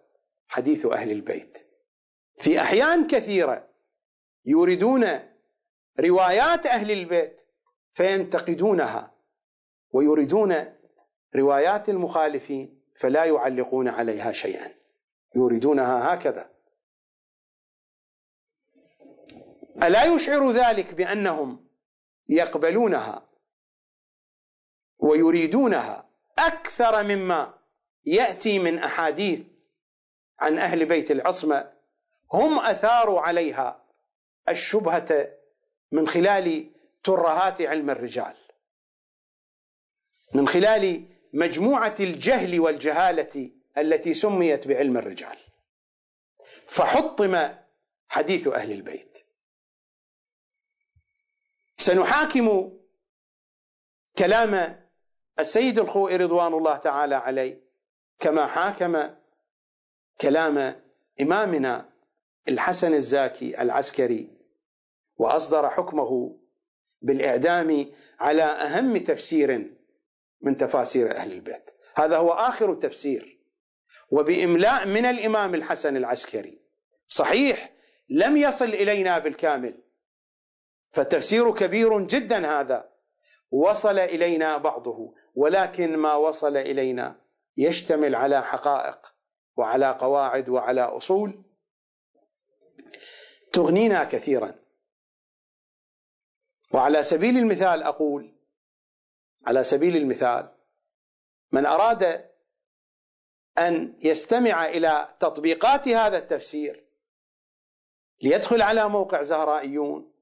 حديث 0.49 0.87
أهل 0.87 1.11
البيت. 1.11 1.59
في 2.39 2.61
أحيان 2.61 3.07
كثيرة 3.07 3.69
يوردون 4.45 5.07
روايات 6.01 6.67
أهل 6.67 6.91
البيت 6.91 7.41
فينتقدونها 7.93 9.15
ويريدون 9.93 10.65
روايات 11.37 11.89
المخالفين 11.89 12.81
فلا 12.95 13.25
يعلقون 13.25 13.89
عليها 13.89 14.33
شيئا. 14.33 14.75
يريدونها 15.37 16.15
هكذا. 16.15 16.56
ألا 19.83 20.05
يشعر 20.05 20.51
ذلك 20.51 20.95
بأنهم 20.95 21.67
يقبلونها 22.29 23.29
ويريدونها 24.99 26.09
أكثر 26.39 27.05
مما 27.05 27.59
يأتي 28.07 28.59
من 28.59 28.79
أحاديث 28.79 29.41
عن 30.41 30.59
أهل 30.59 30.87
بيت 30.87 31.11
العصمة 31.11 31.73
هم 32.33 32.59
أثاروا 32.59 33.21
عليها 33.21 33.85
الشبهة 34.49 35.33
من 35.93 36.09
خلال 36.09 36.71
ترهات 37.05 37.63
علم 37.63 37.91
الرجال 37.91 38.35
من 40.35 40.49
خلال 40.49 41.05
مجموعة 41.33 41.95
الجهل 42.01 42.61
والجهالة 42.61 43.51
التي 43.79 44.15
سميت 44.15 44.69
بعلم 44.69 44.97
الرجال. 44.97 45.37
فحطم 46.69 47.49
حديث 48.09 48.49
أهل 48.49 48.73
البيت. 48.73 49.26
سنحاكم 51.77 52.73
كلام 54.19 54.83
السيد 55.39 55.79
الخوئي 55.79 56.17
رضوان 56.17 56.55
الله 56.55 56.77
تعالى 56.77 57.15
عليه 57.15 57.61
كما 58.19 58.47
حاكم 58.47 59.11
كلام 60.21 60.83
إمامنا 61.21 61.89
الحسن 62.49 62.95
الزاكي 62.95 63.63
العسكري 63.63 64.31
وأصدر 65.17 65.71
حكمه 65.71 66.39
بالإعدام 67.03 67.87
على 68.21 68.43
أهم 68.43 68.97
تفسير 68.97 69.77
من 70.41 70.57
تفاسير 70.57 71.11
أهل 71.17 71.33
البيت. 71.33 71.71
هذا 71.95 72.17
هو 72.17 72.33
آخر 72.33 72.75
تفسير 72.75 73.39
وبإملاء 74.11 74.87
من 74.87 75.05
الإمام 75.05 75.55
الحسن 75.55 75.97
العسكري. 75.97 76.59
صحيح 77.07 77.73
لم 78.09 78.37
يصل 78.37 78.65
إلينا 78.69 79.19
بالكامل 79.19 79.86
فالتفسير 80.97 81.55
كبير 81.55 82.01
جدا 82.01 82.61
هذا. 82.61 82.93
وصل 83.51 83.99
إلينا 83.99 84.57
بعضه 84.57 85.15
ولكن 85.35 85.97
ما 85.97 86.15
وصل 86.15 86.57
إلينا 86.57 87.21
يشتمل 87.57 88.15
على 88.15 88.43
حقائق 88.43 89.15
وعلى 89.57 89.91
قواعد 89.91 90.49
وعلى 90.49 90.81
أصول. 90.81 91.43
تغنينا 93.53 94.05
كثيرا. 94.05 94.55
وعلى 96.73 97.03
سبيل 97.03 97.39
المثال 97.39 97.83
أقول 97.83 98.35
على 99.47 99.65
سبيل 99.65 99.97
المثال 99.97 100.49
من 101.53 101.67
أراد 101.67 102.31
أن 103.59 103.99
يستمع 104.05 104.67
إلى 104.67 105.09
تطبيقات 105.21 105.89
هذا 105.89 106.19
التفسير 106.19 106.85
ليدخل 108.23 108.63
على 108.63 108.89
موقع 108.89 109.23
زهرائيون 109.23 110.16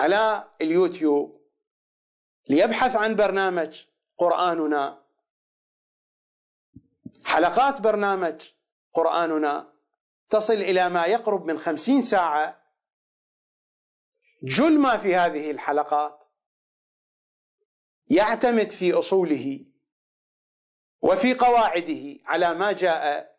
على 0.00 0.48
اليوتيوب 0.60 1.40
ليبحث 2.48 2.96
عن 2.96 3.16
برنامج 3.16 3.84
قرآننا. 4.16 5.02
حلقات 7.24 7.80
برنامج 7.80 8.50
قرآننا 8.92 9.72
تصل 10.30 10.54
إلى 10.54 10.88
ما 10.88 11.06
يقرب 11.06 11.44
من 11.44 11.58
خمسين 11.58 12.02
ساعة. 12.02 12.62
جل 14.42 14.78
ما 14.78 14.96
في 14.96 15.14
هذه 15.14 15.50
الحلقات 15.50 16.18
يعتمد 18.10 18.70
في 18.70 18.92
أصوله 18.92 19.66
وفي 21.02 21.34
قواعده 21.34 22.18
على 22.24 22.54
ما 22.54 22.72
جاء 22.72 23.36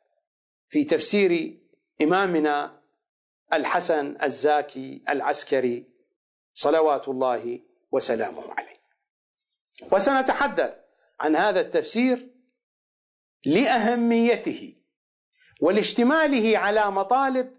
في 0.69 0.83
تفسير 0.83 1.61
إمامنا 2.01 2.81
الحسن 3.53 4.17
الزاكي 4.23 5.03
العسكري. 5.09 5.90
صلوات 6.53 7.07
الله 7.07 7.60
وسلامه 7.91 8.53
عليه. 8.53 8.82
وسنتحدث 9.91 10.78
عن 11.19 11.36
هذا 11.36 11.61
التفسير 11.61 12.30
لأهميته 13.45 14.76
ولاشتماله 15.61 16.57
على 16.57 16.91
مطالب 16.91 17.57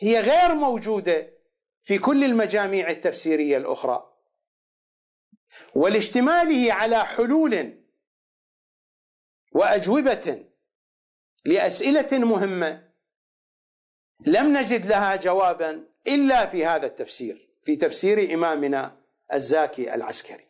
هي 0.00 0.20
غير 0.20 0.54
موجودة 0.54 1.30
في 1.82 1.98
كل 1.98 2.24
المجاميع 2.24 2.90
التفسيرية 2.90 3.56
الأخرى. 3.56 4.10
ولاشتماله 5.74 6.72
على 6.72 7.06
حلول 7.06 7.84
وأجوبة 9.52 10.46
لأسئلة 11.44 12.18
مهمة 12.18 12.88
لم 14.26 14.56
نجد 14.56 14.86
لها 14.86 15.16
جوابا 15.16 15.88
إلا 16.06 16.46
في 16.46 16.66
هذا 16.66 16.86
التفسير. 16.86 17.53
في 17.64 17.76
تفسير 17.76 18.34
إمامنا 18.34 19.00
الزاكي 19.32 19.94
العسكري. 19.94 20.46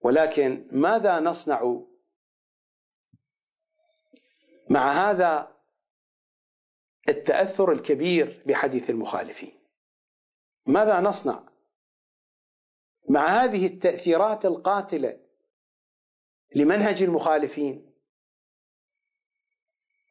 ولكن 0.00 0.68
ماذا 0.72 1.20
نصنع 1.20 1.80
مع 4.70 4.92
هذا 4.92 5.56
التأثر 7.08 7.72
الكبير 7.72 8.42
بحديث 8.46 8.90
المخالفين؟ 8.90 9.52
ماذا 10.66 11.00
نصنع 11.00 11.48
مع 13.08 13.26
هذه 13.26 13.66
التأثيرات 13.66 14.44
القاتلة 14.44 15.20
لمنهج 16.56 17.02
المخالفين 17.02 17.92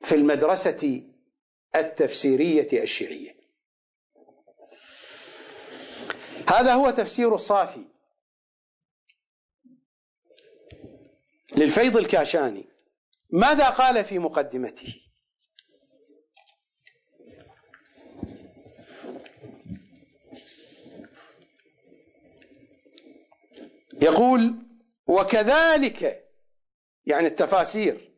في 0.03 0.15
المدرسة 0.15 1.03
التفسيرية 1.75 2.83
الشيعية؟ 2.83 3.32
هذا 6.49 6.73
هو 6.73 6.89
تفسير 6.89 7.35
الصافي 7.35 7.85
للفيض 11.57 11.97
الكاشاني. 11.97 12.65
ماذا 13.29 13.69
قال 13.69 14.05
في 14.05 14.19
مقدمته؟ 14.19 14.99
يقول 24.01 24.55
وكذلك 25.07 26.29
يعني 27.05 27.27
التفاسير 27.27 28.13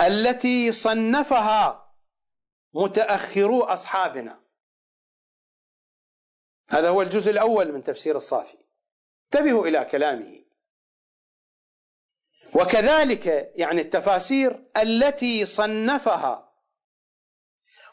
التي 0.00 0.72
صنفها 0.72 1.94
متأخرو 2.74 3.62
أصحابنا. 3.62 4.43
هذا 6.70 6.88
هو 6.88 7.02
الجزء 7.02 7.30
الأول 7.30 7.72
من 7.72 7.84
تفسير 7.84 8.16
الصافي. 8.16 8.56
انتبهوا 9.24 9.66
إلى 9.66 9.84
كلامه. 9.84 10.44
وكذلك 12.54 13.52
يعني 13.54 13.80
التفاسير 13.80 14.64
التي 14.76 15.44
صنفها 15.44 16.52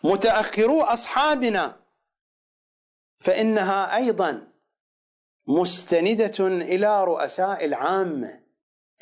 متأخرو 0.04 0.82
أصحابنا 0.82 1.82
فإنها 3.20 3.96
أيضا 3.96 4.48
مستندة 5.48 6.48
إلى 6.48 7.04
رؤساء 7.04 7.66
العامة 7.66 8.44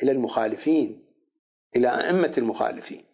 إلى 0.02 0.12
المخالفين 0.12 1.06
إلى 1.76 2.00
أئمة 2.00 2.32
المخالفين. 2.38 3.09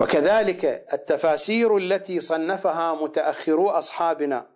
وكذلك 0.00 0.64
التفاسير 0.92 1.76
التي 1.76 2.20
صنفها 2.20 2.94
متأخرو 2.94 3.70
أصحابنا 3.70 4.50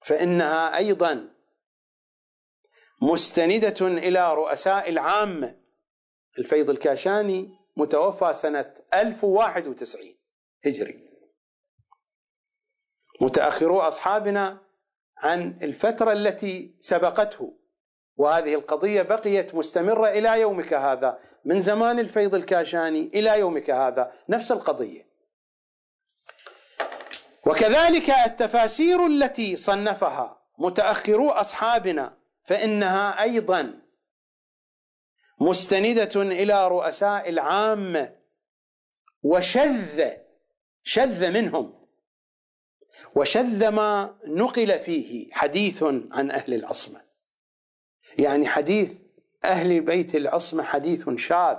فإنها 0.00 0.76
أيضا 0.76 1.28
مستندة 3.02 3.86
إلى 3.86 4.34
رؤساء 4.34 4.88
العامة 4.90 5.56
الفيض 6.38 6.70
الكاشاني 6.70 7.58
متوفى 7.76 8.32
سنة 8.32 8.74
1091 8.94 10.02
هجري. 10.66 11.08
متأخرو 13.20 13.80
أصحابنا 13.80 14.58
عن 15.16 15.58
الفترة 15.62 16.12
التي 16.12 16.74
سبقته 16.80 17.58
وهذه 18.16 18.54
القضية 18.54 19.02
بقيت 19.02 19.54
مستمرة 19.54 20.08
إلى 20.08 20.40
يومك 20.40 20.74
هذا. 20.74 21.18
من 21.44 21.60
زمان 21.60 21.98
الفيض 21.98 22.34
الكاشاني 22.34 23.10
إلى 23.14 23.38
يومك 23.38 23.70
هذا 23.70 24.12
نفس 24.28 24.52
القضية. 24.52 25.12
وكذلك 27.46 28.10
التفاسير 28.10 29.06
التي 29.06 29.56
صنفها 29.56 30.42
متأخرو 30.58 31.30
أصحابنا 31.30 32.18
فإنها 32.44 33.22
أيضا 33.22 33.82
مستندة 35.40 36.22
إلى 36.22 36.68
رؤساء 36.68 37.28
العامة 37.28 38.16
وشذ 39.22 40.10
شذ 40.82 41.30
منهم. 41.30 41.86
وشذ 43.14 43.68
ما 43.68 44.18
نقل 44.26 44.78
فيه 44.78 45.32
حديث 45.32 45.82
عن 46.12 46.30
أهل 46.30 46.54
العصمة. 46.54 47.00
يعني 48.18 48.48
حديث 48.48 49.01
أهل 49.44 49.80
بيت 49.80 50.14
العصمة 50.14 50.62
حديث 50.62 51.08
شاذ 51.16 51.56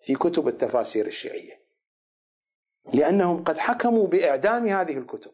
في 0.00 0.14
كتب 0.14 0.48
التفاسير 0.48 1.06
الشيعية 1.06 1.62
لأنهم 2.94 3.44
قد 3.44 3.58
حكموا 3.58 4.06
بإعدام 4.06 4.66
هذه 4.66 4.98
الكتب. 4.98 5.32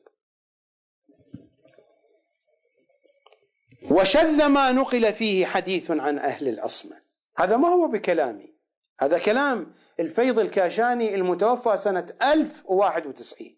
وشذ 3.91 4.47
ما 4.47 4.73
نقل 4.73 5.13
فيه 5.13 5.47
حديث 5.47 5.91
عن 5.91 6.19
أهل 6.19 6.49
العصمة 6.49 7.01
هذا 7.37 7.57
ما 7.57 7.69
هو 7.69 7.89
بكلامي. 7.89 8.55
هذا 9.01 9.19
كلام 9.19 9.75
الفيض 10.01 10.39
الكاشاني 10.39 11.15
المتوفى 11.15 11.77
سنة 11.77 12.17
1091 12.23 13.57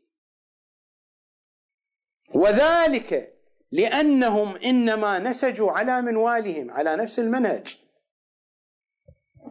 وذلك 2.34 3.36
لأنهم 3.72 4.56
إنما 4.56 5.18
نسجوا 5.18 5.72
على 5.72 6.02
منوالهم 6.02 6.70
على 6.70 6.96
نفس 6.96 7.18
المنهج. 7.18 7.76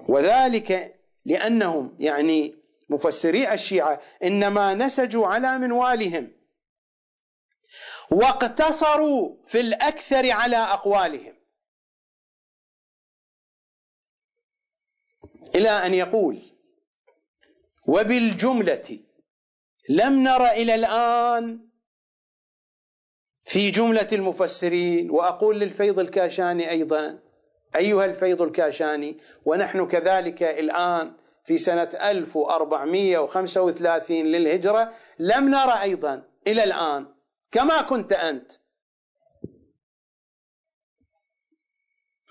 وذلك 0.07 0.95
لأنهم 1.25 1.95
يعني 1.99 2.55
مفسري 2.89 3.53
الشيعة 3.53 4.01
إنما 4.23 4.73
نسجوا 4.73 5.27
على 5.27 5.57
منوالهم. 5.57 6.31
واقتصروا 8.11 9.35
في 9.45 9.59
الأكثر 9.59 10.31
على 10.31 10.57
أقوالهم. 10.57 11.33
إلى 15.55 15.69
أن 15.69 15.93
يقول 15.93 16.39
وبالجملة 17.87 18.99
لم 19.89 20.23
نر 20.23 20.45
إلى 20.45 20.75
الآن 20.75 21.69
في 23.43 23.71
جملة 23.71 24.07
المفسرين 24.11 25.11
وأقول 25.11 25.59
للفيض 25.59 25.99
الكاشاني 25.99 26.69
أيضا 26.69 27.19
أيها 27.75 28.05
الفيض 28.05 28.41
الكاشاني 28.41 29.17
ونحن 29.45 29.87
كذلك 29.87 30.43
الآن 30.43 31.13
في 31.45 31.57
سنة 31.57 31.89
1435 32.01 34.25
للهجرة 34.25 34.93
لم 35.19 35.49
نرى 35.49 35.81
أيضا 35.81 36.23
إلى 36.47 36.63
الآن 36.63 37.07
كما 37.51 37.81
كنت 37.81 38.13
أنت. 38.13 38.51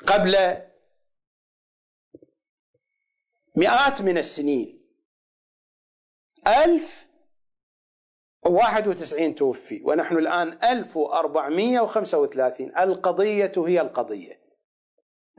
قبل 0.07 0.37
مئات 3.57 4.03
من 4.03 4.19
السنين 4.19 4.79
ألف 6.47 7.09
وواحد 8.47 8.89
وتسعين 8.89 9.35
توفي 9.35 9.83
ونحن 9.85 10.17
الآن 10.17 10.59
ألف 10.65 10.97
وأربعمية 10.97 11.81
وخمسة 11.81 12.19
وثلاثين. 12.19 12.77
القضية 12.79 13.53
هي 13.57 13.81
القضية. 13.81 14.48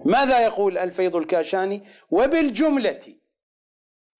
ماذا 0.06 0.40
يقول 0.40 0.78
الفيض 0.78 1.16
الكاشاني؟ 1.16 1.82
وبالجملة 2.12 3.16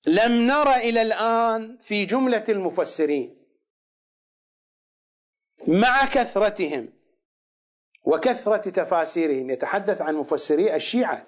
لم 0.08 0.48
نر 0.48 0.76
إلى 0.76 1.02
الآن 1.02 1.78
في 1.82 2.06
جملة 2.06 2.44
المفسرين. 2.50 3.36
مع 5.68 6.06
كثرتهم 6.06 6.94
وكثرة 8.04 8.70
تفاسيرهم 8.70 9.50
يتحدث 9.50 10.02
عن 10.02 10.16
مفسري 10.16 10.76
الشيعة. 10.76 11.28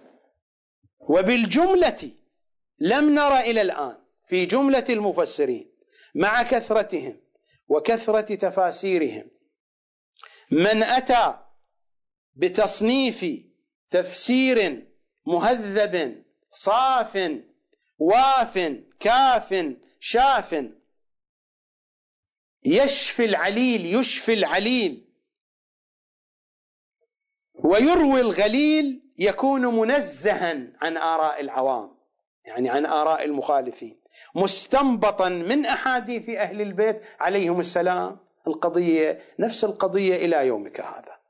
وبالجملة 0.99 2.11
لم 2.80 3.15
نر 3.15 3.40
إلى 3.40 3.61
الآن 3.61 3.98
في 4.28 4.45
جملة 4.45 4.86
المفسرين. 4.90 5.72
مع 6.15 6.44
كثرتهم 6.44 7.22
وكثرة 7.68 8.36
تفاسيرهم 8.36 9.32
من 10.52 10.84
أتى 10.84 11.40
بتصنيف 12.36 13.26
تفسير 13.91 14.88
مهذب 15.26 16.23
صاف 16.51 17.31
واف 17.99 18.81
كاف 18.99 19.76
شاف. 19.99 20.65
يشفي 22.65 23.26
العليل 23.26 23.95
يشفي 23.95 24.34
العليل. 24.34 25.07
ويروي 27.53 28.22
الغليل 28.22 29.13
يكون 29.18 29.65
منزها 29.65 30.68
عن 30.81 30.97
آراء 30.97 31.41
العوام 31.41 31.97
يعني 32.45 32.69
عن 32.69 32.85
آراء 32.85 33.26
المخالفين. 33.26 34.01
مستنبطا 34.35 35.30
من 35.30 35.65
أحاديث 35.65 36.30
أهل 36.30 36.61
البيت 36.61 37.01
عليهم 37.19 37.59
السلام. 37.59 38.19
القضية 38.47 39.19
نفس 39.39 39.63
القضية 39.63 40.15
إلى 40.15 40.47
يومك 40.47 40.81
هذا. 40.81 41.20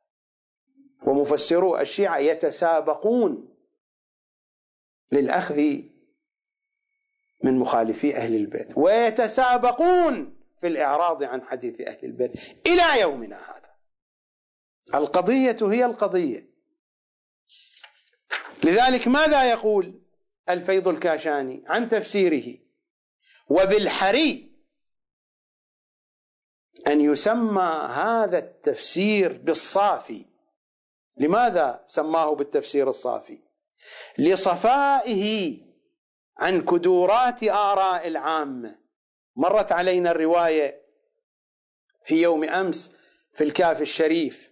ومفسرو 1.01 1.77
الشيعة 1.77 2.17
يتسابقون 2.17 3.55
للأخذ 5.11 5.57
من 7.43 7.59
مخالفي 7.59 8.15
أهل 8.15 8.35
البيت 8.35 8.77
ويتسابقون 8.77 10.37
في 10.61 10.67
الإعراض 10.67 11.23
عن 11.23 11.41
حديث 11.41 11.81
أهل 11.81 11.99
البيت 12.03 12.31
إلى 12.67 13.01
يومنا 13.01 13.37
هذا. 13.37 13.75
القضية 14.95 15.57
هي 15.61 15.85
القضية. 15.85 16.51
لذلك 18.63 19.07
ماذا 19.07 19.51
يقول 19.51 20.01
الفيض 20.49 20.87
الكاشاني 20.87 21.63
عن 21.67 21.89
تفسيره؟ 21.89 22.57
وبالحري 23.49 24.51
أن 26.87 27.01
يسمى 27.01 27.89
هذا 27.93 28.37
التفسير 28.37 29.37
بالصافي. 29.37 30.30
لماذا 31.17 31.83
سماه 31.87 32.35
بالتفسير 32.35 32.89
الصافي؟ 32.89 33.39
لصفائه 34.17 35.57
عن 36.37 36.61
كدورات 36.61 37.43
آراء 37.43 38.07
العامة 38.07 38.75
مرت 39.35 39.71
علينا 39.71 40.11
الرواية 40.11 40.81
في 42.03 42.21
يوم 42.21 42.43
أمس 42.43 42.95
في 43.33 43.43
الكاف 43.43 43.81
الشريف. 43.81 44.51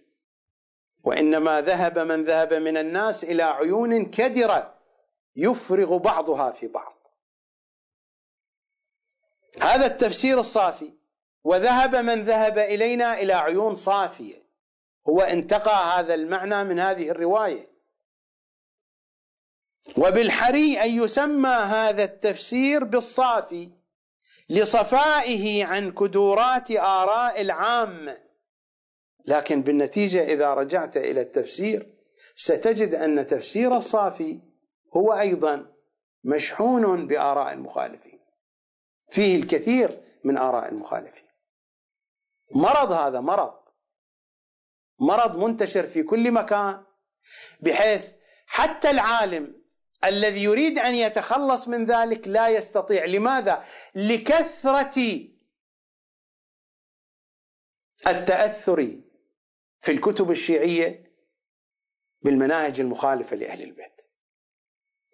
وإنما 1.04 1.60
ذهب 1.60 1.98
من 1.98 2.24
ذهب 2.24 2.54
من 2.54 2.76
الناس 2.76 3.24
إلى 3.24 3.42
عيون 3.42 4.10
كدرة 4.10 4.74
يفرغ 5.36 5.96
بعضها 5.96 6.50
في 6.50 6.66
بعض. 6.66 7.08
هذا 9.62 9.86
التفسير 9.86 10.40
الصافي. 10.40 10.92
وذهب 11.44 11.96
من 11.96 12.24
ذهب 12.24 12.58
إلينا 12.58 13.20
إلى 13.20 13.32
عيون 13.32 13.74
صافية. 13.74 14.39
هو 15.08 15.20
انتقى 15.20 15.98
هذا 16.00 16.14
المعنى 16.14 16.64
من 16.64 16.80
هذه 16.80 17.10
الرواية. 17.10 17.70
وبالحري 19.96 20.80
أن 20.80 20.90
يسمى 20.90 21.50
هذا 21.50 22.04
التفسير 22.04 22.84
بالصافي 22.84 23.70
لصفائه 24.50 25.64
عن 25.64 25.92
كدورات 25.92 26.70
آراء 26.70 27.40
العامة 27.40 28.18
لكن 29.26 29.62
بالنتيجة 29.62 30.24
إذا 30.24 30.54
رجعت 30.54 30.96
إلى 30.96 31.20
التفسير 31.20 31.86
ستجد 32.34 32.94
أن 32.94 33.26
تفسير 33.26 33.76
الصافي 33.76 34.38
هو 34.96 35.12
أيضا 35.12 35.66
مشحون 36.24 37.06
بآراء 37.06 37.52
المخالفين. 37.52 38.20
فيه 39.10 39.36
الكثير 39.36 40.00
من 40.24 40.36
آراء 40.38 40.68
المخالفين. 40.68 41.28
مرض 42.54 42.92
هذا 42.92 43.20
مرض. 43.20 43.59
مرض 45.00 45.36
منتشر 45.36 45.86
في 45.86 46.02
كل 46.02 46.30
مكان 46.32 46.84
بحيث 47.60 48.12
حتى 48.46 48.90
العالم 48.90 49.60
الذي 50.04 50.42
يريد 50.42 50.78
أن 50.78 50.94
يتخلص 50.94 51.68
من 51.68 51.84
ذلك 51.84 52.28
لا 52.28 52.48
يستطيع. 52.48 53.04
لماذا؟ 53.04 53.64
لكثرة 53.94 55.20
التأثر 58.06 59.00
في 59.80 59.92
الكتب 59.92 60.30
الشيعية 60.30 61.12
بالمناهج 62.22 62.80
المخالفة 62.80 63.36
لأهل 63.36 63.62
البيت. 63.62 64.02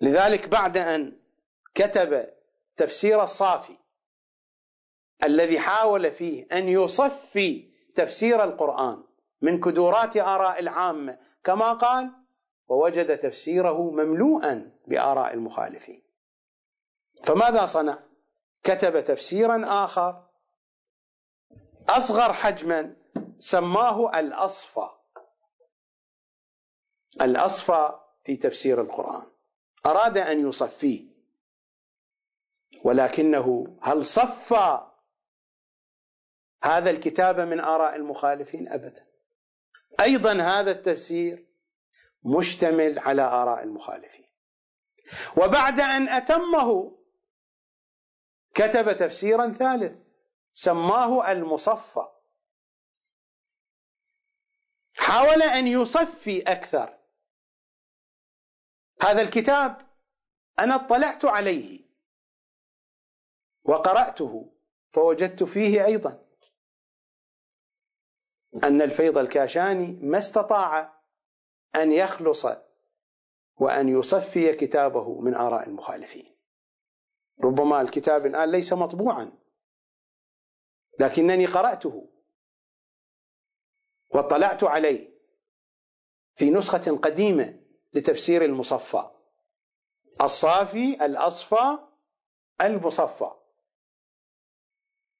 لذلك 0.00 0.48
بعد 0.48 0.76
أن 0.76 1.20
كتب 1.74 2.34
تفسير 2.76 3.22
الصافي 3.22 3.76
الذي 5.24 5.60
حاول 5.60 6.10
فيه 6.10 6.46
أن 6.52 6.68
يصفي 6.68 7.70
تفسير 7.94 8.44
القرآن 8.44 9.05
من 9.42 9.60
كدورات 9.60 10.16
آراء 10.16 10.58
العامه 10.58 11.18
كما 11.44 11.72
قال 11.72 12.12
ووجد 12.68 13.18
تفسيره 13.18 13.90
مملوءا 13.90 14.78
بآراء 14.86 15.34
المخالفين. 15.34 16.02
فماذا 17.24 17.66
صنع؟ 17.66 17.98
كتب 18.62 19.04
تفسيرا 19.04 19.84
آخر 19.84 20.26
أصغر 21.88 22.32
حجما 22.32 22.96
سماه 23.38 24.18
الأصفى. 24.18 24.88
الأصفى 27.20 27.98
في 28.24 28.36
تفسير 28.36 28.80
القرآن. 28.80 29.26
أراد 29.86 30.18
أن 30.18 30.48
يصفيه. 30.48 31.16
ولكنه 32.84 33.76
هل 33.82 34.06
صفى 34.06 34.86
هذا 36.62 36.90
الكتاب 36.90 37.40
من 37.40 37.60
آراء 37.60 37.96
المخالفين؟ 37.96 38.68
أبدا. 38.68 39.06
أيضا 40.00 40.32
هذا 40.32 40.70
التفسير 40.70 41.46
مشتمل 42.24 42.98
على 42.98 43.22
آراء 43.22 43.62
المخالفين. 43.62 44.26
وبعد 45.36 45.80
أن 45.80 46.08
أتمه 46.08 46.98
كتب 48.54 48.96
تفسيرا 48.96 49.52
ثالث 49.52 49.98
سماه 50.52 51.32
المصفى. 51.32 52.08
حاول 54.98 55.42
أن 55.42 55.66
يصفي 55.66 56.42
أكثر. 56.42 56.98
هذا 59.02 59.22
الكتاب 59.22 59.86
أنا 60.58 60.74
اطلعت 60.74 61.24
عليه 61.24 61.86
وقرأته 63.64 64.52
فوجدت 64.92 65.42
فيه 65.42 65.84
أيضا. 65.84 66.25
أن 68.64 68.82
الفيض 68.82 69.18
الكاشاني 69.18 69.98
ما 70.02 70.18
استطاع 70.18 71.00
أن 71.74 71.92
يخلص 71.92 72.46
وأن 73.56 73.88
يصفي 73.88 74.52
كتابه 74.52 75.20
من 75.20 75.34
آراء 75.34 75.68
المخالفين. 75.68 76.36
ربما 77.44 77.80
الكتاب 77.80 78.26
الآن 78.26 78.50
ليس 78.50 78.72
مطبوعا 78.72 79.32
لكنني 81.00 81.46
قرأته 81.46 82.08
واطلعت 84.14 84.64
عليه 84.64 85.16
في 86.34 86.50
نسخة 86.50 86.96
قديمة 86.96 87.60
لتفسير 87.94 88.44
المصفى 88.44 89.10
الصافي 90.22 91.06
الأصفى 91.06 91.78
المصفى. 92.60 93.30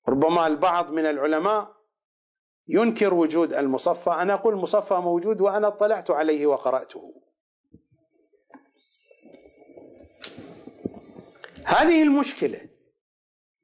ربما 0.09 0.47
البعض 0.47 0.91
من 0.91 1.07
العلماء 1.07 1.76
ينكر 2.69 3.15
وجود 3.15 3.53
المصفى. 3.53 4.11
أنا 4.11 4.35
أقول 4.35 4.55
المصفى 4.55 4.95
موجود 4.95 5.41
وأنا 5.41 5.69
اطلعت 5.69 6.11
عليه 6.11 6.47
وقرأته. 6.47 7.23
هذه 11.65 12.03
المشكلة 12.03 12.69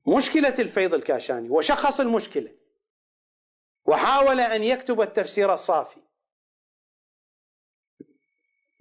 مشكلة 0.06 0.54
الفيض 0.58 0.94
الكاشاني 0.94 1.50
وشخص 1.50 2.00
المشكلة 2.00 2.54
وحاول 3.86 4.40
أن 4.40 4.62
يكتب 4.62 5.00
التفسير 5.00 5.54
الصافي 5.54 6.00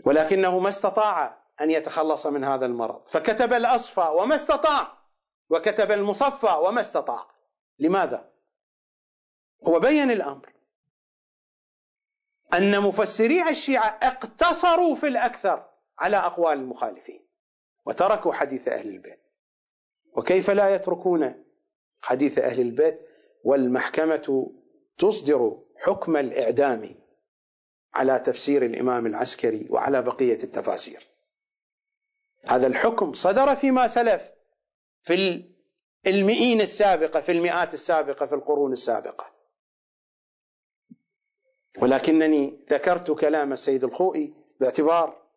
ولكنه 0.06 0.60
ما 0.60 0.70
استطاع 0.70 1.42
أن 1.62 1.72
يتخلص 1.72 2.28
من 2.28 2.44
هذا 2.44 2.66
المرض. 2.66 3.08
فكتب 3.08 3.54
الأصفى 3.54 4.12
وما 4.16 4.36
استطاع 4.36 4.98
وكتب 5.50 5.92
المصفى 5.92 6.56
وما 6.62 6.82
استطاع. 6.82 7.28
لماذا؟ 7.80 8.31
هو 9.68 9.80
بين 9.80 10.12
الأمر. 10.12 10.54
أن 12.54 12.82
مفسري 12.82 13.50
الشيعة 13.50 14.00
اقتصروا 14.04 14.96
في 14.96 15.08
الأكثر 15.08 15.70
على 16.00 16.18
أقوال 16.18 16.58
المخالفين 16.58 17.28
وتركوا 17.86 18.34
حديث 18.34 18.68
أهل 18.68 18.90
البيت. 18.90 19.28
وكيف 20.14 20.50
لا 20.50 20.76
يتركون 20.76 21.44
حديث 22.02 22.38
أهل 22.40 22.60
البيت؟ 22.60 23.08
والمحكمة 23.44 24.52
تصدر 24.98 25.62
حكم 25.78 26.18
الإعدام 26.18 26.96
على 27.94 28.20
تفسير 28.20 28.66
الإمام 28.66 29.06
العسكري 29.06 29.68
وعلى 29.70 30.02
بقية 30.02 30.44
التفاسير. 30.44 31.08
هذا 32.48 32.68
الحكم 32.68 33.14
صدر 33.14 33.56
فيما 33.56 33.88
سلف 33.88 34.32
في 35.04 35.44
المئين 36.08 36.62
السابقة 36.62 37.22
في 37.22 37.32
المئات 37.32 37.74
السابقة 37.74 38.26
في 38.26 38.36
القرون 38.36 38.72
السابقة. 38.72 39.41
ولكنني 41.80 42.66
ذكرت 42.70 43.12
كلام 43.12 43.54
السيد 43.54 43.84
الخوئي 43.84 44.34
باعتبار 44.60 45.28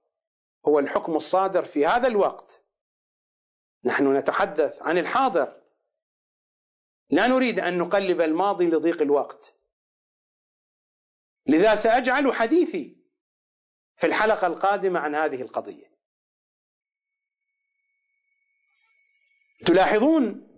هو 0.66 0.78
الحكم 0.78 1.16
الصادر 1.16 1.64
في 1.64 1.86
هذا 1.86 2.08
الوقت. 2.08 2.62
نحن 3.84 4.16
نتحدث 4.16 4.82
عن 4.82 4.98
الحاضر. 4.98 5.60
لا 7.10 7.26
نريد 7.26 7.60
أن 7.60 7.78
نقلب 7.78 8.20
الماضي 8.20 8.66
لضيق 8.66 9.02
الوقت. 9.02 9.54
لذا 11.46 11.74
سأجعل 11.74 12.34
حديثي 12.34 12.96
في 13.96 14.06
الحلقة 14.06 14.46
القادمة 14.46 15.00
عن 15.00 15.14
هذه 15.14 15.42
القضية. 15.42 15.94
تلاحظون 19.66 20.48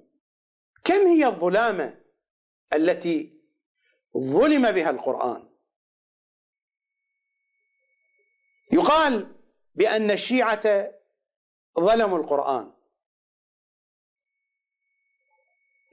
كم 0.84 1.06
هي 1.06 1.26
الظلامة 1.26 2.00
التي 2.72 3.40
ظلم 4.16 4.72
بها 4.72 4.90
القرآن؟ 4.90 5.45
يقال 8.72 9.34
بأن 9.74 10.10
الشيعة 10.10 10.92
ظلموا 11.80 12.18
القرآن. 12.18 12.72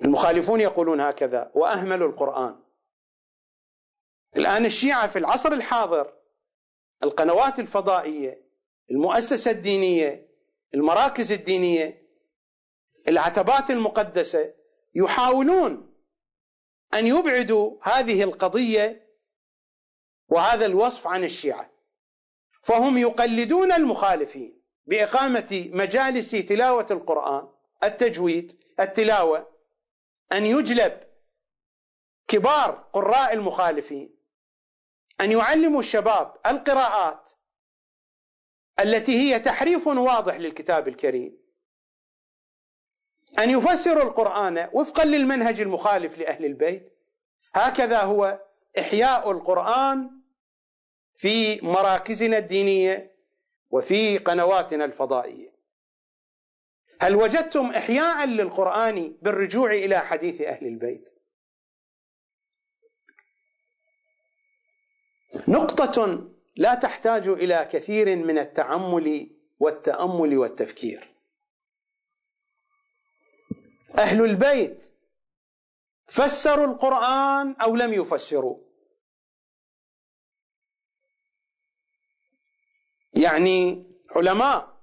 المخالفون 0.04 0.60
يقولون 0.60 1.02
هكذا 1.02 1.52
وأهملوا 1.56 2.10
القرآن. 2.10 2.64
الآن 4.38 4.66
الشيعة 4.66 5.08
في 5.08 5.20
العصر 5.20 5.52
الحاضر 5.52 6.14
القنوات 7.04 7.60
الفضائية 7.60 8.44
المؤسسة 8.91 9.52
الدينية 9.52 10.28
المراكز 10.74 11.32
الدينية 11.32 12.08
العتبات 13.08 13.70
المقدسة 13.70 14.54
يحاولون 14.95 15.94
أن 16.94 17.08
يبعدوا 17.08 17.78
هذه 17.82 18.24
القضية 18.24 19.10
وهذا 20.30 20.66
الوصف 20.66 21.08
عن 21.08 21.24
الشيعة. 21.24 21.73
فهم 22.64 22.98
يقلدون 22.98 23.72
المخالفين 23.72 24.61
بإقامة 24.85 25.69
مجالس 25.73 26.31
تلاوة 26.31 26.88
القرآن 26.91 27.48
التجويد 27.84 28.64
التلاوة 28.80 29.53
أن 30.31 30.45
يجلب 30.45 31.03
كبار 32.27 32.72
قراء 32.94 33.34
المخالفين 33.34 34.15
أن 35.22 35.31
يعلموا 35.31 35.80
الشباب 35.80 36.34
القراءات 36.45 37.31
التي 38.80 39.11
هي 39.11 39.40
تحريف 39.40 39.88
واضح 39.88 40.35
للكتاب 40.35 40.88
الكريم 40.88 41.38
أن 43.40 43.49
يفسروا 43.49 44.03
القرآن 44.03 44.69
وفقا 44.73 45.06
للمنهج 45.06 45.61
المخالف 45.61 46.18
لأهل 46.18 46.45
البيت. 46.45 46.94
هكذا 47.53 48.02
هو 48.02 48.40
إحياء 48.80 49.31
القرآن 49.31 50.12
في 51.15 51.61
مراكزنا 51.61 52.38
الدينية 52.38 53.15
وفي 53.69 54.18
قنواتنا 54.18 54.85
الفضائية. 54.85 55.53
هل 57.02 57.15
وجدتم 57.15 57.65
احياء 57.65 58.27
للقرآن 58.27 59.18
بالرجوع 59.22 59.72
إلى 59.72 59.99
حديث 59.99 60.41
أهل 60.41 60.68
البيت؟ 60.68 61.10
نقطة 65.48 66.27
لا 66.56 66.76
تحتاج 66.76 67.27
إلى 67.27 67.69
كثير 67.72 68.15
من 68.15 68.38
التعمل 68.38 69.30
والتأمل 69.60 70.38
والتفكير. 70.38 71.14
أهل 73.99 74.22
البيت 74.26 74.81
فسروا 76.07 76.65
القرآن 76.65 77.56
أو 77.61 77.76
لم 77.76 77.94
يفسروا؟ 77.94 78.73
يعني 83.14 83.85
علماء 84.15 84.77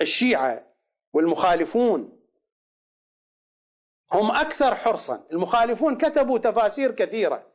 الشيعة 0.00 0.74
والمخالفون. 1.12 2.18
هم 4.12 4.30
أكثر 4.30 4.74
حرصا. 4.74 5.26
المخالفون 5.32 5.96
كتبوا 5.96 6.38
تفاسير 6.38 6.92
كثيرة. 6.92 7.52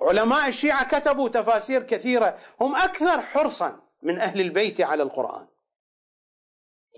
علماء 0.00 0.48
الشيعة 0.48 0.98
كتبوا 0.98 1.28
تفاسير 1.28 1.82
كثيرة. 1.82 2.38
هم 2.60 2.76
أكثر 2.76 3.20
حرصا 3.20 3.82
من 4.02 4.18
أهل 4.18 4.40
البيت 4.40 4.80
على 4.80 5.02
القرآن. 5.02 5.46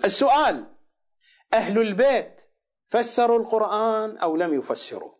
السؤال 0.05 0.67
أهل 1.55 1.79
البيت 1.79 2.41
فسروا 2.87 3.39
القرآن 3.39 4.19
أو 4.19 4.37
لم 4.37 4.55
يفسروا؟ 4.55 5.13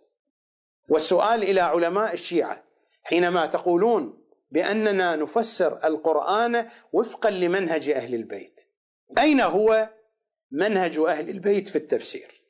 والسؤال 0.89 1.43
إلى 1.43 1.61
علماء 1.61 2.15
الشيعة 2.15 2.65
حينما 3.03 3.47
تقولون 3.47 4.22
بأننا 4.53 5.17
نفسر 5.17 5.85
القرآن 5.85 6.71
وفقا 6.93 7.31
لمنهج 7.31 7.89
أهل 7.89 8.15
البيت. 8.15 8.61
أين 9.19 9.41
هو 9.41 9.91
منهج 10.51 10.99
أهل 10.99 11.31
البيت 11.31 11.69
في 11.69 11.77
التفسير؟ 11.77 12.43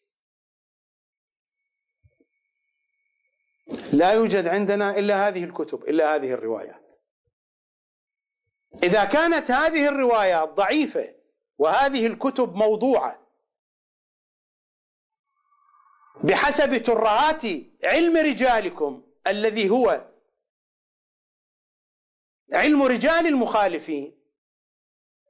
لا 3.92 4.12
يوجد 4.12 4.48
عندنا 4.48 4.98
إلا 4.98 5.28
هذه 5.28 5.44
الكتب 5.44 5.84
إلا 5.84 6.14
هذه 6.14 6.32
الروايات. 6.32 6.92
إذا 8.82 9.04
كانت 9.04 9.50
هذه 9.50 9.88
الروايات 9.88 10.48
ضعيفة 10.48 11.14
وهذه 11.58 12.06
الكتب 12.06 12.54
موضوعة 12.54 13.22
بحسب 16.24 16.82
ترهات 16.82 17.42
علم 17.84 18.16
رجالكم 18.16 19.02
الذي 19.26 19.70
هو 19.70 20.11
علم 22.52 22.82
رجال 22.82 23.26
المخالفين. 23.26 24.18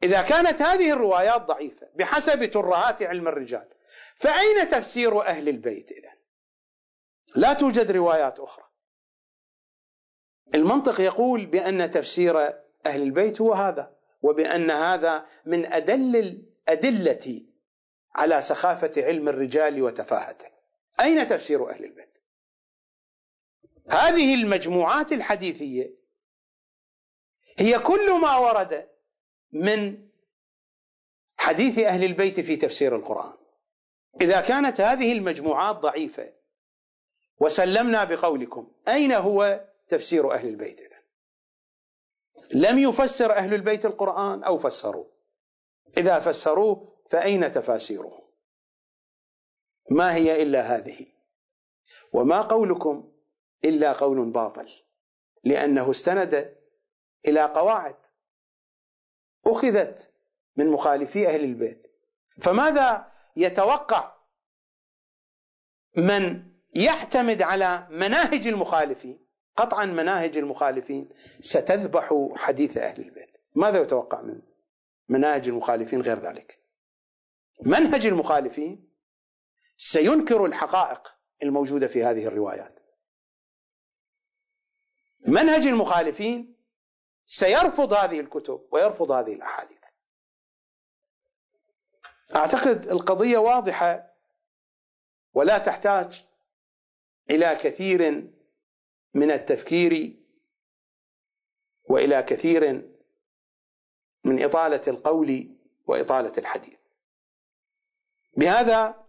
إذا 0.02 0.22
كانت 0.22 0.62
هذه 0.62 0.92
الروايات 0.92 1.42
ضعيفة 1.42 1.88
بحسب 1.94 2.50
ترهات 2.50 3.02
علم 3.02 3.28
الرجال 3.28 3.68
فأين 4.16 4.68
تفسير 4.68 5.22
أهل 5.22 5.48
البيت 5.48 5.92
إذا 5.92 6.12
لا 7.36 7.52
توجد 7.52 7.90
روايات 7.90 8.40
أخرى. 8.40 8.64
المنطق 10.54 11.00
يقول 11.00 11.46
بأن 11.46 11.90
تفسير 11.90 12.40
أهل 12.86 13.02
البيت 13.02 13.40
هو 13.40 13.52
هذا 13.52 13.94
وبأن 14.22 14.70
هذا 14.70 15.26
من 15.46 15.66
أدل 15.66 16.16
الأدلة 16.16 17.42
على 18.14 18.40
سخافة 18.40 18.92
علم 18.96 19.28
الرجال 19.28 19.82
وتفاهته. 19.82 20.46
أين 21.00 21.28
تفسير 21.28 21.70
أهل 21.70 21.84
البيت؟ 21.84 22.18
هذه 23.90 24.34
المجموعات 24.34 25.12
الحديثية 25.12 26.01
هي 27.58 27.78
كل 27.78 28.20
ما 28.20 28.38
ورد 28.38 28.88
من 29.52 30.08
حديث 31.36 31.78
أهل 31.78 32.04
البيت 32.04 32.40
في 32.40 32.56
تفسير 32.56 32.96
القرآن. 32.96 33.32
إذا 34.20 34.40
كانت 34.40 34.80
هذه 34.80 35.12
المجموعات 35.12 35.76
ضعيفة 35.76 36.32
وسلمنا 37.40 38.04
بقولكم 38.04 38.72
أين 38.88 39.12
هو 39.12 39.68
تفسير 39.88 40.32
أهل 40.32 40.48
البيت؟ 40.48 40.80
لم 42.54 42.78
يفسر 42.78 43.32
أهل 43.32 43.54
البيت 43.54 43.86
القرآن 43.86 44.44
أو 44.44 44.58
فسروه؟ 44.58 45.10
إذا 45.96 46.20
فسروه 46.20 46.92
فأين 47.10 47.50
تفاسيره؟ 47.50 48.22
ما 49.90 50.14
هي 50.14 50.42
إلا 50.42 50.60
هذه؟ 50.60 51.06
وما 52.12 52.40
قولكم 52.40 53.12
إلا 53.64 53.92
قول 53.92 54.30
باطل 54.30 54.68
لأنه 55.44 55.90
استند 55.90 56.56
إلى 57.28 57.44
قواعد 57.44 57.96
أخذت 59.46 60.10
من 60.56 60.66
مخالفي 60.66 61.28
أهل 61.28 61.44
البيت. 61.44 61.86
فماذا 62.40 63.12
يتوقع 63.36 64.14
من 65.96 66.52
يعتمد 66.74 67.42
على 67.42 67.86
مناهج 67.90 68.46
المخالفين؟ 68.46 69.26
قطعا 69.56 69.86
مناهج 69.86 70.36
المخالفين 70.36 71.08
ستذبح 71.40 72.14
حديث 72.36 72.76
أهل 72.76 73.02
البيت. 73.02 73.36
ماذا 73.54 73.80
يتوقع 73.80 74.20
من 74.20 74.42
مناهج 75.08 75.48
المخالفين 75.48 76.02
غير 76.02 76.18
ذلك؟ 76.18 76.62
منهج 77.62 78.06
المخالفين 78.06 78.88
سينكر 79.76 80.46
الحقائق 80.46 81.16
الموجودة 81.42 81.86
في 81.86 82.04
هذه 82.04 82.26
الروايات. 82.26 82.80
منهج 85.26 85.66
المخالفين 85.66 86.56
سيرفض 87.24 87.92
هذه 87.92 88.20
الكتب 88.20 88.68
ويرفض 88.70 89.10
هذه 89.10 89.32
الأحاديث. 89.34 89.84
أعتقد 92.36 92.84
القضية 92.88 93.38
واضحة 93.38 94.14
ولا 95.34 95.58
تحتاج 95.58 96.24
إلى 97.30 97.56
كثير 97.56 98.30
من 99.14 99.30
التفكير 99.30 100.16
وإلى 101.84 102.22
كثير 102.22 102.90
من 104.24 104.44
إطالة 104.44 104.82
القول 104.88 105.56
وإطالة 105.86 106.32
الحديث. 106.38 106.78
بهذا 108.36 109.06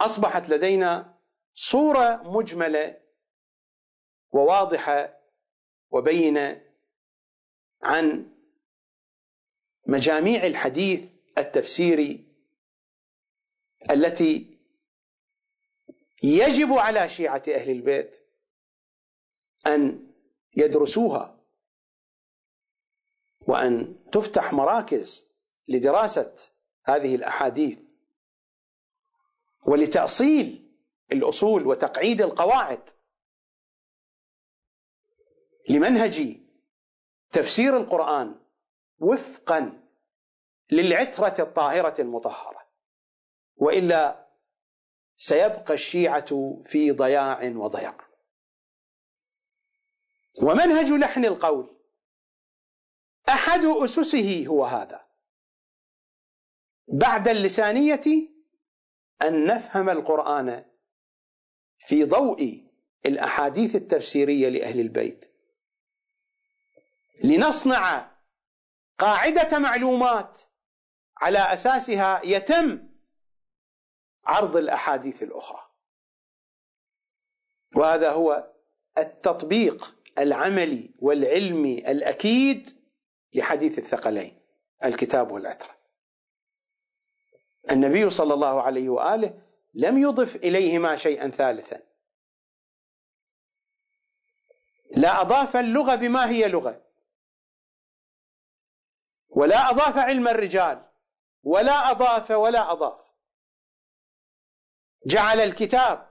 أصبحت 0.00 0.48
لدينا 0.48 1.18
صورة 1.54 2.22
مجملة 2.24 3.00
وواضحة 4.30 5.17
وبينه 5.90 6.62
عن 7.82 8.32
مجاميع 9.86 10.46
الحديث 10.46 11.08
التفسيري 11.38 12.24
التي 13.90 14.58
يجب 16.22 16.72
على 16.72 17.08
شيعة 17.08 17.42
أهل 17.48 17.70
البيت 17.70 18.16
أن 19.66 20.10
يدرسوها 20.56 21.40
وأن 23.46 23.96
تفتح 24.12 24.52
مراكز 24.52 25.26
لدراسة 25.68 26.34
هذه 26.84 27.14
الأحاديث 27.14 27.78
ولتأصيل 29.66 30.72
الأصول 31.12 31.66
وتقعيد 31.66 32.20
القواعد 32.22 32.90
لمنهج 35.68 36.40
تفسير 37.30 37.76
القرآن 37.76 38.40
وفقا 38.98 39.80
للعترة 40.70 41.34
الطاهره 41.38 42.00
المطهرة. 42.00 42.68
وإلا 43.56 44.28
سيبقى 45.16 45.74
الشيعة 45.74 46.60
في 46.66 46.90
ضياع 46.90 47.42
وضياع. 47.42 48.08
ومنهج 50.42 50.86
لحن 50.92 51.24
القول. 51.24 51.76
أحد 53.28 53.64
أسسه 53.64 54.46
هو 54.46 54.64
هذا. 54.64 55.04
بعد 56.88 57.28
اللسانية 57.28 58.00
أن 59.22 59.46
نفهم 59.46 59.90
القرآن 59.90 60.64
في 61.78 62.04
ضوء 62.04 62.64
الأحاديث 63.06 63.76
التفسيرية 63.76 64.48
لأهل 64.48 64.80
البيت. 64.80 65.37
لنصنع 67.24 68.10
قاعدة 68.98 69.58
معلومات 69.58 70.38
على 71.16 71.38
أساسها 71.38 72.20
يتم 72.24 72.88
عرض 74.24 74.56
الأحاديث 74.56 75.22
الأخرى. 75.22 75.70
وهذا 77.76 78.10
هو 78.10 78.52
التطبيق 78.98 79.96
العملي 80.18 80.94
والعلمي 80.98 81.78
الأكيد 81.78 82.78
لحديث 83.34 83.78
الثقلين 83.78 84.40
الكتاب 84.84 85.32
والعترة. 85.32 85.78
النبي 87.70 88.10
صلى 88.10 88.34
الله 88.34 88.62
عليه 88.62 88.88
وآله 88.88 89.42
لم 89.74 89.98
يضف 89.98 90.36
إليهما 90.36 90.96
شيئا 90.96 91.28
ثالثا. 91.28 91.82
لا 94.96 95.20
أضاف 95.20 95.56
اللغة 95.56 95.94
بما 95.94 96.30
هي 96.30 96.48
لغة. 96.48 96.87
ولا 99.28 99.70
أضاف 99.70 99.96
علم 99.98 100.28
الرجال 100.28 100.88
ولا 101.42 101.90
أضاف 101.90 102.30
ولا 102.30 102.72
أضاف. 102.72 103.00
جعل 105.06 105.40
الكتاب 105.40 106.08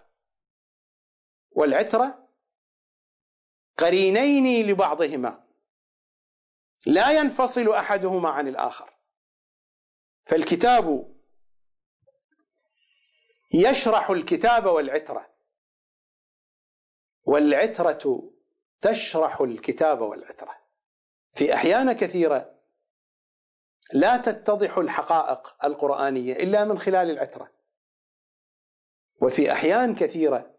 والعترة 1.51 2.29
قرينين 3.77 4.67
لبعضهما 4.67 5.47
لا 6.85 7.11
ينفصل 7.11 7.69
أحدهما 7.73 8.29
عن 8.29 8.47
الآخر. 8.47 8.93
فالكتاب 10.25 11.15
يشرح 13.53 14.09
الكتاب 14.09 14.65
والعترة 14.65 15.33
والعترة 17.23 18.31
تشرح 18.81 19.41
الكتاب 19.41 20.01
والعترة. 20.01 20.57
في 21.33 21.53
أحيان 21.53 21.93
كثيرة 21.93 22.56
لا 23.93 24.17
تتضح 24.17 24.77
الحقائق 24.77 25.65
القرآنية 25.65 26.33
إلا 26.33 26.65
من 26.65 26.79
خلال 26.79 27.09
العترة. 27.11 27.51
وفي 29.21 29.51
أحيان 29.51 29.95
كثيرة 29.95 30.55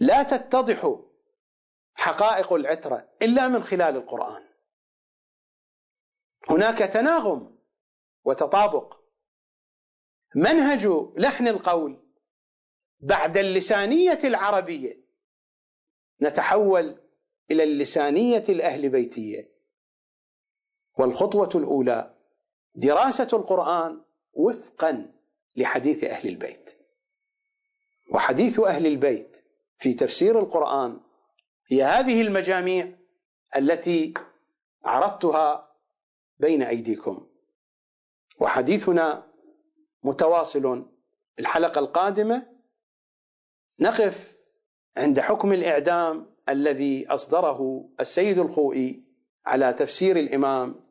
لا 0.00 0.22
تتضح 0.22 1.00
حقائق 1.94 2.52
العترة 2.52 3.08
إلا 3.22 3.48
من 3.48 3.62
خلال 3.62 3.96
القرآن. 3.96 4.48
هناك 6.50 6.78
تناغم 6.78 7.58
وتطابق. 8.24 9.00
منهج 10.34 10.86
لحن 11.16 11.48
القول 11.48 12.02
بعد 13.00 13.36
اللسانية 13.36 14.18
العربية 14.24 15.06
نتحول 16.22 17.02
إلى 17.50 17.64
اللسانية 17.64 18.44
الأهل 18.48 18.88
بيتية. 18.88 19.55
والخطوة 20.98 21.48
الأولى 21.54 22.14
دراسة 22.74 23.28
القرآن 23.32 24.00
وفقا 24.32 25.12
لحديث 25.56 26.04
أهل 26.04 26.28
البيت. 26.28 26.70
وحديث 28.12 28.60
أهل 28.60 28.86
البيت 28.86 29.36
في 29.78 29.94
تفسير 29.94 30.38
القرآن 30.38 31.00
هي 31.68 31.82
هذه 31.84 32.22
المجاميع 32.22 32.92
التي 33.56 34.14
عرضتها 34.84 35.72
بين 36.38 36.62
أيديكم. 36.62 37.26
وحديثنا 38.40 39.26
متواصل 40.02 40.86
الحلقة 41.38 41.78
القادمة. 41.78 42.46
نقف 43.80 44.36
عند 44.96 45.20
حكم 45.20 45.52
الإعدام 45.52 46.36
الذي 46.48 47.06
أصدره 47.08 47.88
السيد 48.00 48.38
الخوئي 48.38 49.02
على 49.46 49.72
تفسير 49.72 50.16
الإمام 50.16 50.85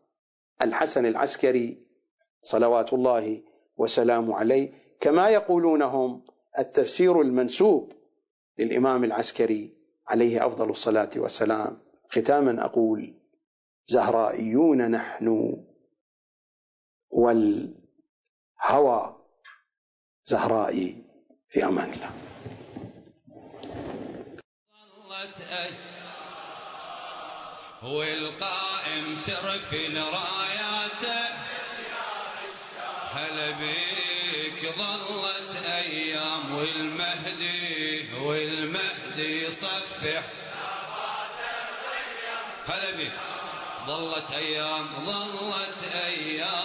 الحسن 0.61 1.05
العسكري 1.05 1.77
صلوات 2.43 2.93
الله 2.93 3.41
وسلامه 3.77 4.35
عليه 4.35 4.73
كما 4.99 5.29
يقولونهم 5.29 6.21
التفسير 6.59 7.21
المنسوب 7.21 7.93
للإمام 8.59 9.03
العسكري 9.03 9.73
عليه 10.07 10.45
أفضل 10.45 10.69
الصلاة 10.69 11.09
والسلام. 11.15 11.77
ختاما 12.09 12.65
أقول 12.65 13.13
زهرائيون 13.85 14.91
نحن 14.91 15.57
والهوى 17.09 19.15
زهرائي 20.25 21.03
في 21.49 21.65
أمان 21.65 21.91
الله. 21.93 22.11
هو 27.85 28.03
القائم 28.03 29.21
ترفل 29.21 29.97
راياته 29.97 31.29
هلا 33.11 33.49
بك 33.51 34.73
ظلت 34.77 35.55
أيام 35.65 36.55
والمهدي 36.55 38.13
والمهدي 38.13 39.43
يصفح. 39.43 40.23
هلا 42.67 42.91
بك 42.91 43.11
ظلت 43.87 44.31
أيام 44.31 44.87
ظلت 45.05 45.83
أيام 45.93 46.55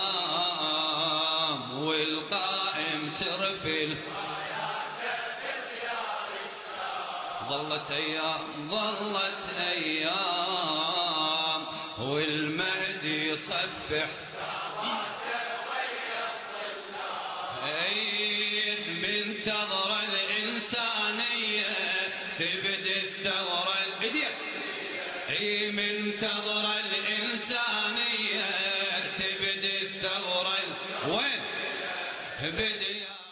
والقائم 1.82 3.12
ترفل 3.20 3.96
ظلت 7.48 7.90
أيام 7.90 8.68
ظلت 8.70 9.54
أيام 9.58 10.99
يصفح 13.30 14.08